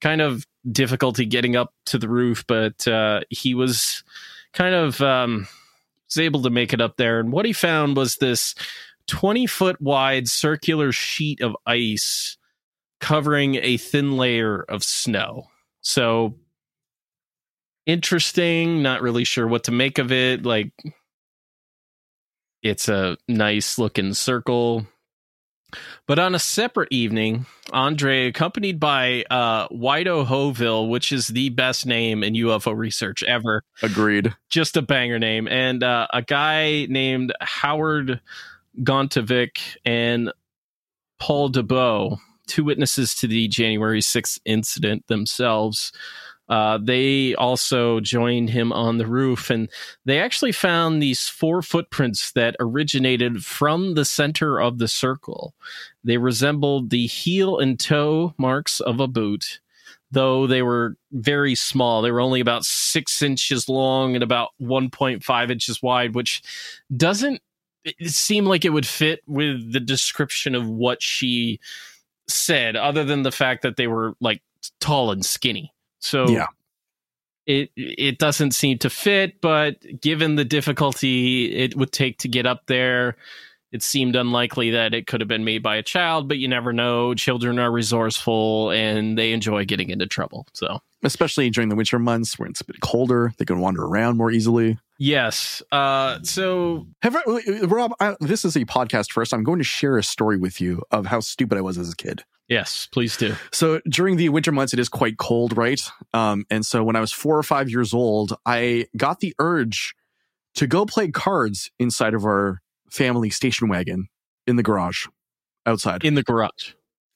kind 0.00 0.20
of 0.20 0.46
difficulty 0.70 1.26
getting 1.26 1.56
up 1.56 1.72
to 1.86 1.98
the 1.98 2.08
roof, 2.08 2.44
but 2.46 2.86
uh, 2.88 3.20
he 3.30 3.54
was 3.54 4.02
kind 4.52 4.74
of 4.74 5.00
um, 5.00 5.46
was 6.08 6.18
able 6.18 6.42
to 6.42 6.50
make 6.50 6.72
it 6.72 6.80
up 6.80 6.96
there. 6.96 7.20
And 7.20 7.32
what 7.32 7.46
he 7.46 7.52
found 7.52 7.96
was 7.96 8.16
this 8.16 8.54
20 9.06 9.46
foot 9.46 9.80
wide 9.80 10.28
circular 10.28 10.92
sheet 10.92 11.40
of 11.40 11.56
ice 11.66 12.36
covering 13.00 13.56
a 13.56 13.76
thin 13.76 14.16
layer 14.16 14.62
of 14.62 14.82
snow. 14.82 15.48
So 15.82 16.34
interesting, 17.84 18.82
not 18.82 19.02
really 19.02 19.24
sure 19.24 19.46
what 19.46 19.64
to 19.64 19.72
make 19.72 19.98
of 19.98 20.10
it. 20.10 20.44
Like 20.44 20.72
it's 22.62 22.88
a 22.88 23.16
nice 23.28 23.78
looking 23.78 24.14
circle. 24.14 24.86
But 26.06 26.18
on 26.18 26.34
a 26.34 26.38
separate 26.38 26.88
evening, 26.92 27.46
Andre, 27.72 28.28
accompanied 28.28 28.78
by 28.78 29.24
uh, 29.30 29.68
Wido 29.68 30.26
Hoville, 30.26 30.88
which 30.88 31.12
is 31.12 31.28
the 31.28 31.48
best 31.50 31.86
name 31.86 32.22
in 32.22 32.34
UFO 32.34 32.76
research 32.76 33.22
ever. 33.24 33.62
Agreed. 33.82 34.34
Just 34.48 34.76
a 34.76 34.82
banger 34.82 35.18
name. 35.18 35.48
And 35.48 35.82
uh, 35.82 36.06
a 36.12 36.22
guy 36.22 36.86
named 36.88 37.32
Howard 37.40 38.20
Gontovic 38.82 39.58
and 39.84 40.32
Paul 41.18 41.50
DeBow, 41.50 42.18
two 42.46 42.64
witnesses 42.64 43.14
to 43.16 43.26
the 43.26 43.48
January 43.48 44.00
6th 44.00 44.38
incident 44.44 45.06
themselves. 45.08 45.92
Uh, 46.48 46.78
they 46.80 47.34
also 47.34 48.00
joined 48.00 48.50
him 48.50 48.72
on 48.72 48.98
the 48.98 49.06
roof, 49.06 49.50
and 49.50 49.68
they 50.04 50.20
actually 50.20 50.52
found 50.52 51.02
these 51.02 51.28
four 51.28 51.62
footprints 51.62 52.32
that 52.32 52.56
originated 52.60 53.44
from 53.44 53.94
the 53.94 54.04
center 54.04 54.60
of 54.60 54.78
the 54.78 54.88
circle. 54.88 55.54
They 56.04 56.18
resembled 56.18 56.90
the 56.90 57.06
heel 57.06 57.58
and 57.58 57.78
toe 57.78 58.34
marks 58.38 58.78
of 58.80 59.00
a 59.00 59.08
boot, 59.08 59.60
though 60.12 60.46
they 60.46 60.62
were 60.62 60.96
very 61.12 61.56
small. 61.56 62.00
They 62.00 62.12
were 62.12 62.20
only 62.20 62.40
about 62.40 62.64
six 62.64 63.22
inches 63.22 63.68
long 63.68 64.14
and 64.14 64.22
about 64.22 64.50
1.5 64.60 65.50
inches 65.50 65.82
wide, 65.82 66.14
which 66.14 66.42
doesn't 66.96 67.42
seem 68.02 68.46
like 68.46 68.64
it 68.64 68.70
would 68.70 68.86
fit 68.86 69.20
with 69.26 69.72
the 69.72 69.80
description 69.80 70.54
of 70.54 70.68
what 70.68 71.02
she 71.02 71.60
said, 72.28 72.76
other 72.76 73.04
than 73.04 73.22
the 73.22 73.32
fact 73.32 73.62
that 73.62 73.76
they 73.76 73.86
were 73.86 74.14
like 74.20 74.42
tall 74.80 75.10
and 75.10 75.24
skinny. 75.24 75.72
So 76.06 76.28
Yeah. 76.28 76.46
it 77.46 77.70
it 77.76 78.18
doesn't 78.18 78.52
seem 78.52 78.78
to 78.78 78.90
fit, 78.90 79.40
but 79.40 79.76
given 80.00 80.36
the 80.36 80.44
difficulty 80.44 81.54
it 81.54 81.76
would 81.76 81.92
take 81.92 82.18
to 82.18 82.28
get 82.28 82.46
up 82.46 82.66
there, 82.66 83.16
it 83.72 83.82
seemed 83.82 84.16
unlikely 84.16 84.70
that 84.70 84.94
it 84.94 85.06
could 85.06 85.20
have 85.20 85.28
been 85.28 85.44
made 85.44 85.62
by 85.62 85.76
a 85.76 85.82
child, 85.82 86.28
but 86.28 86.38
you 86.38 86.48
never 86.48 86.72
know. 86.72 87.14
Children 87.14 87.58
are 87.58 87.70
resourceful 87.70 88.70
and 88.70 89.18
they 89.18 89.32
enjoy 89.32 89.64
getting 89.64 89.90
into 89.90 90.06
trouble. 90.06 90.46
So 90.54 90.80
Especially 91.02 91.50
during 91.50 91.68
the 91.68 91.76
winter 91.76 91.98
months 91.98 92.38
when 92.38 92.48
it's 92.50 92.60
a 92.60 92.64
bit 92.64 92.80
colder, 92.80 93.32
they 93.38 93.44
can 93.44 93.60
wander 93.60 93.84
around 93.84 94.16
more 94.16 94.30
easily. 94.30 94.78
yes. 94.98 95.62
Uh 95.72 96.18
so 96.22 96.86
Have 97.02 97.16
I, 97.16 97.22
Rob? 97.66 97.92
I, 98.00 98.16
this 98.20 98.44
is 98.44 98.56
a 98.56 98.64
podcast 98.64 99.12
first. 99.12 99.34
I'm 99.34 99.44
going 99.44 99.58
to 99.58 99.64
share 99.64 99.98
a 99.98 100.02
story 100.02 100.38
with 100.38 100.60
you 100.60 100.82
of 100.90 101.06
how 101.06 101.20
stupid 101.20 101.58
I 101.58 101.60
was 101.60 101.76
as 101.78 101.92
a 101.92 101.96
kid. 101.96 102.24
yes, 102.48 102.88
please 102.92 103.16
do. 103.16 103.34
So 103.52 103.80
during 103.88 104.16
the 104.16 104.28
winter 104.30 104.52
months, 104.52 104.72
it 104.72 104.78
is 104.78 104.88
quite 104.88 105.18
cold, 105.18 105.56
right? 105.56 105.82
Um, 106.14 106.46
and 106.50 106.64
so 106.64 106.82
when 106.84 106.94
I 106.96 107.00
was 107.00 107.10
four 107.12 107.36
or 107.36 107.42
five 107.42 107.68
years 107.68 107.92
old, 107.92 108.36
I 108.46 108.86
got 108.96 109.18
the 109.20 109.34
urge 109.40 109.94
to 110.54 110.66
go 110.66 110.86
play 110.86 111.08
cards 111.10 111.70
inside 111.78 112.14
of 112.14 112.24
our 112.24 112.62
family 112.90 113.30
station 113.30 113.68
wagon 113.68 114.08
in 114.46 114.56
the 114.56 114.62
garage 114.62 115.06
outside. 115.64 116.04
In 116.04 116.14
the 116.14 116.22
garage. 116.22 116.74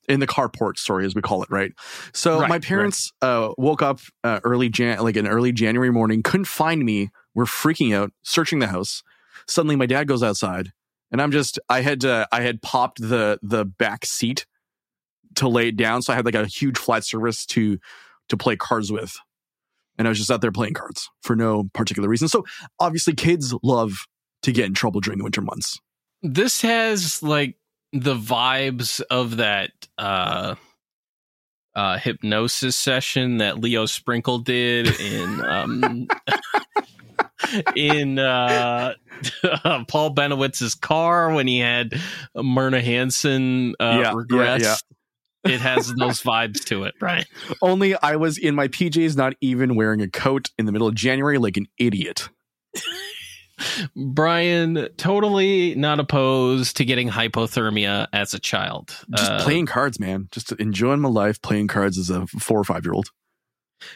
in 0.09 0.21
the 0.21 0.27
carport 0.27 0.77
sorry 0.77 1.07
as 1.07 1.14
we 1.14 1.23
call 1.23 1.43
it 1.43 1.51
right? 1.51 1.73
So 2.12 2.41
Right, 2.41 2.49
my 2.49 2.59
parents 2.59 3.12
uh, 3.23 3.51
woke 3.59 3.83
up 3.83 4.01
uh, 4.25 4.41
early 4.45 4.68
jan 4.68 4.99
like 5.01 5.16
an 5.16 5.27
early 5.29 5.53
january 5.53 5.93
morning 5.93 6.23
couldn't 6.23 6.47
find 6.47 6.85
me 6.85 7.11
we're 7.35 7.45
freaking 7.45 7.95
out 7.95 8.12
searching 8.23 8.59
the 8.59 8.66
house. 8.66 9.03
Suddenly 9.47 9.77
my 9.77 9.87
dad 9.87 10.09
goes 10.09 10.23
outside 10.23 10.73
and 11.12 11.21
i'm 11.21 11.31
just 11.33 11.59
i 11.68 11.81
had 11.81 12.01
to 12.01 12.27
i 12.33 12.41
had 12.41 12.62
popped 12.62 13.01
the 13.01 13.39
the 13.43 13.64
back 13.64 14.05
seat 14.05 14.47
to 15.37 15.49
lay 15.49 15.68
it 15.68 15.77
down 15.77 16.03
so 16.03 16.12
i 16.12 16.16
had 16.16 16.25
like 16.25 16.35
a 16.35 16.47
huge 16.47 16.79
flat 16.79 17.05
surface 17.05 17.47
to 17.47 17.79
to 18.29 18.37
play 18.37 18.57
cards 18.57 18.91
with. 18.93 19.16
And 19.99 20.07
i 20.07 20.09
was 20.09 20.18
just 20.18 20.31
out 20.31 20.41
there 20.41 20.53
playing 20.53 20.75
cards 20.75 21.11
for 21.23 21.37
no 21.37 21.68
particular 21.75 22.09
reason. 22.09 22.29
So 22.29 22.45
obviously 22.79 23.14
kids 23.14 23.55
love 23.62 24.07
to 24.43 24.53
get 24.53 24.66
in 24.66 24.74
trouble 24.74 25.01
during 25.01 25.18
the 25.18 25.24
winter 25.24 25.41
months 25.43 25.78
This 26.22 26.61
has 26.62 27.22
like 27.22 27.57
the 27.93 28.14
vibes 28.14 29.01
of 29.11 29.38
that 29.38 29.70
uh 29.99 30.55
uh 31.74 31.99
hypnosis 31.99 32.76
session 32.76 33.38
that 33.38 33.59
Leo 33.61 33.86
Sprinkle 33.86 34.38
did 34.38 34.86
in 35.01 35.45
um 35.45 36.09
in 37.76 38.18
uh 38.18 38.95
Paul 39.88 40.14
Bennewitz's 40.14 40.74
car 40.74 41.32
when 41.32 41.47
he 41.47 41.59
had 41.59 42.01
Myrna 42.34 42.80
Hansen 42.80 43.74
uh 43.80 43.84
Yeah, 43.84 43.97
yeah, 44.01 44.12
regress. 44.12 44.62
yeah. 44.62 44.76
It 45.53 45.61
has 45.61 45.95
those 45.95 46.20
vibes 46.20 46.62
to 46.66 46.84
it, 46.84 46.95
right? 47.01 47.26
Only 47.62 47.97
I 47.97 48.16
was 48.16 48.36
in 48.36 48.55
my 48.55 48.68
PJs, 48.68 49.16
not 49.16 49.32
even 49.41 49.74
wearing 49.74 50.03
a 50.03 50.09
coat 50.09 50.51
in 50.59 50.66
the 50.66 50.72
middle 50.72 50.86
of 50.86 50.95
January 50.95 51.38
like 51.38 51.57
an 51.57 51.66
idiot. 51.78 52.28
Brian 53.97 54.89
totally 54.97 55.75
not 55.75 56.01
opposed 56.01 56.77
to 56.79 56.85
getting 56.85 57.09
hypothermia 57.09 58.07
as 58.13 58.35
a 58.35 58.39
child. 58.39 58.97
Just 59.17 59.31
Uh, 59.31 59.43
playing 59.43 59.67
cards, 59.67 59.99
man. 60.01 60.29
Just 60.31 60.53
enjoying 60.53 61.01
my 61.01 61.09
life 61.09 61.41
playing 61.43 61.69
cards 61.69 61.99
as 61.99 62.11
a 62.11 62.27
four 62.27 62.59
or 62.59 62.65
five 62.65 62.85
year 62.85 62.95
old. 62.95 63.11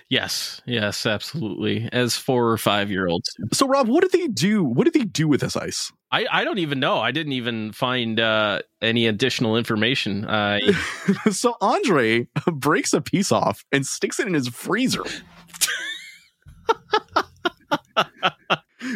Yes, 0.08 0.62
yes, 0.64 1.04
absolutely. 1.04 1.88
As 1.92 2.16
four 2.16 2.50
or 2.50 2.56
five 2.56 2.90
year 2.90 3.06
olds. 3.06 3.28
So, 3.52 3.68
Rob, 3.68 3.86
what 3.88 4.00
did 4.00 4.12
they 4.12 4.28
do? 4.28 4.64
What 4.64 4.84
did 4.84 4.94
they 4.94 5.04
do 5.04 5.28
with 5.28 5.42
this 5.42 5.56
ice? 5.56 5.92
I, 6.10 6.26
I 6.30 6.44
don't 6.44 6.58
even 6.58 6.80
know. 6.80 7.00
I 7.00 7.10
didn't 7.10 7.32
even 7.32 7.72
find 7.72 8.18
uh, 8.18 8.62
any 8.80 9.06
additional 9.06 9.56
information. 9.58 10.24
Uh, 10.24 10.60
so, 11.30 11.56
Andre 11.60 12.28
breaks 12.46 12.94
a 12.94 13.02
piece 13.02 13.30
off 13.30 13.64
and 13.72 13.86
sticks 13.86 14.18
it 14.18 14.26
in 14.26 14.32
his 14.34 14.48
freezer. 14.48 15.04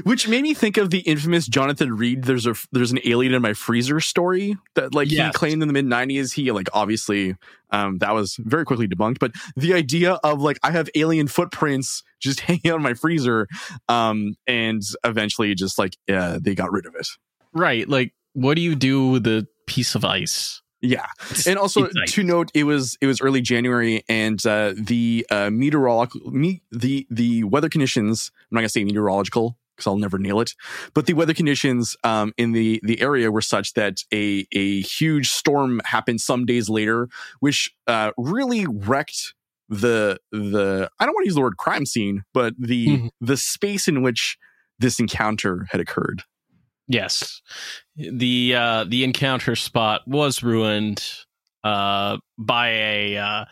Which 0.04 0.28
made 0.28 0.42
me 0.42 0.54
think 0.54 0.76
of 0.76 0.90
the 0.90 1.00
infamous 1.00 1.46
Jonathan 1.46 1.96
Reed. 1.96 2.24
There's 2.24 2.46
a 2.46 2.54
there's 2.72 2.92
an 2.92 3.00
alien 3.04 3.34
in 3.34 3.42
my 3.42 3.52
freezer 3.52 4.00
story 4.00 4.56
that 4.74 4.94
like 4.94 5.08
he 5.08 5.30
claimed 5.32 5.62
in 5.62 5.68
the 5.68 5.74
mid 5.74 5.86
'90s. 5.86 6.32
He 6.32 6.50
like 6.50 6.68
obviously 6.72 7.36
um, 7.70 7.98
that 7.98 8.14
was 8.14 8.36
very 8.38 8.64
quickly 8.64 8.88
debunked. 8.88 9.18
But 9.18 9.32
the 9.56 9.74
idea 9.74 10.14
of 10.24 10.40
like 10.40 10.58
I 10.62 10.70
have 10.70 10.88
alien 10.94 11.28
footprints 11.28 12.02
just 12.20 12.40
hanging 12.48 12.68
out 12.68 12.76
in 12.76 12.82
my 12.82 12.94
freezer, 12.94 13.46
um, 13.88 14.34
and 14.46 14.82
eventually 15.04 15.54
just 15.54 15.78
like 15.78 15.96
uh, 16.10 16.38
they 16.40 16.54
got 16.54 16.72
rid 16.72 16.86
of 16.86 16.94
it. 16.94 17.06
right. 17.52 17.88
Like, 17.88 18.14
what 18.34 18.54
do 18.54 18.60
you 18.60 18.74
do 18.74 19.08
with 19.10 19.26
a 19.26 19.46
piece 19.66 19.94
of 19.94 20.04
ice? 20.04 20.62
Yeah, 20.80 21.06
and 21.44 21.58
also 21.58 21.88
to 21.88 22.22
note, 22.22 22.52
it 22.54 22.62
was 22.62 22.96
it 23.00 23.06
was 23.06 23.20
early 23.20 23.40
January, 23.40 24.04
and 24.08 24.44
uh, 24.46 24.74
the 24.76 25.26
uh, 25.28 25.50
meteorological 25.50 26.30
me, 26.30 26.62
the 26.70 27.04
the 27.10 27.42
weather 27.42 27.68
conditions. 27.68 28.30
I'm 28.42 28.54
not 28.54 28.60
gonna 28.60 28.68
say 28.68 28.84
meteorological 28.84 29.58
because 29.78 29.86
I'll 29.86 29.96
never 29.96 30.18
nail 30.18 30.40
it, 30.40 30.52
but 30.92 31.06
the 31.06 31.14
weather 31.14 31.32
conditions 31.34 31.96
um, 32.02 32.32
in 32.36 32.52
the 32.52 32.80
the 32.82 33.00
area 33.00 33.30
were 33.30 33.40
such 33.40 33.74
that 33.74 33.98
a 34.12 34.46
a 34.52 34.80
huge 34.82 35.28
storm 35.30 35.80
happened 35.84 36.20
some 36.20 36.44
days 36.44 36.68
later, 36.68 37.08
which 37.40 37.70
uh, 37.86 38.10
really 38.18 38.66
wrecked 38.66 39.34
the 39.68 40.18
the 40.32 40.90
I 40.98 41.04
don't 41.06 41.14
want 41.14 41.24
to 41.24 41.28
use 41.28 41.34
the 41.36 41.40
word 41.42 41.56
crime 41.56 41.86
scene, 41.86 42.24
but 42.34 42.54
the 42.58 42.88
Mhm. 42.88 43.10
the 43.20 43.36
space 43.36 43.86
in 43.86 44.02
which 44.02 44.36
this 44.78 44.98
encounter 44.98 45.66
had 45.70 45.80
occurred. 45.80 46.24
Yes, 46.88 47.42
the 47.96 48.54
uh, 48.54 48.84
the 48.84 49.04
encounter 49.04 49.54
spot 49.56 50.02
was 50.08 50.42
ruined 50.42 51.04
uh, 51.62 52.16
by 52.38 52.68
a 52.70 53.16
uh, 53.16 53.44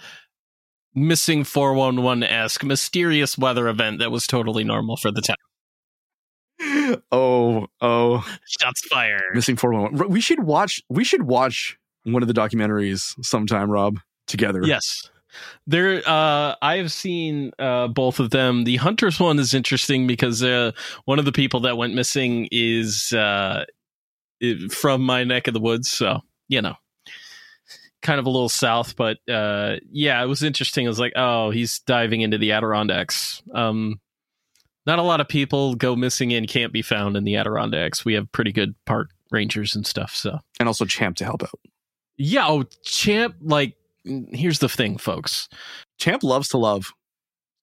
missing 0.95 1.45
four 1.45 1.74
one 1.74 2.03
one 2.03 2.22
esque 2.22 2.64
mysterious 2.64 3.37
weather 3.37 3.68
event 3.68 3.99
that 3.99 4.11
was 4.11 4.27
totally 4.27 4.64
normal 4.64 4.97
for 4.97 5.11
the 5.12 5.20
time. 5.20 5.37
Oh, 7.12 7.66
oh, 7.80 8.26
Shots 8.46 8.80
fired. 8.88 9.34
Missing 9.34 9.57
411. 9.57 10.11
We 10.11 10.20
should 10.20 10.40
watch 10.40 10.80
we 10.88 11.04
should 11.04 11.22
watch 11.22 11.78
one 12.04 12.22
of 12.22 12.28
the 12.28 12.34
documentaries 12.34 13.14
sometime, 13.24 13.70
Rob, 13.70 13.98
together. 14.26 14.62
Yes. 14.64 15.11
There 15.66 16.02
uh 16.09 16.54
I 16.62 16.76
have 16.78 16.90
seen 16.92 17.52
uh 17.59 17.88
both 17.88 18.20
of 18.20 18.30
them. 18.30 18.64
The 18.64 18.76
Hunters 18.76 19.20
one 19.20 19.38
is 19.38 19.52
interesting 19.52 20.07
because 20.07 20.42
uh 20.42 20.72
one 21.04 21.18
of 21.18 21.24
the 21.26 21.32
people 21.32 21.61
that 21.61 21.76
went 21.76 21.94
missing 21.94 22.48
is 22.50 23.12
uh 23.12 23.64
from 24.70 25.02
my 25.02 25.24
neck 25.24 25.46
of 25.48 25.54
the 25.54 25.61
woods, 25.61 25.90
so 25.90 26.20
you 26.48 26.62
know. 26.62 26.74
kind 28.02 28.20
of 28.20 28.26
a 28.26 28.30
little 28.30 28.48
south, 28.48 28.94
but 28.94 29.18
uh, 29.28 29.76
yeah, 29.90 30.22
it 30.22 30.26
was 30.26 30.42
interesting. 30.44 30.84
It 30.84 30.88
was 30.88 31.00
like, 31.00 31.14
oh, 31.16 31.50
he's 31.50 31.80
diving 31.80 32.20
into 32.20 32.38
the 32.38 32.52
Adirondacks. 32.52 33.42
Um, 33.52 34.00
not 34.87 34.99
a 34.99 35.03
lot 35.03 35.20
of 35.20 35.28
people 35.28 35.74
go 35.74 35.97
missing 35.97 36.32
and 36.32 36.49
can't 36.49 36.72
be 36.72 36.82
found 36.82 37.16
in 37.16 37.24
the 37.24 37.37
Adirondacks. 37.37 38.05
We 38.05 38.14
have 38.14 38.30
pretty 38.32 38.53
good 38.53 38.74
park 38.84 39.11
rangers 39.30 39.74
and 39.74 39.87
stuff. 39.87 40.14
So, 40.14 40.39
and 40.61 40.68
also 40.68 40.84
Champ 40.84 41.16
to 41.16 41.24
help 41.24 41.43
out. 41.43 41.61
Yeah. 42.16 42.47
Oh, 42.49 42.64
Champ. 42.84 43.37
Like, 43.41 43.76
here's 44.05 44.61
the 44.61 44.68
thing, 44.68 44.99
folks. 44.99 45.49
Champ 45.99 46.22
loves 46.22 46.49
to 46.49 46.59
love. 46.59 46.93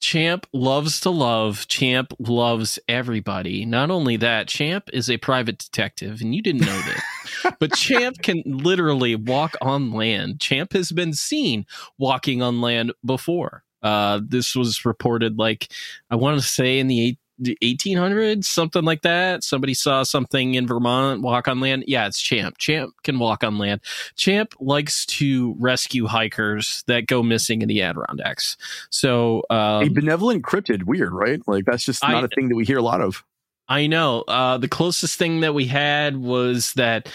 Champ 0.01 0.45
loves 0.51 0.99
to 0.99 1.09
love. 1.09 1.65
Champ 1.69 2.13
loves 2.19 2.77
everybody. 2.89 3.65
Not 3.65 3.89
only 3.89 4.17
that, 4.17 4.49
Champ 4.49 4.89
is 4.91 5.09
a 5.09 5.15
private 5.15 5.57
detective, 5.57 6.19
and 6.19 6.35
you 6.35 6.41
didn't 6.41 6.65
know 6.65 6.81
that. 6.81 7.55
but 7.59 7.73
Champ 7.73 8.17
can 8.21 8.43
literally 8.45 9.15
walk 9.15 9.55
on 9.61 9.93
land. 9.93 10.41
Champ 10.41 10.73
has 10.73 10.91
been 10.91 11.13
seen 11.13 11.65
walking 11.97 12.41
on 12.41 12.59
land 12.59 12.91
before. 13.05 13.63
Uh, 13.83 14.21
this 14.25 14.55
was 14.55 14.85
reported, 14.85 15.37
like 15.37 15.67
I 16.09 16.15
want 16.15 16.39
to 16.39 16.47
say, 16.47 16.79
in 16.79 16.87
the 16.87 17.17
1800s, 17.41 18.45
something 18.45 18.83
like 18.83 19.01
that. 19.01 19.43
Somebody 19.43 19.73
saw 19.73 20.03
something 20.03 20.55
in 20.55 20.67
Vermont 20.67 21.21
walk 21.21 21.47
on 21.47 21.59
land. 21.59 21.83
Yeah, 21.87 22.07
it's 22.07 22.21
Champ. 22.21 22.57
Champ 22.57 22.93
can 23.03 23.19
walk 23.19 23.43
on 23.43 23.57
land. 23.57 23.81
Champ 24.15 24.53
likes 24.59 25.05
to 25.07 25.55
rescue 25.59 26.05
hikers 26.05 26.83
that 26.87 27.07
go 27.07 27.23
missing 27.23 27.61
in 27.61 27.67
the 27.67 27.81
Adirondacks. 27.81 28.57
So, 28.89 29.43
um, 29.49 29.83
a 29.83 29.89
benevolent 29.89 30.43
cryptid, 30.43 30.83
weird, 30.83 31.11
right? 31.13 31.41
Like 31.47 31.65
that's 31.65 31.85
just 31.85 32.03
not 32.03 32.23
I, 32.23 32.25
a 32.25 32.27
thing 32.29 32.49
that 32.49 32.55
we 32.55 32.65
hear 32.65 32.77
a 32.77 32.83
lot 32.83 33.01
of. 33.01 33.23
I 33.67 33.87
know. 33.87 34.23
Uh, 34.27 34.57
the 34.57 34.67
closest 34.67 35.17
thing 35.17 35.41
that 35.41 35.53
we 35.53 35.65
had 35.65 36.17
was 36.17 36.73
that 36.73 37.09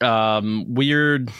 um, 0.00 0.64
weird 0.68 1.30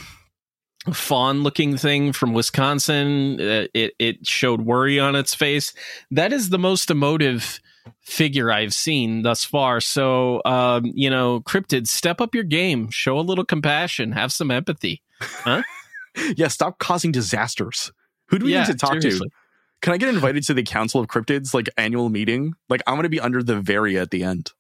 fawn 0.93 1.43
looking 1.43 1.77
thing 1.77 2.13
from 2.13 2.33
Wisconsin. 2.33 3.41
Uh, 3.41 3.67
it 3.75 3.95
it 3.99 4.27
showed 4.27 4.63
worry 4.63 5.01
on 5.01 5.17
its 5.17 5.35
face. 5.35 5.73
That 6.11 6.33
is 6.33 6.51
the 6.51 6.59
most 6.59 6.91
emotive 6.91 7.61
figure 8.01 8.51
I've 8.51 8.75
seen 8.75 9.23
thus 9.23 9.45
far. 9.45 9.81
So, 9.81 10.43
um, 10.45 10.91
you 10.95 11.11
know, 11.11 11.41
cryptids, 11.41 11.89
step 11.89 12.21
up 12.21 12.35
your 12.35 12.45
game, 12.45 12.91
show 12.91 13.19
a 13.19 13.21
little 13.21 13.45
compassion, 13.45 14.13
have 14.13 14.33
some 14.33 14.51
empathy. 14.51 15.03
Huh? 15.21 15.63
yeah, 16.37 16.49
stop 16.49 16.79
causing 16.79 17.13
disasters. 17.13 17.93
Who 18.29 18.39
do 18.39 18.47
we 18.47 18.53
yeah, 18.53 18.61
need 18.61 18.73
to 18.73 18.75
talk 18.75 19.01
seriously. 19.01 19.29
to? 19.29 19.35
Can 19.83 19.93
I 19.93 19.99
get 19.99 20.09
invited 20.09 20.45
to 20.45 20.55
the 20.55 20.63
Council 20.63 21.01
of 21.01 21.09
Cryptids 21.09 21.53
like 21.53 21.69
annual 21.77 22.09
meeting? 22.09 22.55
Like 22.69 22.83
I'm 22.87 22.95
going 22.95 23.03
to 23.03 23.11
be 23.11 23.21
under 23.21 23.43
the 23.43 23.61
very 23.61 23.99
at 23.99 24.11
the 24.11 24.23
end. 24.23 24.53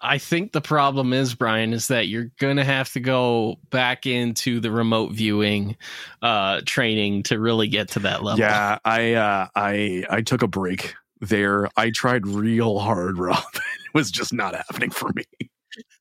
I 0.00 0.18
think 0.18 0.52
the 0.52 0.60
problem 0.60 1.12
is, 1.12 1.34
Brian, 1.34 1.72
is 1.72 1.88
that 1.88 2.08
you're 2.08 2.30
going 2.38 2.56
to 2.56 2.64
have 2.64 2.92
to 2.92 3.00
go 3.00 3.56
back 3.70 4.06
into 4.06 4.60
the 4.60 4.70
remote 4.70 5.12
viewing 5.12 5.76
uh, 6.22 6.60
training 6.64 7.24
to 7.24 7.38
really 7.38 7.68
get 7.68 7.88
to 7.90 8.00
that 8.00 8.22
level. 8.22 8.40
Yeah, 8.40 8.78
I 8.84 9.14
uh, 9.14 9.48
I 9.54 10.04
I 10.10 10.22
took 10.22 10.42
a 10.42 10.48
break 10.48 10.94
there. 11.20 11.68
I 11.76 11.90
tried 11.90 12.26
real 12.26 12.78
hard, 12.78 13.18
Rob. 13.18 13.44
it 13.54 13.94
was 13.94 14.10
just 14.10 14.32
not 14.32 14.54
happening 14.54 14.90
for 14.90 15.10
me. 15.14 15.24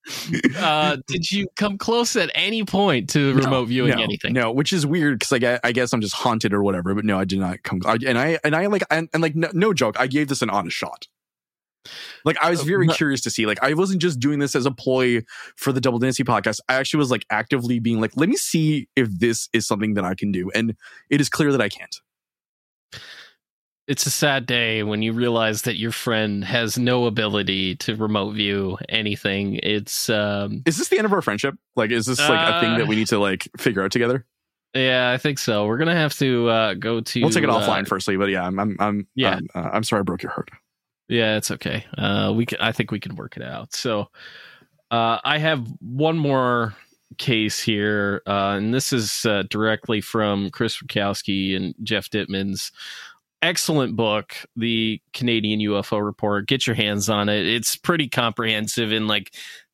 uh, 0.58 0.98
did 1.08 1.32
you 1.32 1.48
come 1.56 1.78
close 1.78 2.16
at 2.16 2.32
any 2.36 2.64
point 2.64 3.10
to 3.10 3.34
remote 3.34 3.50
no, 3.50 3.66
viewing 3.66 3.98
no, 3.98 4.04
anything? 4.04 4.34
No, 4.34 4.52
which 4.52 4.72
is 4.72 4.86
weird 4.86 5.20
because 5.20 5.44
I, 5.44 5.60
I 5.64 5.72
guess 5.72 5.94
I'm 5.94 6.02
just 6.02 6.14
haunted 6.14 6.54
or 6.54 6.64
whatever. 6.64 6.94
But 6.94 7.06
no, 7.06 7.20
I 7.20 7.26
did 7.26 7.40
not 7.40 7.64
come. 7.64 7.82
I, 7.86 7.98
and 8.06 8.18
I 8.18 8.40
and 8.44 8.56
I 8.56 8.68
like 8.68 8.84
and, 8.90 9.10
and 9.14 9.22
like 9.22 9.36
no, 9.36 9.50
no, 9.54 9.74
joke. 9.74 10.00
I 10.00 10.08
gave 10.08 10.28
this 10.28 10.42
an 10.42 10.50
honest 10.50 10.78
shot. 10.78 11.08
Like 12.24 12.38
I 12.42 12.50
was 12.50 12.62
uh, 12.62 12.64
very 12.64 12.88
uh, 12.88 12.94
curious 12.94 13.22
to 13.22 13.30
see. 13.30 13.46
Like 13.46 13.62
I 13.64 13.74
wasn't 13.74 14.02
just 14.02 14.20
doing 14.20 14.40
this 14.40 14.56
as 14.56 14.66
a 14.66 14.72
ploy 14.72 15.22
for 15.56 15.72
the 15.72 15.82
Double 15.82 16.00
Density 16.00 16.24
podcast. 16.24 16.60
I 16.70 16.76
actually 16.76 17.00
was 17.00 17.12
like 17.12 17.26
actively 17.30 17.80
being 17.80 18.00
like, 18.00 18.12
let 18.16 18.30
me 18.30 18.36
see 18.36 18.88
if 18.96 19.08
this 19.10 19.50
is 19.54 19.68
something 19.68 19.94
that 19.96 20.06
I 20.06 20.16
can 20.16 20.32
do, 20.32 20.52
and 20.54 20.76
it 21.10 21.22
is 21.22 21.30
clear 21.30 21.52
that 21.52 21.62
I 21.62 21.70
can't 21.70 21.96
it's 23.88 24.06
a 24.06 24.12
sad 24.12 24.46
day 24.46 24.84
when 24.84 25.02
you 25.02 25.14
realize 25.14 25.64
that 25.64 25.78
your 25.78 25.92
friend 25.92 26.44
has 26.44 26.78
no 26.78 27.06
ability 27.06 27.76
to 27.76 27.96
remote 27.96 28.32
view 28.32 28.78
anything. 28.90 29.60
It's 29.62 30.10
um 30.10 30.64
Is 30.66 30.78
this 30.78 30.90
the 30.90 30.98
end 30.98 31.06
of 31.06 31.14
our 31.14 31.22
friendship? 31.22 31.56
Like 31.76 31.92
is 31.92 32.06
this 32.06 32.20
like 32.20 32.30
uh, 32.32 32.58
a 32.58 32.62
thing 32.62 32.78
that 32.78 32.88
we 32.88 32.96
need 32.96 33.08
to 33.08 33.20
like 33.20 33.48
figure 33.58 33.84
out 33.84 33.92
together? 33.92 34.26
Yeah, 34.74 35.12
I 35.12 35.18
think 35.18 35.40
so. 35.40 35.68
We're 35.68 35.78
gonna 35.78 35.96
have 35.96 36.18
to 36.18 36.50
uh 36.50 36.74
go 36.74 37.02
to 37.02 37.22
We'll 37.22 37.30
take 37.30 37.44
it 37.44 37.50
uh, 37.50 37.60
offline 37.60 37.88
firstly, 37.88 38.18
but 38.18 38.30
yeah, 38.30 38.46
I'm 38.46 38.60
I'm 38.60 38.76
I'm 38.80 39.08
yeah. 39.16 39.36
I'm, 39.36 39.48
uh, 39.54 39.70
I'm 39.74 39.84
sorry 39.84 40.00
I 40.00 40.04
broke 40.04 40.24
your 40.24 40.32
heart. 40.32 40.50
Yeah, 41.08 41.38
it's 41.38 41.52
okay. 41.52 41.86
Uh 41.98 42.34
we 42.36 42.46
can 42.46 42.60
I 42.60 42.72
think 42.72 42.92
we 42.92 43.00
can 43.00 43.16
work 43.16 43.38
it 43.38 43.44
out. 43.44 43.74
So 43.74 44.10
uh 44.92 45.20
I 45.24 45.38
have 45.38 45.68
one 45.80 46.18
more 46.18 46.76
case 47.18 47.62
here, 47.62 48.22
uh, 48.28 48.56
and 48.58 48.74
this 48.74 48.92
is 48.92 49.26
uh, 49.26 49.44
directly 49.50 50.02
from 50.02 50.50
Chris 50.50 50.78
Rutkowski 50.78 51.56
and 51.56 51.74
Geoff 51.84 52.10
Dittman's 52.10 52.72
excellent 53.42 53.96
book, 53.96 54.36
the 54.56 55.02
Canadian 55.14 55.60
UFO 55.60 56.04
Report. 56.04 56.48
Get 56.48 56.66
your 56.66 56.76
hands 56.76 57.10
on 57.10 57.30
it. 57.30 57.46
It's 57.46 57.76
pretty 57.76 58.10
comprehensive 58.10 58.92
in 58.92 59.08
like 59.08 59.34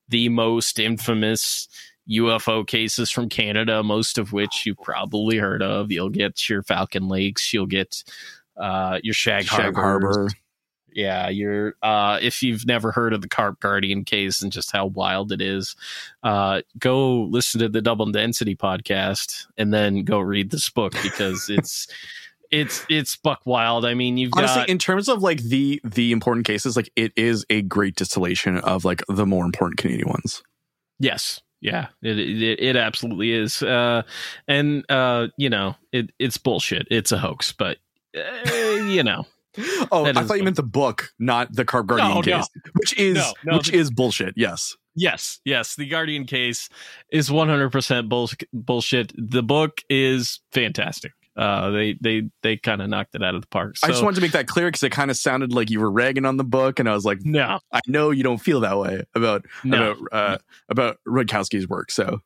the 0.10 0.30
most 0.30 0.80
infamous 0.80 1.68
UFO 2.10 2.68
cases 2.68 3.10
from 3.10 3.30
Canada, 3.30 3.82
most 3.84 4.18
of 4.18 4.34
which 4.34 4.66
you've 4.66 4.82
probably 4.82 5.38
heard 5.38 5.64
of. 5.64 5.92
You'll 5.92 6.10
get 6.10 6.50
your 6.50 6.64
Falcon 6.64 7.08
Lakes, 7.08 7.54
you'll 7.54 7.66
get 7.66 8.04
uh, 8.58 9.00
your 9.04 9.14
Shag, 9.14 9.46
Shag 9.46 9.76
Harbor. 9.76 10.28
Yeah, 10.94 11.30
you're 11.30 11.76
uh, 11.82 12.20
if 12.22 12.44
you've 12.44 12.66
never 12.66 12.92
heard 12.92 13.14
of 13.14 13.22
the 13.22 13.30
Carp 13.30 13.60
Guardian 13.60 14.04
case 14.04 14.42
and 14.42 14.52
just 14.52 14.72
how 14.72 14.88
wild 14.88 15.32
it 15.32 15.42
is, 15.42 15.76
uh, 16.24 16.62
go 16.78 17.24
listen 17.24 17.60
to 17.62 17.70
the 17.70 17.82
Double 17.82 18.06
Density 18.12 18.56
podcast 18.56 19.46
and 19.58 19.74
then 19.74 20.04
go 20.04 20.20
read 20.20 20.52
this 20.52 20.70
book 20.70 20.94
because 21.04 21.50
it's 21.50 21.88
it's 22.52 22.86
it's 22.89 23.16
buck 23.16 23.42
wild. 23.46 23.86
I 23.86 23.94
mean, 23.94 24.18
you've 24.18 24.34
honestly 24.36 24.62
got, 24.62 24.70
in 24.70 24.78
terms 24.78 25.08
of 25.08 25.24
like 25.24 25.42
the 25.42 25.82
the 25.84 26.12
important 26.12 26.46
cases, 26.46 26.76
like 26.76 26.92
it 26.96 27.14
is 27.16 27.46
a 27.50 27.62
great 27.62 27.96
distillation 27.96 28.58
of 28.58 28.86
like 28.86 29.02
the 29.08 29.26
more 29.26 29.46
important 29.46 29.78
Canadian 29.78 30.10
ones. 30.10 30.44
Yes, 31.00 31.42
yeah, 31.62 31.88
it 32.02 32.20
it, 32.20 32.60
it 32.60 32.76
absolutely 32.76 33.32
is. 33.32 33.64
Uh, 33.64 34.04
and 34.48 34.86
uh, 34.89 35.28
you 35.38 35.50
know, 35.50 35.76
it 35.92 36.12
it's 36.20 36.38
bullshit. 36.38 36.88
It's 36.92 37.12
a 37.12 37.18
hoax, 37.18 37.54
but 37.54 37.78
uh, 38.16 38.52
you 38.52 39.04
know. 39.04 39.26
oh, 39.91 40.06
I 40.06 40.14
thought 40.24 40.38
you 40.38 40.43
meant 40.43 40.56
the 40.56 40.64
book, 40.64 41.10
not 41.20 41.54
the 41.54 41.66
Carp 41.66 41.88
Guardian 41.88 42.16
no, 42.16 42.22
case, 42.22 42.49
no. 42.56 42.72
which 42.74 42.97
is 42.97 43.16
no, 43.16 43.34
no, 43.45 43.58
which 43.58 43.72
the, 43.72 43.78
is 43.78 43.91
bullshit. 43.91 44.34
Yes. 44.38 44.76
Yes, 44.93 45.39
yes. 45.45 45.76
The 45.76 45.88
Guardian 45.88 46.26
case 46.26 46.68
is 47.12 47.30
100% 47.30 48.38
bullshit. 48.54 49.14
The 49.16 49.43
book 49.43 49.82
is 49.89 50.41
fantastic 50.52 51.14
uh, 51.38 51.70
they 51.70 51.93
they 52.02 52.30
they 52.43 52.58
kind 52.58 52.82
of 52.82 52.89
knocked 52.89 53.16
it 53.16 53.24
out 53.24 53.36
of 53.36 53.41
the 53.41 53.47
park. 53.47 53.78
So, 53.78 53.88
I 53.88 53.91
just 53.91 54.04
wanted 54.04 54.16
to 54.16 54.22
make 54.22 54.34
that 54.34 54.47
clear 54.47 54.68
because 54.68 54.84
it 54.84 54.91
kind 54.91 55.10
of 55.10 55.18
sounded 55.18 55.54
like 55.54 55.70
you 55.70 55.80
were 55.80 55.91
ragging 55.91 56.26
on 56.26 56.38
the 56.38 56.43
book, 56.43 56.80
and 56.80 56.89
I 56.89 56.93
was 56.93 57.06
like, 57.06 57.20
no, 57.24 57.60
I 57.72 57.80
know 57.88 58.12
you 58.12 58.24
don't 58.24 58.39
feel 58.39 58.60
that 58.62 58.78
way 58.78 59.04
about 59.16 59.45
no. 59.64 59.91
about 59.91 60.08
uh, 60.12 60.38
about 60.70 60.97
Rutkowski's 61.08 61.68
work. 61.68 61.91
So 61.91 62.20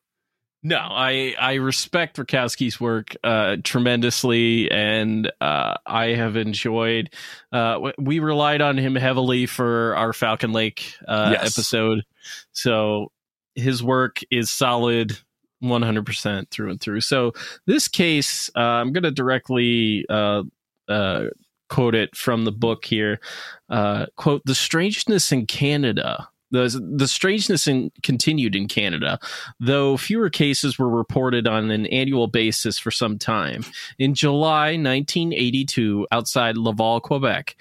no, 0.66 0.78
I 0.78 1.36
I 1.38 1.54
respect 1.54 2.16
Rutkowski's 2.16 2.80
work 2.80 3.14
uh, 3.22 3.58
tremendously, 3.62 4.68
and 4.68 5.30
uh, 5.40 5.74
I 5.86 6.06
have 6.06 6.34
enjoyed. 6.34 7.10
Uh, 7.52 7.92
we 7.98 8.18
relied 8.18 8.60
on 8.60 8.76
him 8.76 8.96
heavily 8.96 9.46
for 9.46 9.94
our 9.94 10.12
Falcon 10.12 10.52
Lake 10.52 10.92
uh, 11.06 11.28
yes. 11.34 11.56
episode, 11.56 12.04
so 12.50 13.12
his 13.54 13.80
work 13.80 14.18
is 14.28 14.50
solid 14.50 15.16
100% 15.62 16.50
through 16.50 16.70
and 16.70 16.80
through. 16.80 17.00
So 17.00 17.32
this 17.66 17.86
case, 17.86 18.50
uh, 18.56 18.60
I'm 18.60 18.92
going 18.92 19.04
to 19.04 19.12
directly 19.12 20.04
uh, 20.10 20.42
uh, 20.88 21.26
quote 21.68 21.94
it 21.94 22.16
from 22.16 22.44
the 22.44 22.50
book 22.50 22.84
here. 22.84 23.20
Uh, 23.68 24.06
quote: 24.16 24.42
"The 24.44 24.54
strangeness 24.56 25.30
in 25.30 25.46
Canada." 25.46 26.28
The, 26.50 26.80
the 26.96 27.08
strangeness 27.08 27.66
in, 27.66 27.90
continued 28.02 28.54
in 28.54 28.68
Canada, 28.68 29.18
though 29.58 29.96
fewer 29.96 30.30
cases 30.30 30.78
were 30.78 30.88
reported 30.88 31.46
on 31.46 31.70
an 31.70 31.86
annual 31.86 32.28
basis 32.28 32.78
for 32.78 32.90
some 32.90 33.18
time. 33.18 33.64
In 33.98 34.14
July 34.14 34.76
1982, 34.76 36.06
outside 36.12 36.56
Laval, 36.56 37.00
Quebec, 37.00 37.56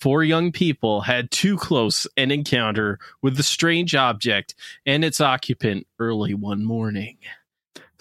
four 0.00 0.24
young 0.24 0.52
people 0.52 1.02
had 1.02 1.30
too 1.30 1.56
close 1.56 2.06
an 2.16 2.30
encounter 2.30 2.98
with 3.22 3.36
the 3.36 3.42
strange 3.42 3.94
object 3.94 4.54
and 4.86 5.04
its 5.04 5.20
occupant 5.20 5.86
early 5.98 6.34
one 6.34 6.64
morning. 6.64 7.18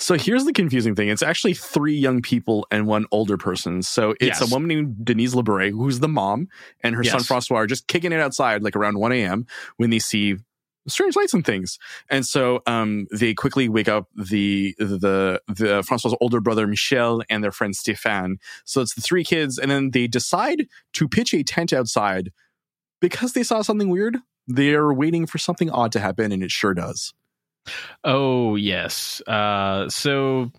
So 0.03 0.17
here's 0.17 0.43
the 0.43 0.51
confusing 0.51 0.95
thing. 0.95 1.07
It's 1.07 1.21
actually 1.21 1.53
three 1.53 1.95
young 1.95 2.21
people 2.21 2.67
and 2.69 2.85
one 2.87 3.05
older 3.11 3.37
person. 3.37 3.81
So 3.81 4.15
it's 4.19 4.41
yes. 4.41 4.51
a 4.51 4.53
woman 4.53 4.67
named 4.67 5.05
Denise 5.05 5.33
LeBray, 5.33 5.71
who's 5.71 6.01
the 6.01 6.09
mom, 6.09 6.49
and 6.81 6.93
her 6.93 7.03
yes. 7.03 7.13
son 7.13 7.23
Francois 7.23 7.59
are 7.59 7.67
just 7.67 7.87
kicking 7.87 8.11
it 8.11 8.19
outside 8.19 8.63
like 8.63 8.75
around 8.75 8.99
1 8.99 9.13
a.m. 9.13 9.47
when 9.77 9.91
they 9.91 9.99
see 9.99 10.35
strange 10.89 11.15
lights 11.15 11.33
and 11.33 11.45
things. 11.45 11.79
And 12.09 12.25
so 12.25 12.61
um, 12.67 13.07
they 13.17 13.33
quickly 13.33 13.69
wake 13.69 13.87
up 13.87 14.09
the 14.13 14.75
the 14.77 15.41
the 15.47 15.81
Francois' 15.87 16.17
older 16.19 16.41
brother 16.41 16.67
Michel 16.67 17.23
and 17.29 17.41
their 17.41 17.53
friend 17.53 17.73
Stéphane. 17.73 18.41
So 18.65 18.81
it's 18.81 18.95
the 18.95 19.01
three 19.01 19.23
kids, 19.23 19.57
and 19.57 19.71
then 19.71 19.91
they 19.91 20.07
decide 20.07 20.67
to 20.95 21.07
pitch 21.07 21.33
a 21.33 21.43
tent 21.43 21.71
outside 21.71 22.33
because 22.99 23.31
they 23.31 23.43
saw 23.43 23.61
something 23.61 23.87
weird. 23.87 24.17
They're 24.47 24.91
waiting 24.93 25.27
for 25.27 25.37
something 25.37 25.69
odd 25.69 25.93
to 25.93 26.01
happen, 26.01 26.33
and 26.33 26.43
it 26.43 26.51
sure 26.51 26.73
does. 26.73 27.13
Oh 28.03 28.55
yes. 28.55 29.21
Uh, 29.27 29.89
so 29.89 30.51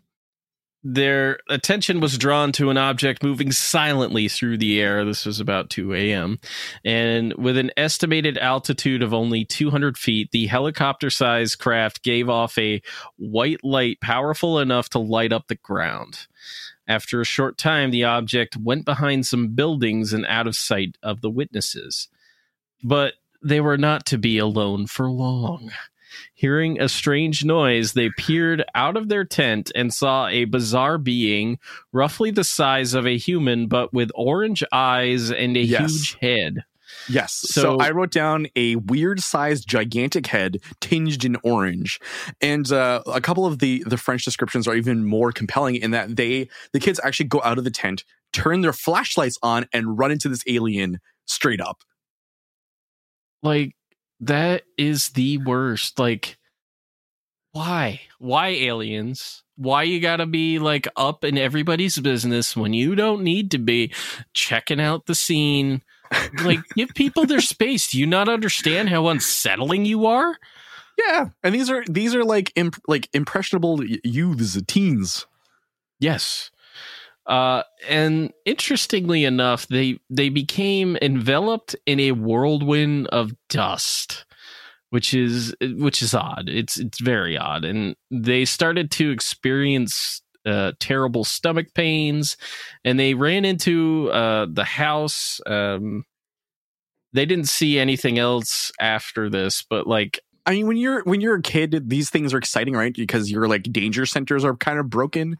their 0.86 1.38
attention 1.48 1.98
was 1.98 2.18
drawn 2.18 2.52
to 2.52 2.68
an 2.68 2.76
object 2.76 3.22
moving 3.22 3.50
silently 3.52 4.28
through 4.28 4.58
the 4.58 4.80
air. 4.80 5.02
This 5.04 5.24
was 5.24 5.40
about 5.40 5.70
2 5.70 5.94
a.m. 5.94 6.38
And 6.84 7.32
with 7.34 7.56
an 7.56 7.70
estimated 7.78 8.36
altitude 8.36 9.02
of 9.02 9.14
only 9.14 9.46
200 9.46 9.96
feet, 9.96 10.30
the 10.30 10.46
helicopter 10.46 11.08
sized 11.08 11.58
craft 11.58 12.02
gave 12.02 12.28
off 12.28 12.58
a 12.58 12.82
white 13.16 13.64
light 13.64 13.98
powerful 14.02 14.58
enough 14.58 14.90
to 14.90 14.98
light 14.98 15.32
up 15.32 15.48
the 15.48 15.54
ground. 15.56 16.26
After 16.86 17.18
a 17.22 17.24
short 17.24 17.56
time, 17.56 17.90
the 17.90 18.04
object 18.04 18.58
went 18.58 18.84
behind 18.84 19.26
some 19.26 19.54
buildings 19.54 20.12
and 20.12 20.26
out 20.26 20.46
of 20.46 20.54
sight 20.54 20.98
of 21.02 21.22
the 21.22 21.30
witnesses. 21.30 22.08
But 22.82 23.14
they 23.42 23.62
were 23.62 23.78
not 23.78 24.04
to 24.06 24.18
be 24.18 24.36
alone 24.36 24.86
for 24.86 25.10
long. 25.10 25.70
Hearing 26.34 26.80
a 26.80 26.88
strange 26.88 27.44
noise, 27.44 27.92
they 27.92 28.10
peered 28.16 28.64
out 28.74 28.96
of 28.96 29.08
their 29.08 29.24
tent 29.24 29.70
and 29.74 29.92
saw 29.92 30.26
a 30.28 30.44
bizarre 30.44 30.98
being, 30.98 31.58
roughly 31.92 32.30
the 32.30 32.44
size 32.44 32.94
of 32.94 33.06
a 33.06 33.16
human, 33.16 33.66
but 33.68 33.92
with 33.92 34.10
orange 34.14 34.62
eyes 34.72 35.30
and 35.30 35.56
a 35.56 35.60
Yes. 35.60 35.90
huge 35.90 36.16
head. 36.20 36.64
Yes. 37.08 37.32
So, 37.32 37.60
So- 37.62 37.78
I 37.80 37.90
wrote 37.90 38.12
down 38.12 38.46
a 38.56 38.76
weird 38.76 39.20
sized 39.20 39.68
gigantic 39.68 40.26
head 40.26 40.58
tinged 40.80 41.24
in 41.24 41.36
orange. 41.42 41.98
And 42.40 42.70
uh, 42.70 43.02
a 43.06 43.20
couple 43.20 43.46
of 43.46 43.58
the 43.58 43.82
the 43.86 43.96
French 43.96 44.24
descriptions 44.24 44.68
are 44.68 44.74
even 44.74 45.04
more 45.04 45.32
compelling 45.32 45.76
in 45.76 45.90
that 45.90 46.16
they 46.16 46.48
the 46.72 46.80
kids 46.80 47.00
actually 47.02 47.26
go 47.26 47.40
out 47.44 47.58
of 47.58 47.64
the 47.64 47.70
tent, 47.70 48.04
turn 48.32 48.60
their 48.60 48.72
flashlights 48.72 49.36
on 49.42 49.66
and 49.72 49.98
run 49.98 50.10
into 50.12 50.28
this 50.28 50.42
alien 50.46 51.00
straight 51.26 51.60
up. 51.60 51.82
Like, 53.42 53.74
that 54.26 54.62
is 54.76 55.10
the 55.10 55.38
worst. 55.38 55.98
Like, 55.98 56.36
why? 57.52 58.00
Why 58.18 58.48
aliens? 58.48 59.42
Why 59.56 59.84
you 59.84 60.00
gotta 60.00 60.26
be 60.26 60.58
like 60.58 60.88
up 60.96 61.24
in 61.24 61.38
everybody's 61.38 61.98
business 61.98 62.56
when 62.56 62.72
you 62.72 62.94
don't 62.94 63.22
need 63.22 63.52
to 63.52 63.58
be 63.58 63.92
checking 64.32 64.80
out 64.80 65.06
the 65.06 65.14
scene? 65.14 65.82
Like, 66.42 66.60
give 66.76 66.90
people 66.94 67.26
their 67.26 67.40
space. 67.40 67.90
Do 67.90 67.98
you 67.98 68.06
not 68.06 68.28
understand 68.28 68.88
how 68.88 69.08
unsettling 69.08 69.84
you 69.84 70.06
are? 70.06 70.36
Yeah. 70.98 71.28
And 71.42 71.54
these 71.54 71.70
are 71.70 71.84
these 71.88 72.14
are 72.14 72.24
like 72.24 72.52
imp- 72.56 72.82
like 72.88 73.08
impressionable 73.12 73.84
youths, 73.84 74.60
teens. 74.66 75.26
Yes. 76.00 76.50
Uh, 77.26 77.62
and 77.88 78.32
interestingly 78.44 79.24
enough, 79.24 79.66
they 79.68 79.98
they 80.10 80.28
became 80.28 80.96
enveloped 81.00 81.74
in 81.86 81.98
a 82.00 82.12
whirlwind 82.12 83.06
of 83.08 83.32
dust, 83.48 84.26
which 84.90 85.14
is 85.14 85.54
which 85.60 86.02
is 86.02 86.14
odd. 86.14 86.48
It's 86.48 86.78
it's 86.78 87.00
very 87.00 87.38
odd, 87.38 87.64
and 87.64 87.96
they 88.10 88.44
started 88.44 88.90
to 88.92 89.10
experience 89.10 90.22
uh, 90.44 90.72
terrible 90.80 91.24
stomach 91.24 91.68
pains, 91.74 92.36
and 92.84 92.98
they 92.98 93.14
ran 93.14 93.44
into 93.44 94.10
uh, 94.10 94.46
the 94.50 94.64
house. 94.64 95.40
Um, 95.46 96.04
they 97.14 97.24
didn't 97.24 97.48
see 97.48 97.78
anything 97.78 98.18
else 98.18 98.70
after 98.80 99.30
this, 99.30 99.64
but 99.70 99.86
like 99.86 100.20
I 100.46 100.52
mean, 100.52 100.66
when 100.66 100.76
you're 100.76 101.02
when 101.04 101.20
you're 101.20 101.36
a 101.36 101.42
kid, 101.42 101.88
these 101.88 102.10
things 102.10 102.34
are 102.34 102.38
exciting, 102.38 102.74
right? 102.74 102.94
Because 102.94 103.30
your 103.30 103.48
like 103.48 103.62
danger 103.64 104.04
centers 104.04 104.44
are 104.44 104.56
kind 104.56 104.78
of 104.78 104.90
broken, 104.90 105.38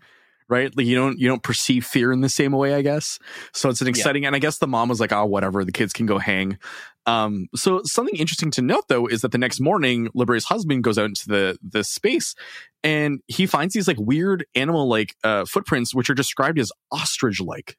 right? 0.49 0.75
Like 0.77 0.87
you 0.87 0.97
don't 0.97 1.19
you 1.19 1.29
don't 1.29 1.43
perceive 1.43 1.85
fear 1.85 2.13
in 2.13 2.21
the 2.21 2.29
same 2.29 2.53
way, 2.53 2.75
I 2.75 2.83
guess. 2.83 3.19
So 3.53 3.69
it's 3.69 3.81
an 3.81 3.89
exciting, 3.89 4.27
and 4.27 4.37
I 4.37 4.39
guess 4.39 4.59
the 4.59 4.67
mom 4.67 4.89
was 4.89 5.01
like, 5.01 5.13
"Oh, 5.13 5.25
whatever, 5.25 5.65
the 5.65 5.73
kids 5.73 5.93
can 5.93 6.07
go 6.07 6.19
hang." 6.19 6.59
Um, 7.07 7.49
so 7.55 7.83
something 7.85 8.17
interesting 8.17 8.51
to 8.53 8.63
note 8.63 8.85
though 8.89 9.07
is 9.07 9.21
that 9.23 9.33
the 9.33 9.39
next 9.39 9.61
morning, 9.61 10.09
Libre's 10.15 10.45
husband 10.45 10.85
goes 10.85 10.99
out 10.99 11.07
into 11.07 11.29
the 11.29 11.59
the 11.63 11.85
space, 11.85 12.35
and 12.83 13.21
he 13.27 13.47
finds 13.47 13.75
these 13.75 13.89
like 13.89 13.99
weird 13.99 14.47
animal 14.55 14.89
like 14.89 15.15
uh, 15.25 15.45
footprints, 15.45 15.95
which 15.95 16.11
are 16.11 16.15
described 16.15 16.59
as 16.59 16.73
ostrich 16.91 17.41
like. 17.41 17.77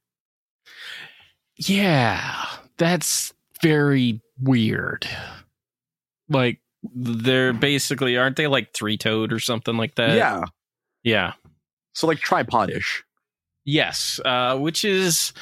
Yeah, 1.58 2.46
that's 2.78 3.34
very 3.62 4.22
weird. 4.40 5.08
Like 6.30 6.60
they're 6.94 7.54
basically 7.54 8.18
aren't 8.18 8.36
they 8.36 8.48
like 8.48 8.74
three 8.74 8.98
toed 8.98 9.32
or 9.32 9.40
something 9.40 9.78
like 9.78 9.96
that? 9.96 10.16
yeah, 10.16 10.44
Yeah. 11.04 11.34
So 11.96 12.08
like 12.08 12.20
tripodish. 12.20 13.02
Yes. 13.66 14.20
Uh 14.24 14.58
which 14.58 14.86
is 14.86 15.34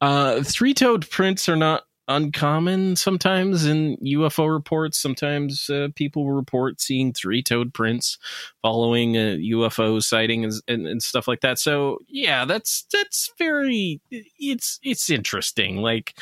uh 0.00 0.42
three 0.42 0.74
toed 0.74 1.08
prints 1.08 1.48
are 1.48 1.56
not 1.56 1.84
uncommon 2.10 2.96
sometimes 2.96 3.64
in 3.64 3.96
UFO 3.98 4.52
reports. 4.52 4.98
Sometimes 4.98 5.70
uh, 5.70 5.88
people 5.94 6.30
report 6.32 6.80
seeing 6.80 7.12
three 7.12 7.42
toed 7.42 7.72
prints 7.72 8.18
following 8.62 9.14
a 9.14 9.38
UFO 9.52 10.02
sighting 10.02 10.44
and, 10.44 10.52
and, 10.66 10.86
and 10.86 11.02
stuff 11.02 11.28
like 11.28 11.40
that. 11.40 11.58
So 11.58 11.98
yeah, 12.08 12.44
that's 12.44 12.84
that's 12.92 13.32
very 13.38 14.00
it's 14.10 14.80
it's 14.82 15.08
interesting. 15.08 15.76
Like 15.76 16.18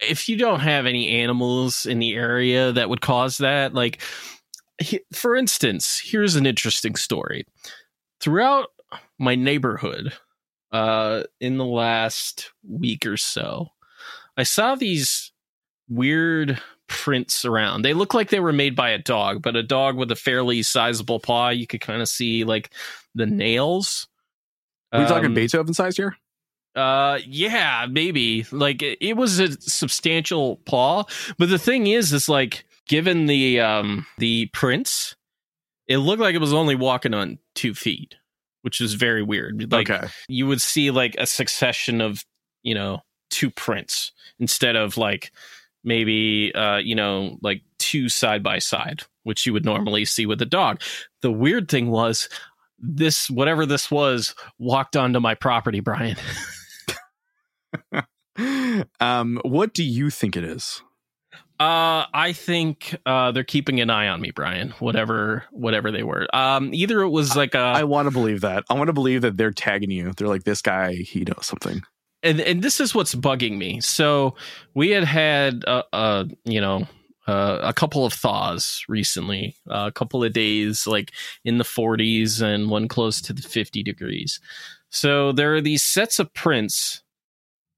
if 0.00 0.28
you 0.28 0.36
don't 0.36 0.60
have 0.60 0.86
any 0.86 1.08
animals 1.08 1.84
in 1.84 1.98
the 1.98 2.14
area 2.14 2.72
that 2.72 2.88
would 2.88 3.02
cause 3.02 3.38
that, 3.38 3.74
like 3.74 4.00
for 5.12 5.36
instance, 5.36 6.00
here's 6.02 6.34
an 6.34 6.46
interesting 6.46 6.96
story. 6.96 7.44
Throughout 8.20 8.68
my 9.18 9.34
neighborhood, 9.34 10.12
uh, 10.72 11.22
in 11.40 11.56
the 11.58 11.64
last 11.64 12.52
week 12.68 13.06
or 13.06 13.16
so, 13.16 13.68
I 14.36 14.42
saw 14.42 14.74
these 14.74 15.32
weird 15.88 16.60
prints 16.88 17.44
around. 17.44 17.82
They 17.82 17.94
look 17.94 18.14
like 18.14 18.30
they 18.30 18.40
were 18.40 18.52
made 18.52 18.74
by 18.74 18.90
a 18.90 18.98
dog, 18.98 19.42
but 19.42 19.56
a 19.56 19.62
dog 19.62 19.96
with 19.96 20.10
a 20.10 20.16
fairly 20.16 20.62
sizable 20.62 21.20
paw. 21.20 21.50
You 21.50 21.66
could 21.66 21.80
kind 21.80 22.00
of 22.02 22.08
see 22.08 22.44
like 22.44 22.70
the 23.14 23.26
nails. 23.26 24.08
Are 24.92 25.00
we 25.00 25.06
talking 25.06 25.26
Um, 25.26 25.34
Beethoven 25.34 25.74
size 25.74 25.96
here? 25.96 26.16
uh, 26.74 27.18
yeah, 27.26 27.86
maybe. 27.90 28.46
Like 28.52 28.82
it, 28.82 28.98
it 29.00 29.16
was 29.16 29.38
a 29.40 29.52
substantial 29.60 30.56
paw, 30.64 31.04
but 31.36 31.48
the 31.48 31.58
thing 31.58 31.88
is, 31.88 32.12
is 32.12 32.28
like 32.28 32.64
given 32.88 33.26
the 33.26 33.60
um 33.60 34.06
the 34.18 34.46
prints, 34.52 35.16
it 35.88 35.98
looked 35.98 36.20
like 36.20 36.34
it 36.34 36.40
was 36.40 36.52
only 36.52 36.74
walking 36.74 37.14
on 37.14 37.38
two 37.54 37.74
feet, 37.74 38.14
which 38.62 38.80
is 38.80 38.94
very 38.94 39.22
weird. 39.22 39.72
Like 39.72 39.90
okay. 39.90 40.08
you 40.28 40.46
would 40.46 40.60
see 40.60 40.90
like 40.90 41.14
a 41.18 41.26
succession 41.26 42.00
of 42.00 42.24
you 42.62 42.74
know 42.74 43.00
two 43.30 43.50
prints 43.50 44.12
instead 44.38 44.76
of 44.76 44.96
like 44.96 45.32
maybe 45.84 46.52
uh 46.54 46.76
you 46.76 46.94
know 46.94 47.38
like 47.42 47.62
two 47.78 48.08
side 48.08 48.42
by 48.42 48.58
side 48.58 49.02
which 49.22 49.46
you 49.46 49.52
would 49.52 49.64
normally 49.64 50.04
see 50.04 50.26
with 50.26 50.40
a 50.42 50.46
dog 50.46 50.80
the 51.20 51.30
weird 51.30 51.68
thing 51.68 51.90
was 51.90 52.28
this 52.78 53.30
whatever 53.30 53.64
this 53.64 53.90
was 53.90 54.34
walked 54.58 54.96
onto 54.96 55.20
my 55.20 55.34
property 55.34 55.80
brian 55.80 56.16
um, 59.00 59.40
what 59.44 59.74
do 59.74 59.82
you 59.82 60.10
think 60.10 60.36
it 60.36 60.44
is? 60.44 60.82
Uh, 61.60 62.06
I 62.14 62.32
think 62.34 62.96
uh, 63.04 63.32
they're 63.32 63.42
keeping 63.42 63.80
an 63.80 63.90
eye 63.90 64.06
on 64.08 64.20
me, 64.20 64.30
Brian. 64.30 64.70
Whatever, 64.78 65.44
whatever 65.50 65.90
they 65.90 66.04
were. 66.04 66.26
Um, 66.34 66.72
either 66.72 67.00
it 67.02 67.08
was 67.08 67.34
like 67.34 67.54
a, 67.54 67.58
I 67.58 67.84
want 67.84 68.06
to 68.06 68.12
believe 68.12 68.42
that. 68.42 68.64
I 68.70 68.74
want 68.74 68.88
to 68.88 68.92
believe 68.92 69.22
that 69.22 69.36
they're 69.36 69.50
tagging 69.50 69.90
you. 69.90 70.12
They're 70.16 70.28
like, 70.28 70.44
this 70.44 70.62
guy, 70.62 70.94
he 70.94 71.20
knows 71.20 71.46
something. 71.46 71.82
and 72.22 72.40
and 72.40 72.62
this 72.62 72.80
is 72.80 72.94
what's 72.94 73.14
bugging 73.14 73.58
me. 73.58 73.80
So 73.80 74.34
we 74.74 74.90
had 74.90 75.04
had 75.04 75.64
a, 75.66 75.84
uh 75.92 76.24
you 76.44 76.60
know 76.60 76.86
uh, 77.26 77.58
a 77.62 77.74
couple 77.74 78.06
of 78.06 78.12
thaws 78.14 78.82
recently, 78.88 79.54
uh, 79.70 79.84
a 79.86 79.92
couple 79.92 80.24
of 80.24 80.32
days 80.32 80.86
like 80.86 81.12
in 81.44 81.58
the 81.58 81.64
40s 81.64 82.40
and 82.40 82.70
one 82.70 82.88
close 82.88 83.20
to 83.20 83.34
the 83.34 83.42
50 83.42 83.82
degrees. 83.82 84.40
So 84.88 85.32
there 85.32 85.54
are 85.54 85.60
these 85.60 85.84
sets 85.84 86.18
of 86.18 86.32
prints 86.32 87.02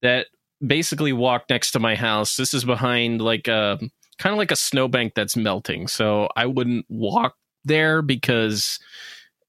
that 0.03 0.29
basically 0.65 1.13
walk 1.13 1.45
next 1.49 1.73
to 1.73 1.79
my 1.79 1.95
house. 1.95 2.37
This 2.37 2.55
is 2.55 2.65
behind 2.65 3.21
like 3.21 3.49
a 3.49 3.79
kind 4.19 4.33
of 4.33 4.39
like 4.39 4.51
a 4.51 4.57
snowbank 4.57 5.15
that's 5.15 5.37
melting. 5.37 5.89
So 5.89 6.29
I 6.37 6.47
wouldn't 6.47 6.87
walk 6.89 7.37
there 7.65 8.03
because 8.03 8.79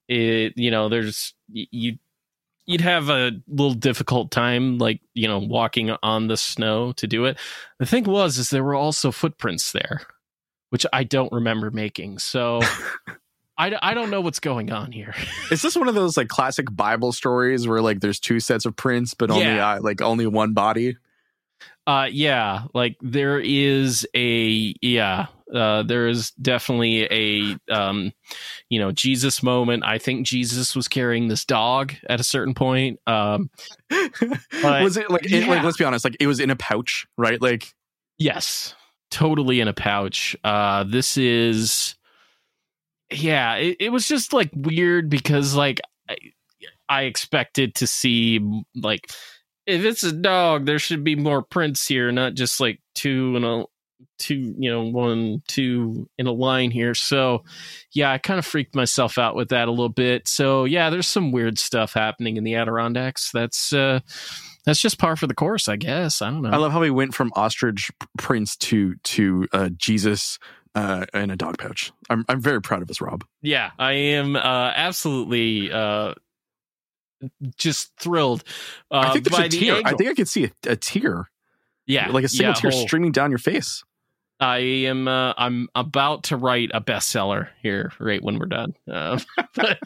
it 0.08 0.52
you 0.56 0.70
know 0.70 0.88
there's 0.88 1.34
you 1.48 1.96
you'd 2.66 2.80
have 2.80 3.08
a 3.08 3.32
little 3.48 3.74
difficult 3.74 4.30
time 4.30 4.78
like 4.78 5.00
you 5.14 5.26
know 5.26 5.38
walking 5.38 5.90
on 6.02 6.28
the 6.28 6.36
snow 6.36 6.92
to 6.92 7.06
do 7.06 7.24
it 7.24 7.38
the 7.78 7.86
thing 7.86 8.04
was 8.04 8.38
is 8.38 8.50
there 8.50 8.64
were 8.64 8.74
also 8.74 9.10
footprints 9.10 9.72
there 9.72 10.02
which 10.70 10.84
i 10.92 11.02
don't 11.02 11.32
remember 11.32 11.70
making 11.70 12.18
so 12.18 12.60
I, 13.58 13.76
I 13.82 13.94
don't 13.94 14.10
know 14.10 14.20
what's 14.20 14.40
going 14.40 14.72
on 14.72 14.92
here 14.92 15.14
Is 15.50 15.62
this 15.62 15.76
one 15.76 15.88
of 15.88 15.94
those 15.94 16.16
like 16.16 16.28
classic 16.28 16.66
Bible 16.74 17.12
stories 17.12 17.68
where 17.68 17.82
like 17.82 18.00
there's 18.00 18.18
two 18.20 18.40
sets 18.40 18.64
of 18.64 18.74
prints, 18.76 19.14
but 19.14 19.30
only 19.30 19.44
Yeah. 19.44 19.72
uh, 19.74 19.80
like 19.82 20.00
only 20.00 20.26
one 20.26 20.52
body? 20.54 20.96
uh 21.86 22.06
yeah 22.10 22.62
like 22.74 22.96
there 23.00 23.40
is 23.40 24.06
a 24.14 24.72
yeah 24.80 25.26
uh 25.52 25.82
there 25.82 26.06
is 26.06 26.30
definitely 26.32 27.02
a 27.10 27.56
um 27.74 28.12
you 28.68 28.78
know 28.78 28.92
jesus 28.92 29.42
moment 29.42 29.82
i 29.84 29.98
think 29.98 30.24
jesus 30.24 30.76
was 30.76 30.86
carrying 30.86 31.26
this 31.26 31.44
dog 31.44 31.92
at 32.08 32.20
a 32.20 32.24
certain 32.24 32.54
point 32.54 33.00
um 33.08 33.50
But- 33.90 34.82
was 34.82 34.96
it 34.96 35.10
like 35.10 35.24
it, 35.30 35.48
like 35.48 35.64
let's 35.64 35.76
be 35.76 35.84
honest, 35.84 36.04
like 36.04 36.16
it 36.20 36.28
was 36.28 36.38
in 36.38 36.50
a 36.50 36.56
pouch, 36.56 37.06
right? 37.18 37.40
Like 37.42 37.74
Yes, 38.18 38.74
totally 39.10 39.58
in 39.60 39.66
a 39.66 39.72
pouch. 39.72 40.36
Uh, 40.44 40.84
this 40.84 41.16
is, 41.16 41.96
yeah, 43.12 43.56
it, 43.56 43.76
it 43.80 43.88
was 43.90 44.06
just 44.06 44.32
like 44.32 44.50
weird 44.54 45.08
because 45.08 45.54
like 45.54 45.80
I, 46.08 46.16
I 46.88 47.02
expected 47.02 47.74
to 47.76 47.86
see 47.86 48.40
like 48.74 49.10
if 49.66 49.84
it's 49.84 50.02
a 50.02 50.12
dog, 50.12 50.66
there 50.66 50.78
should 50.78 51.04
be 51.04 51.16
more 51.16 51.42
prints 51.42 51.86
here, 51.86 52.10
not 52.10 52.34
just 52.34 52.60
like 52.60 52.80
two 52.94 53.36
and 53.36 53.44
a 53.44 53.64
two, 54.18 54.54
you 54.58 54.70
know, 54.70 54.82
one, 54.84 55.42
two 55.48 56.08
in 56.18 56.26
a 56.26 56.32
line 56.32 56.70
here. 56.70 56.94
So, 56.94 57.44
yeah, 57.92 58.12
I 58.12 58.18
kind 58.18 58.38
of 58.38 58.46
freaked 58.46 58.74
myself 58.74 59.18
out 59.18 59.34
with 59.34 59.48
that 59.48 59.68
a 59.68 59.70
little 59.70 59.88
bit. 59.88 60.28
So, 60.28 60.64
yeah, 60.64 60.90
there's 60.90 61.06
some 61.06 61.32
weird 61.32 61.58
stuff 61.58 61.92
happening 61.92 62.36
in 62.36 62.44
the 62.44 62.54
Adirondacks. 62.54 63.30
That's 63.32 63.72
uh 63.72 64.00
that's 64.64 64.80
just 64.80 64.98
par 64.98 65.16
for 65.16 65.26
the 65.26 65.34
course, 65.34 65.68
I 65.68 65.76
guess. 65.76 66.22
I 66.22 66.30
don't 66.30 66.42
know. 66.42 66.50
I 66.50 66.56
love 66.56 66.72
how 66.72 66.80
we 66.80 66.90
went 66.90 67.14
from 67.14 67.32
ostrich 67.34 67.90
prince 68.16 68.56
to 68.58 68.94
to 68.94 69.46
uh, 69.52 69.68
Jesus 69.76 70.38
uh, 70.74 71.06
in 71.14 71.30
a 71.30 71.36
dog 71.36 71.58
pouch. 71.58 71.92
I'm 72.08 72.24
I'm 72.28 72.40
very 72.40 72.60
proud 72.60 72.82
of 72.82 72.90
us, 72.90 73.00
Rob. 73.00 73.24
Yeah, 73.42 73.70
I 73.78 73.92
am 73.92 74.36
uh, 74.36 74.72
absolutely 74.74 75.70
uh, 75.72 76.14
just 77.56 77.92
thrilled. 77.98 78.44
Uh, 78.90 78.98
I 79.06 79.12
think 79.12 79.28
there's 79.28 79.54
a 79.54 79.58
tear. 79.58 79.82
I 79.84 79.94
think 79.94 80.10
I 80.10 80.14
can 80.14 80.26
see 80.26 80.44
a, 80.44 80.50
a 80.70 80.76
tear. 80.76 81.30
Yeah, 81.86 82.08
like 82.10 82.24
a 82.24 82.28
single 82.28 82.50
yeah, 82.50 82.54
tear 82.54 82.70
whole, 82.70 82.86
streaming 82.86 83.12
down 83.12 83.30
your 83.30 83.38
face. 83.38 83.82
I 84.40 84.58
am. 84.58 85.08
Uh, 85.08 85.34
I'm 85.36 85.68
about 85.74 86.24
to 86.24 86.36
write 86.36 86.70
a 86.74 86.80
bestseller 86.80 87.48
here, 87.62 87.92
right 87.98 88.22
when 88.22 88.38
we're 88.38 88.46
done. 88.46 88.74
Uh, 88.90 89.18
but, 89.54 89.78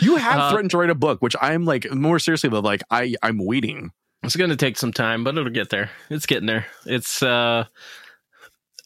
you 0.00 0.16
have 0.16 0.38
Uh, 0.38 0.50
threatened 0.50 0.70
to 0.72 0.78
write 0.78 0.90
a 0.90 0.94
book, 0.94 1.22
which 1.22 1.36
I'm 1.40 1.64
like 1.64 1.90
more 1.92 2.18
seriously 2.18 2.50
though. 2.50 2.60
Like 2.60 2.82
I 2.90 3.14
I'm 3.22 3.38
waiting. 3.38 3.92
it's 4.22 4.36
going 4.36 4.50
to 4.50 4.56
take 4.56 4.76
some 4.76 4.92
time, 4.92 5.24
but 5.24 5.36
it'll 5.36 5.50
get 5.50 5.70
there. 5.70 5.90
It's 6.10 6.26
getting 6.26 6.46
there. 6.46 6.66
It's 6.86 7.22
uh, 7.22 7.64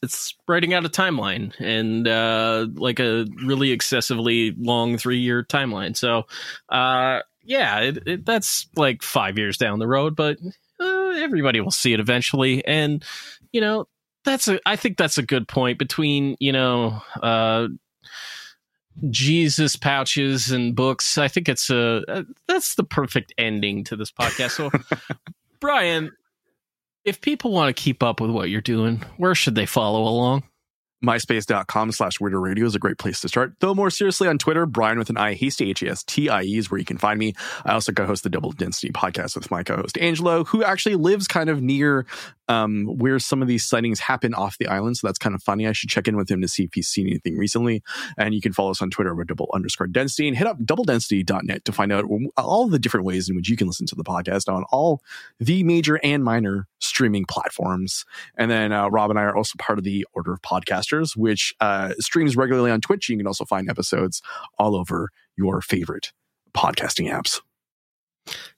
it's 0.03 0.35
writing 0.47 0.75
out 0.75 0.85
a 0.85 0.89
timeline 0.89 1.59
and 1.59 2.07
uh, 2.07 2.67
like 2.75 3.01
a 3.01 3.27
really 3.45 3.73
excessively 3.73 4.55
long 4.59 4.99
three 4.99 5.19
year 5.19 5.43
timeline. 5.43 5.97
So, 5.97 6.27
uh, 6.69 7.21
yeah, 7.43 7.81
it, 7.81 7.99
it, 8.07 8.27
that's 8.27 8.69
like 8.77 9.03
five 9.03 9.39
years 9.39 9.57
down 9.57 9.79
the 9.79 9.87
road, 9.87 10.17
but 10.17 10.39
uh, 10.81 11.11
everybody 11.17 11.61
will 11.61 11.71
see 11.71 11.93
it 11.93 12.01
eventually. 12.01 12.65
And 12.67 13.05
you 13.53 13.61
know, 13.61 13.89
that's 14.25 14.49
a. 14.49 14.61
I 14.67 14.77
think 14.77 14.97
that's 14.97 15.19
a 15.19 15.23
good 15.23 15.49
point 15.49 15.79
between 15.79 16.37
you 16.41 16.53
know. 16.53 17.01
Uh, 17.23 17.69
Jesus 19.11 19.77
pouches 19.77 20.51
and 20.51 20.75
books. 20.75 21.19
I 21.19 21.29
think 21.29 21.51
it's 21.51 21.69
a 21.69 22.03
uh, 22.09 22.23
that's 22.49 22.77
the 22.77 22.85
perfect 22.85 23.35
ending 23.37 23.85
to 23.85 23.97
this 23.97 24.11
podcast. 24.11 24.53
So, 24.53 24.71
Brian, 25.61 26.13
if 27.07 27.21
people 27.21 27.53
want 27.53 27.75
to 27.75 27.83
keep 27.83 28.03
up 28.03 28.21
with 28.21 28.31
what 28.31 28.51
you're 28.51 28.61
doing, 28.61 29.03
where 29.17 29.35
should 29.35 29.55
they 29.55 29.65
follow 29.65 30.03
along? 30.03 30.43
myspace.com 31.05 31.93
slash 31.93 32.21
weirder 32.21 32.41
radio 32.41 32.67
is 32.67 32.75
a 32.75 32.79
great 32.79 32.99
place 32.99 33.21
to 33.21 33.29
start. 33.29 33.55
Though 33.61 33.75
more 33.75 33.91
seriously 33.91 34.29
on 34.29 34.39
twitter 34.39 34.67
brian 34.67 34.99
with 34.99 35.11
an 35.11 35.17
i 35.17 35.35
Hastie 35.35 35.71
h-a-s-t-i-e 35.71 36.57
is 36.57 36.71
where 36.71 36.79
you 36.79 36.85
can 36.85 36.99
find 36.99 37.19
me. 37.19 37.35
I 37.65 37.73
also 37.73 37.93
co-host 37.93 38.23
the 38.23 38.31
double 38.31 38.53
density 38.53 38.91
podcast 38.91 39.35
with 39.35 39.51
my 39.51 39.63
co-host 39.63 39.99
angelo 39.99 40.45
who 40.45 40.65
actually 40.65 40.97
lives 40.97 41.29
kind 41.29 41.51
of 41.51 41.63
near 41.63 42.07
um, 42.49 42.87
where 42.87 43.19
some 43.19 43.43
of 43.43 43.49
these 43.49 43.67
sightings 43.67 43.99
happen 43.99 44.33
off 44.33 44.59
the 44.59 44.69
island. 44.69 44.97
So 44.97 45.09
that's 45.09 45.19
kind 45.19 45.35
of 45.35 45.43
funny. 45.43 45.67
I 45.67 45.73
should 45.73 45.91
check 45.91 46.07
in 46.07 46.17
with 46.17 46.31
him 46.31 46.41
to 46.43 46.49
see 46.49 46.65
if 46.65 46.75
he's 46.75 46.87
seen 46.87 47.09
anything 47.09 47.37
recently. 47.37 47.83
And 48.17 48.35
you 48.35 48.41
can 48.41 48.53
follow 48.53 48.71
us 48.71 48.81
on 48.81 48.91
twitter 48.91 49.15
with 49.15 49.27
double 49.29 49.51
underscore 49.53 49.89
density 49.89 50.29
and 50.29 50.37
hit 50.37 50.47
up 50.47 50.57
double 50.65 50.87
doubledensity.net 50.87 51.65
to 51.65 51.73
find 51.73 51.93
out 51.93 52.05
all 52.37 52.69
the 52.69 52.79
different 52.79 53.07
ways 53.07 53.29
in 53.29 53.37
which 53.37 53.49
you 53.49 53.57
can 53.57 53.67
listen 53.67 53.87
to 53.87 53.95
the 53.95 54.05
podcast 54.05 54.53
on 54.53 54.65
all 54.71 55.01
the 55.41 55.63
major 55.65 55.99
and 56.03 56.25
minor 56.25 56.67
streaming 56.79 57.25
platforms. 57.25 58.05
And 58.37 58.51
then 58.51 58.73
uh, 58.73 58.89
rob 58.89 59.11
and 59.11 59.19
i 59.19 59.23
are 59.23 59.37
also 59.37 59.55
part 59.59 59.79
of 59.79 59.85
the 59.85 60.07
order 60.13 60.33
of 60.33 60.43
podcasters 60.87 61.17
which 61.17 61.55
uh, 61.61 61.93
streams 61.99 62.37
regularly 62.37 62.71
on 62.71 62.81
twitch. 62.81 63.09
You 63.09 63.17
can 63.17 63.27
also 63.27 63.45
find 63.45 63.69
episodes 63.69 64.23
all 64.59 64.77
over 64.77 65.11
your 65.37 65.61
favorite 65.61 66.13
podcasting 66.57 67.13
apps 67.13 67.41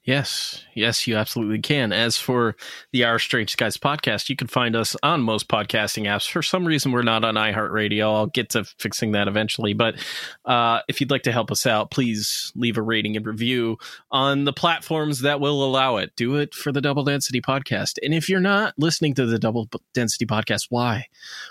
Yes, 0.09 0.65
yes, 0.75 1.07
you 1.07 1.17
absolutely 1.17 1.59
can. 1.59 1.93
As 1.93 2.17
for 2.17 2.57
the 2.93 3.05
Our 3.05 3.19
Strange 3.19 3.51
Skies 3.51 3.77
podcast, 3.77 4.31
you 4.31 4.37
can 4.37 4.47
find 4.47 4.75
us 4.75 4.97
on 5.03 5.21
most 5.21 5.49
podcasting 5.49 6.05
apps. 6.05 6.27
For 6.27 6.43
some 6.43 6.65
reason, 6.65 6.93
we're 6.93 7.03
not 7.03 7.27
on 7.27 7.35
iHeartRadio. 7.35 8.05
I'll 8.05 8.27
get 8.27 8.49
to 8.51 8.65
fixing 8.79 9.13
that 9.13 9.29
eventually. 9.29 9.75
But 9.75 9.97
uh, 10.47 10.81
if 10.89 11.03
you'd 11.03 11.11
like 11.11 11.25
to 11.25 11.33
help 11.33 11.51
us 11.51 11.67
out, 11.67 11.91
please 11.91 12.51
leave 12.57 12.79
a 12.79 12.83
rating 12.83 13.19
and 13.19 13.27
review 13.27 13.77
on 14.11 14.45
the 14.45 14.53
platforms 14.55 15.21
that 15.21 15.41
will 15.41 15.63
allow 15.63 15.99
it. 15.99 16.17
Do 16.17 16.37
it 16.37 16.55
for 16.55 16.73
the 16.73 16.81
Double 16.81 17.05
Density 17.05 17.43
podcast. 17.43 17.99
And 18.03 18.15
if 18.15 18.31
you're 18.31 18.41
not 18.41 18.73
listening 18.79 19.13
to 19.17 19.27
the 19.27 19.39
Double 19.39 19.69
Density 19.93 20.25
podcast, 20.25 20.69
why? 20.71 21.05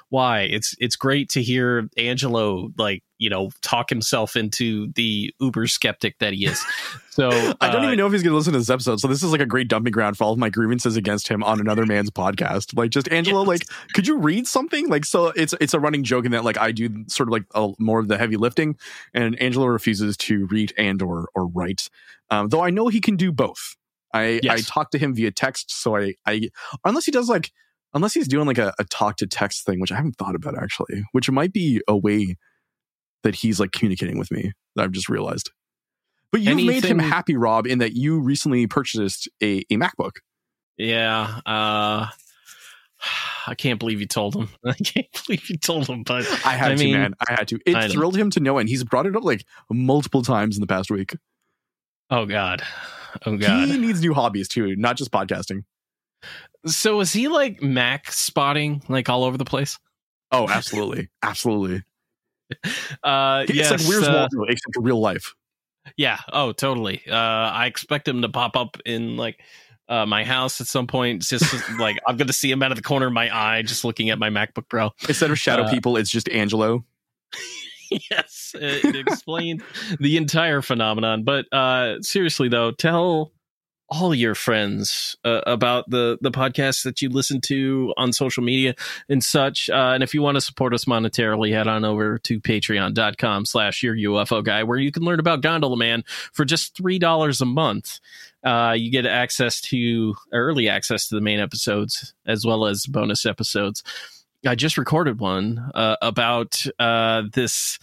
Why? 0.10 0.42
It's 0.42 0.74
it's 0.80 0.96
great 0.96 1.30
to 1.30 1.44
hear 1.44 1.92
Angelo 1.96 2.70
like 2.76 3.04
you 3.18 3.30
know 3.30 3.50
talk 3.62 3.90
himself 3.90 4.36
into 4.36 4.92
the 4.94 5.34
uber 5.40 5.68
skeptic 5.68 6.18
that 6.20 6.34
he 6.34 6.46
is. 6.46 6.64
So 7.10 7.30
I 7.62 7.72
don't 7.72 7.84
uh, 7.84 7.88
even 7.88 7.98
know 7.98 8.08
if 8.08 8.14
he's 8.14 8.24
going 8.24 8.32
to 8.32 8.38
listen 8.38 8.47
to 8.54 8.60
this 8.60 8.70
episode. 8.70 9.00
So 9.00 9.08
this 9.08 9.24
is 9.24 9.32
like 9.32 9.42
a 9.42 9.46
great 9.46 9.68
dumping 9.68 9.92
ground 9.92 10.18
for 10.18 10.24
all 10.24 10.34
of 10.34 10.40
my 10.40 10.50
grievances 10.50 10.96
against 10.96 11.28
him 11.28 11.44
on 11.44 11.60
another 11.60 11.86
man's 11.86 12.10
podcast. 12.10 12.78
Like, 12.78 12.92
just 12.92 13.12
Angelo, 13.12 13.42
like, 13.42 13.64
could 13.94 14.08
you 14.08 14.18
read 14.18 14.48
something? 14.48 14.88
Like, 14.90 15.06
so 15.06 15.28
it's 15.36 15.54
it's 15.60 15.74
a 15.74 15.80
running 15.80 16.04
joke 16.04 16.26
in 16.26 16.32
that 16.32 16.44
like 16.44 16.58
I 16.58 16.72
do 16.72 17.06
sort 17.08 17.30
of 17.30 17.34
like 17.34 17.46
a, 17.54 17.72
more 17.80 18.00
of 18.00 18.08
the 18.08 18.18
heavy 18.18 18.38
lifting, 18.38 18.78
and 19.14 19.40
Angelo 19.42 19.68
refuses 19.68 20.18
to 20.18 20.48
read 20.48 20.74
and 20.78 21.02
or 21.02 21.30
or 21.36 21.48
write. 21.48 21.90
Um, 22.30 22.50
though 22.50 22.62
I 22.62 22.70
know 22.70 22.88
he 22.88 23.02
can 23.02 23.16
do 23.16 23.32
both. 23.32 23.76
I 24.14 24.40
Yes. 24.42 24.60
I 24.60 24.62
talk 24.62 24.92
to 24.92 24.98
him 24.98 25.14
via 25.14 25.32
text, 25.32 25.72
so 25.72 25.96
I 25.96 26.16
I 26.26 26.50
unless 26.86 27.06
he 27.06 27.12
does 27.12 27.30
like 27.30 27.52
unless 27.94 28.14
he's 28.14 28.28
doing 28.28 28.48
like 28.48 28.58
a, 28.58 28.74
a 28.80 28.84
talk 28.86 29.18
to 29.18 29.28
text 29.28 29.66
thing, 29.66 29.80
which 29.80 29.92
I 29.92 29.96
haven't 29.96 30.18
thought 30.18 30.36
about 30.36 30.58
actually, 30.58 31.04
which 31.12 31.30
might 31.30 31.54
be 31.54 31.82
a 31.88 31.98
way 31.98 32.38
that 33.24 33.36
he's 33.36 33.60
like 33.60 33.72
communicating 33.72 34.18
with 34.18 34.32
me 34.32 34.54
that 34.76 34.84
I've 34.84 34.92
just 34.92 35.10
realized. 35.10 35.52
But 36.32 36.42
you've 36.42 36.66
made 36.66 36.84
him 36.84 37.00
happy, 37.00 37.36
Rob, 37.38 37.66
in 37.68 37.80
that 37.80 37.94
you 37.94 38.20
recently 38.20 38.68
purchased 38.68 39.30
a, 39.42 39.60
a 39.70 39.76
MacBook. 39.78 40.18
Yeah. 40.78 41.40
Uh, 41.46 42.08
I 43.48 43.56
can't 43.56 43.80
believe 43.80 44.02
you 44.02 44.08
told 44.08 44.36
him. 44.36 44.50
I 44.66 44.74
can't 44.74 45.08
believe 45.26 45.50
you 45.50 45.58
told 45.58 45.88
him, 45.88 46.04
but 46.04 46.26
I 46.46 46.52
had 46.56 46.72
I 46.74 46.76
to, 46.76 46.84
mean, 46.84 46.94
man. 46.94 47.14
I 47.28 47.34
had 47.34 47.48
to. 47.50 47.60
It 47.66 47.92
thrilled 47.92 48.18
him 48.18 48.30
to 48.32 48.40
no 48.40 48.58
end. 48.58 48.70
He's 48.70 48.84
brought 48.84 49.06
it 49.06 49.16
up 49.16 49.24
like 49.24 49.46
multiple 49.70 50.22
times 50.22 50.58
in 50.58 50.62
the 50.62 50.68
past 50.68 50.92
week. 50.92 51.16
oh 52.10 52.26
god, 52.26 52.62
oh 53.26 53.38
god. 53.38 53.70
He 53.70 53.78
needs 53.78 54.02
new 54.02 54.14
hobbies 54.14 54.48
too, 54.50 54.76
not 54.76 54.98
just 54.98 55.12
podcasting. 55.12 55.64
so 56.66 57.00
is 57.00 57.14
he 57.14 57.28
like 57.30 57.62
Mac 57.62 58.12
spotting 58.12 58.82
like 58.90 59.08
all 59.10 59.24
over 59.24 59.38
the 59.38 59.46
place? 59.46 59.80
Oh, 60.32 60.48
absolutely, 60.50 61.10
absolutely. 61.24 61.84
Uh, 63.04 63.44
It's 63.48 63.54
yes, 63.54 63.72
like 63.72 63.82
Where's 63.90 64.08
uh, 64.08 64.28
Waldo, 64.32 64.50
except 64.50 64.74
for 64.74 64.82
real 64.82 65.00
life. 65.02 65.36
Yeah. 65.96 66.20
Oh, 66.32 66.52
totally. 66.52 67.02
Uh, 67.10 67.16
I 67.16 67.68
expect 67.68 68.08
him 68.08 68.22
to 68.22 68.30
pop 68.30 68.56
up 68.56 68.78
in 68.86 69.18
like 69.18 69.40
uh, 69.90 70.06
my 70.06 70.24
house 70.24 70.60
at 70.62 70.68
some 70.68 70.88
point. 70.88 71.18
It's 71.18 71.30
just 71.30 71.70
like 71.80 71.98
I'm 72.08 72.18
going 72.18 72.28
to 72.28 72.34
see 72.34 72.52
him 72.52 72.62
out 72.64 72.72
of 72.72 72.78
the 72.78 72.84
corner 72.84 73.08
of 73.08 73.14
my 73.14 73.36
eye, 73.36 73.62
just 73.62 73.84
looking 73.84 74.10
at 74.10 74.20
my 74.20 74.30
MacBook 74.30 74.68
Pro. 74.70 74.92
Instead 75.08 75.32
of 75.32 75.40
shadow 75.40 75.64
uh, 75.64 75.70
people, 75.70 75.98
it's 75.98 76.10
just 76.10 76.30
Angelo. 76.30 76.84
yes, 78.12 78.54
it, 78.56 78.86
it 78.86 78.96
explained 78.96 79.64
the 80.00 80.18
entire 80.18 80.62
phenomenon. 80.62 81.24
But 81.24 81.52
uh, 81.54 82.02
seriously, 82.02 82.50
though, 82.50 82.72
tell 82.72 83.32
all 83.90 84.14
your 84.14 84.36
friends 84.36 85.16
uh, 85.24 85.42
about 85.46 85.90
the 85.90 86.18
the 86.22 86.32
podcast 86.32 86.84
that 86.84 87.02
you 87.02 87.10
listen 87.10 87.40
to 87.42 87.94
on 87.98 88.12
social 88.12 88.44
media 88.44 88.76
and 89.10 89.24
such. 89.24 89.70
Uh, 89.70 89.92
and 89.94 90.04
if 90.04 90.14
you 90.14 90.22
want 90.22 90.36
to 90.36 90.42
support 90.42 90.74
us 90.74 90.86
monetarily, 90.86 91.52
head 91.52 91.68
on 91.68 91.86
over 91.86 92.18
to 92.20 92.40
patreon.com 92.40 93.46
slash 93.46 93.84
your 93.84 93.96
UFO 93.96 94.44
guy, 94.44 94.64
where 94.64 94.78
you 94.78 94.92
can 94.92 95.04
learn 95.04 95.20
about 95.20 95.42
Gondola 95.42 95.78
Man 95.78 96.04
for 96.34 96.46
just 96.46 96.76
three 96.76 97.00
dollars 97.00 97.42
a 97.42 97.46
month. 97.46 98.00
Uh, 98.44 98.74
you 98.78 98.92
get 98.92 99.06
access 99.06 99.60
to 99.60 100.16
early 100.32 100.70
access 100.70 101.08
to 101.08 101.16
the 101.16 101.22
main 101.22 101.40
episodes 101.40 102.14
as 102.26 102.46
well 102.46 102.66
as 102.66 102.86
bonus 102.86 103.26
episodes. 103.26 103.84
I 104.48 104.56
just 104.56 104.78
recorded 104.78 105.20
one 105.20 105.72
uh, 105.76 105.98
about 106.02 106.66
uh, 106.80 107.24
this. 107.34 107.78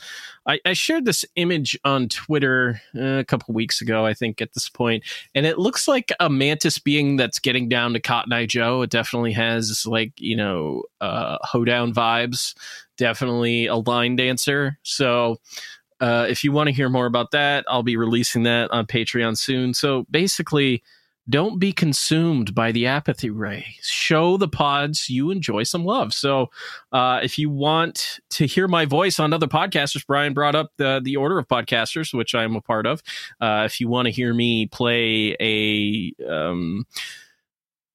I, 0.46 0.60
I 0.64 0.72
shared 0.72 1.04
this 1.04 1.24
image 1.36 1.78
on 1.84 2.08
Twitter 2.08 2.80
uh, 2.96 3.18
a 3.18 3.24
couple 3.24 3.54
weeks 3.54 3.80
ago, 3.80 4.04
I 4.04 4.14
think, 4.14 4.40
at 4.40 4.52
this 4.54 4.68
point, 4.68 5.04
and 5.34 5.46
it 5.46 5.58
looks 5.58 5.86
like 5.86 6.12
a 6.18 6.28
mantis 6.28 6.78
being 6.78 7.16
that's 7.16 7.38
getting 7.38 7.68
down 7.68 7.92
to 7.92 8.00
Cotton 8.00 8.32
Eye 8.32 8.46
Joe. 8.46 8.82
It 8.82 8.90
definitely 8.90 9.32
has 9.32 9.86
like 9.86 10.12
you 10.18 10.36
know 10.36 10.82
uh, 11.00 11.38
hoedown 11.42 11.94
vibes. 11.94 12.54
Definitely 12.96 13.66
a 13.66 13.76
line 13.76 14.16
dancer. 14.16 14.78
So 14.82 15.38
uh, 16.00 16.26
if 16.28 16.44
you 16.44 16.52
want 16.52 16.68
to 16.68 16.74
hear 16.74 16.88
more 16.88 17.06
about 17.06 17.30
that, 17.32 17.64
I'll 17.68 17.82
be 17.82 17.96
releasing 17.96 18.44
that 18.44 18.70
on 18.70 18.86
Patreon 18.86 19.36
soon. 19.38 19.74
So 19.74 20.06
basically, 20.10 20.82
don't 21.28 21.58
be 21.58 21.72
consumed 21.72 22.54
by 22.54 22.72
the 22.72 22.86
apathy 22.86 23.30
ray. 23.30 23.76
Show 23.80 24.36
the 24.36 24.48
pods 24.48 25.08
you 25.08 25.30
enjoy 25.30 25.62
some 25.62 25.84
love. 25.84 26.12
So, 26.12 26.50
uh, 26.92 27.20
if 27.22 27.38
you 27.38 27.48
want 27.50 28.20
to 28.30 28.46
hear 28.46 28.68
my 28.68 28.84
voice 28.84 29.18
on 29.18 29.32
other 29.32 29.46
podcasters, 29.46 30.06
Brian 30.06 30.34
brought 30.34 30.54
up 30.54 30.72
the 30.76 31.00
the 31.02 31.16
order 31.16 31.38
of 31.38 31.48
podcasters, 31.48 32.12
which 32.12 32.34
I'm 32.34 32.56
a 32.56 32.60
part 32.60 32.86
of. 32.86 33.02
Uh, 33.40 33.62
if 33.64 33.80
you 33.80 33.88
want 33.88 34.06
to 34.06 34.12
hear 34.12 34.34
me 34.34 34.66
play 34.66 35.36
a 35.40 36.12
um, 36.28 36.86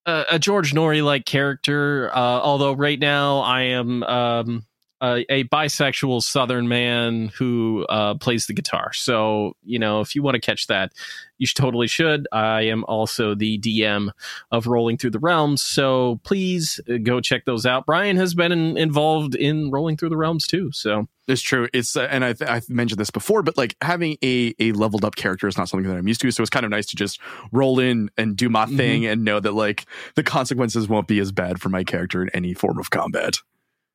a, 0.05 0.25
a 0.31 0.39
George 0.39 0.73
Noory 0.73 1.03
like 1.03 1.25
character, 1.25 2.09
uh, 2.13 2.39
although 2.41 2.73
right 2.73 2.99
now 2.99 3.39
I 3.39 3.61
am 3.61 4.03
um, 4.03 4.65
a, 5.01 5.25
a 5.29 5.43
bisexual 5.45 6.21
Southern 6.21 6.67
man 6.67 7.31
who 7.37 7.85
uh, 7.89 8.15
plays 8.15 8.47
the 8.47 8.53
guitar. 8.53 8.91
So, 8.93 9.53
you 9.63 9.79
know, 9.79 10.01
if 10.01 10.15
you 10.15 10.23
want 10.23 10.35
to 10.35 10.41
catch 10.41 10.67
that, 10.67 10.91
you 11.37 11.47
should 11.47 11.57
totally 11.57 11.87
should. 11.87 12.27
I 12.31 12.63
am 12.63 12.83
also 12.85 13.33
the 13.33 13.59
DM 13.59 14.11
of 14.51 14.67
Rolling 14.67 14.97
Through 14.97 15.11
the 15.11 15.19
Realms, 15.19 15.63
so 15.63 16.19
please 16.23 16.79
uh, 16.89 16.97
go 16.97 17.21
check 17.21 17.45
those 17.45 17.65
out. 17.65 17.85
Brian 17.85 18.17
has 18.17 18.33
been 18.33 18.51
in, 18.51 18.77
involved 18.77 19.35
in 19.35 19.71
Rolling 19.71 19.97
Through 19.97 20.09
the 20.09 20.17
Realms 20.17 20.45
too, 20.45 20.71
so 20.73 21.07
it's 21.29 21.41
true. 21.41 21.69
It's 21.73 21.95
uh, 21.95 22.07
and 22.09 22.25
I 22.25 22.35
I've 22.45 22.69
mentioned 22.69 22.99
this 22.99 23.11
before, 23.11 23.43
but 23.43 23.57
like 23.57 23.75
having 23.81 24.17
a 24.23 24.53
a 24.59 24.71
leveled 24.73 25.05
up 25.05 25.15
character 25.15 25.47
is 25.47 25.57
not 25.57 25.69
something 25.69 25.87
that 25.87 25.97
I'm 25.97 26.07
used 26.07 26.21
to. 26.21 26.31
So 26.31 26.41
it's 26.41 26.49
kind 26.49 26.65
of 26.65 26.71
nice 26.71 26.87
to 26.87 26.95
just 26.95 27.19
roll 27.51 27.79
in 27.79 28.09
and 28.17 28.35
do 28.35 28.49
my 28.49 28.65
mm-hmm. 28.65 28.77
thing 28.77 29.05
and 29.05 29.23
know 29.23 29.39
that 29.39 29.53
like 29.53 29.85
the 30.15 30.23
consequences 30.23 30.89
won't 30.89 31.07
be 31.07 31.19
as 31.19 31.31
bad 31.31 31.61
for 31.61 31.69
my 31.69 31.83
character 31.83 32.21
in 32.21 32.29
any 32.29 32.53
form 32.53 32.79
of 32.79 32.89
combat. 32.89 33.37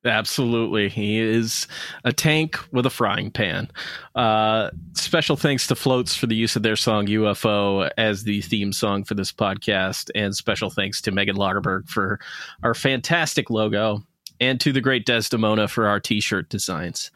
Absolutely. 0.05 0.87
He 0.87 1.19
is 1.19 1.67
a 2.03 2.13
tank 2.13 2.59
with 2.71 2.85
a 2.85 2.91
frying 2.91 3.31
pan. 3.31 3.69
Uh, 4.13 4.69
special 4.93 5.35
thanks 5.35 5.65
to 5.67 5.75
Floats 5.75 6.15
for 6.15 6.27
the 6.27 6.35
use 6.35 6.55
of 6.55 6.61
their 6.61 6.75
song 6.75 7.07
UFO 7.07 7.89
as 7.97 8.23
the 8.23 8.41
theme 8.41 8.71
song 8.71 9.03
for 9.03 9.15
this 9.15 9.31
podcast. 9.31 10.11
And 10.13 10.35
special 10.35 10.69
thanks 10.69 11.01
to 11.01 11.11
Megan 11.11 11.35
Lagerberg 11.35 11.89
for 11.89 12.19
our 12.61 12.75
fantastic 12.75 13.49
logo 13.49 14.03
and 14.39 14.59
to 14.61 14.71
the 14.71 14.81
great 14.81 15.07
Desdymona 15.07 15.69
for 15.69 15.87
our 15.87 15.99
t 15.99 16.21
shirt 16.21 16.49
designs. 16.49 17.09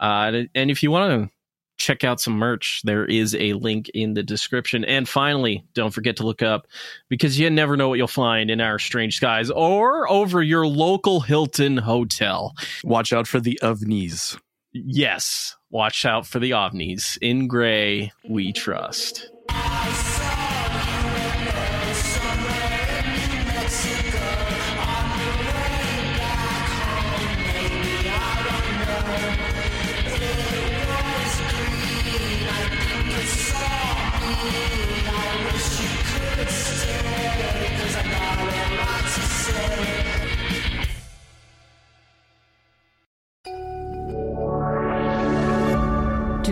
Uh, 0.00 0.44
and 0.54 0.70
if 0.70 0.82
you 0.82 0.90
want 0.90 1.28
to 1.28 1.34
check 1.82 2.04
out 2.04 2.20
some 2.20 2.34
merch. 2.34 2.80
There 2.84 3.04
is 3.04 3.34
a 3.34 3.54
link 3.54 3.90
in 3.90 4.14
the 4.14 4.22
description. 4.22 4.84
And 4.84 5.08
finally, 5.08 5.64
don't 5.74 5.90
forget 5.90 6.16
to 6.18 6.26
look 6.26 6.40
up 6.40 6.68
because 7.08 7.38
you 7.38 7.50
never 7.50 7.76
know 7.76 7.88
what 7.88 7.98
you'll 7.98 8.06
find 8.06 8.50
in 8.50 8.60
our 8.60 8.78
strange 8.78 9.16
skies 9.16 9.50
or 9.50 10.08
over 10.08 10.42
your 10.42 10.66
local 10.66 11.20
Hilton 11.20 11.76
hotel. 11.76 12.54
Watch 12.84 13.12
out 13.12 13.26
for 13.26 13.40
the 13.40 13.58
ovnis. 13.62 14.38
Yes, 14.72 15.56
watch 15.70 16.06
out 16.06 16.26
for 16.26 16.38
the 16.38 16.52
ovnis. 16.52 17.18
In 17.20 17.48
gray, 17.48 18.12
we 18.28 18.52
trust. 18.52 19.31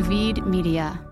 Duvid 0.01 0.41
Media. 0.49 1.10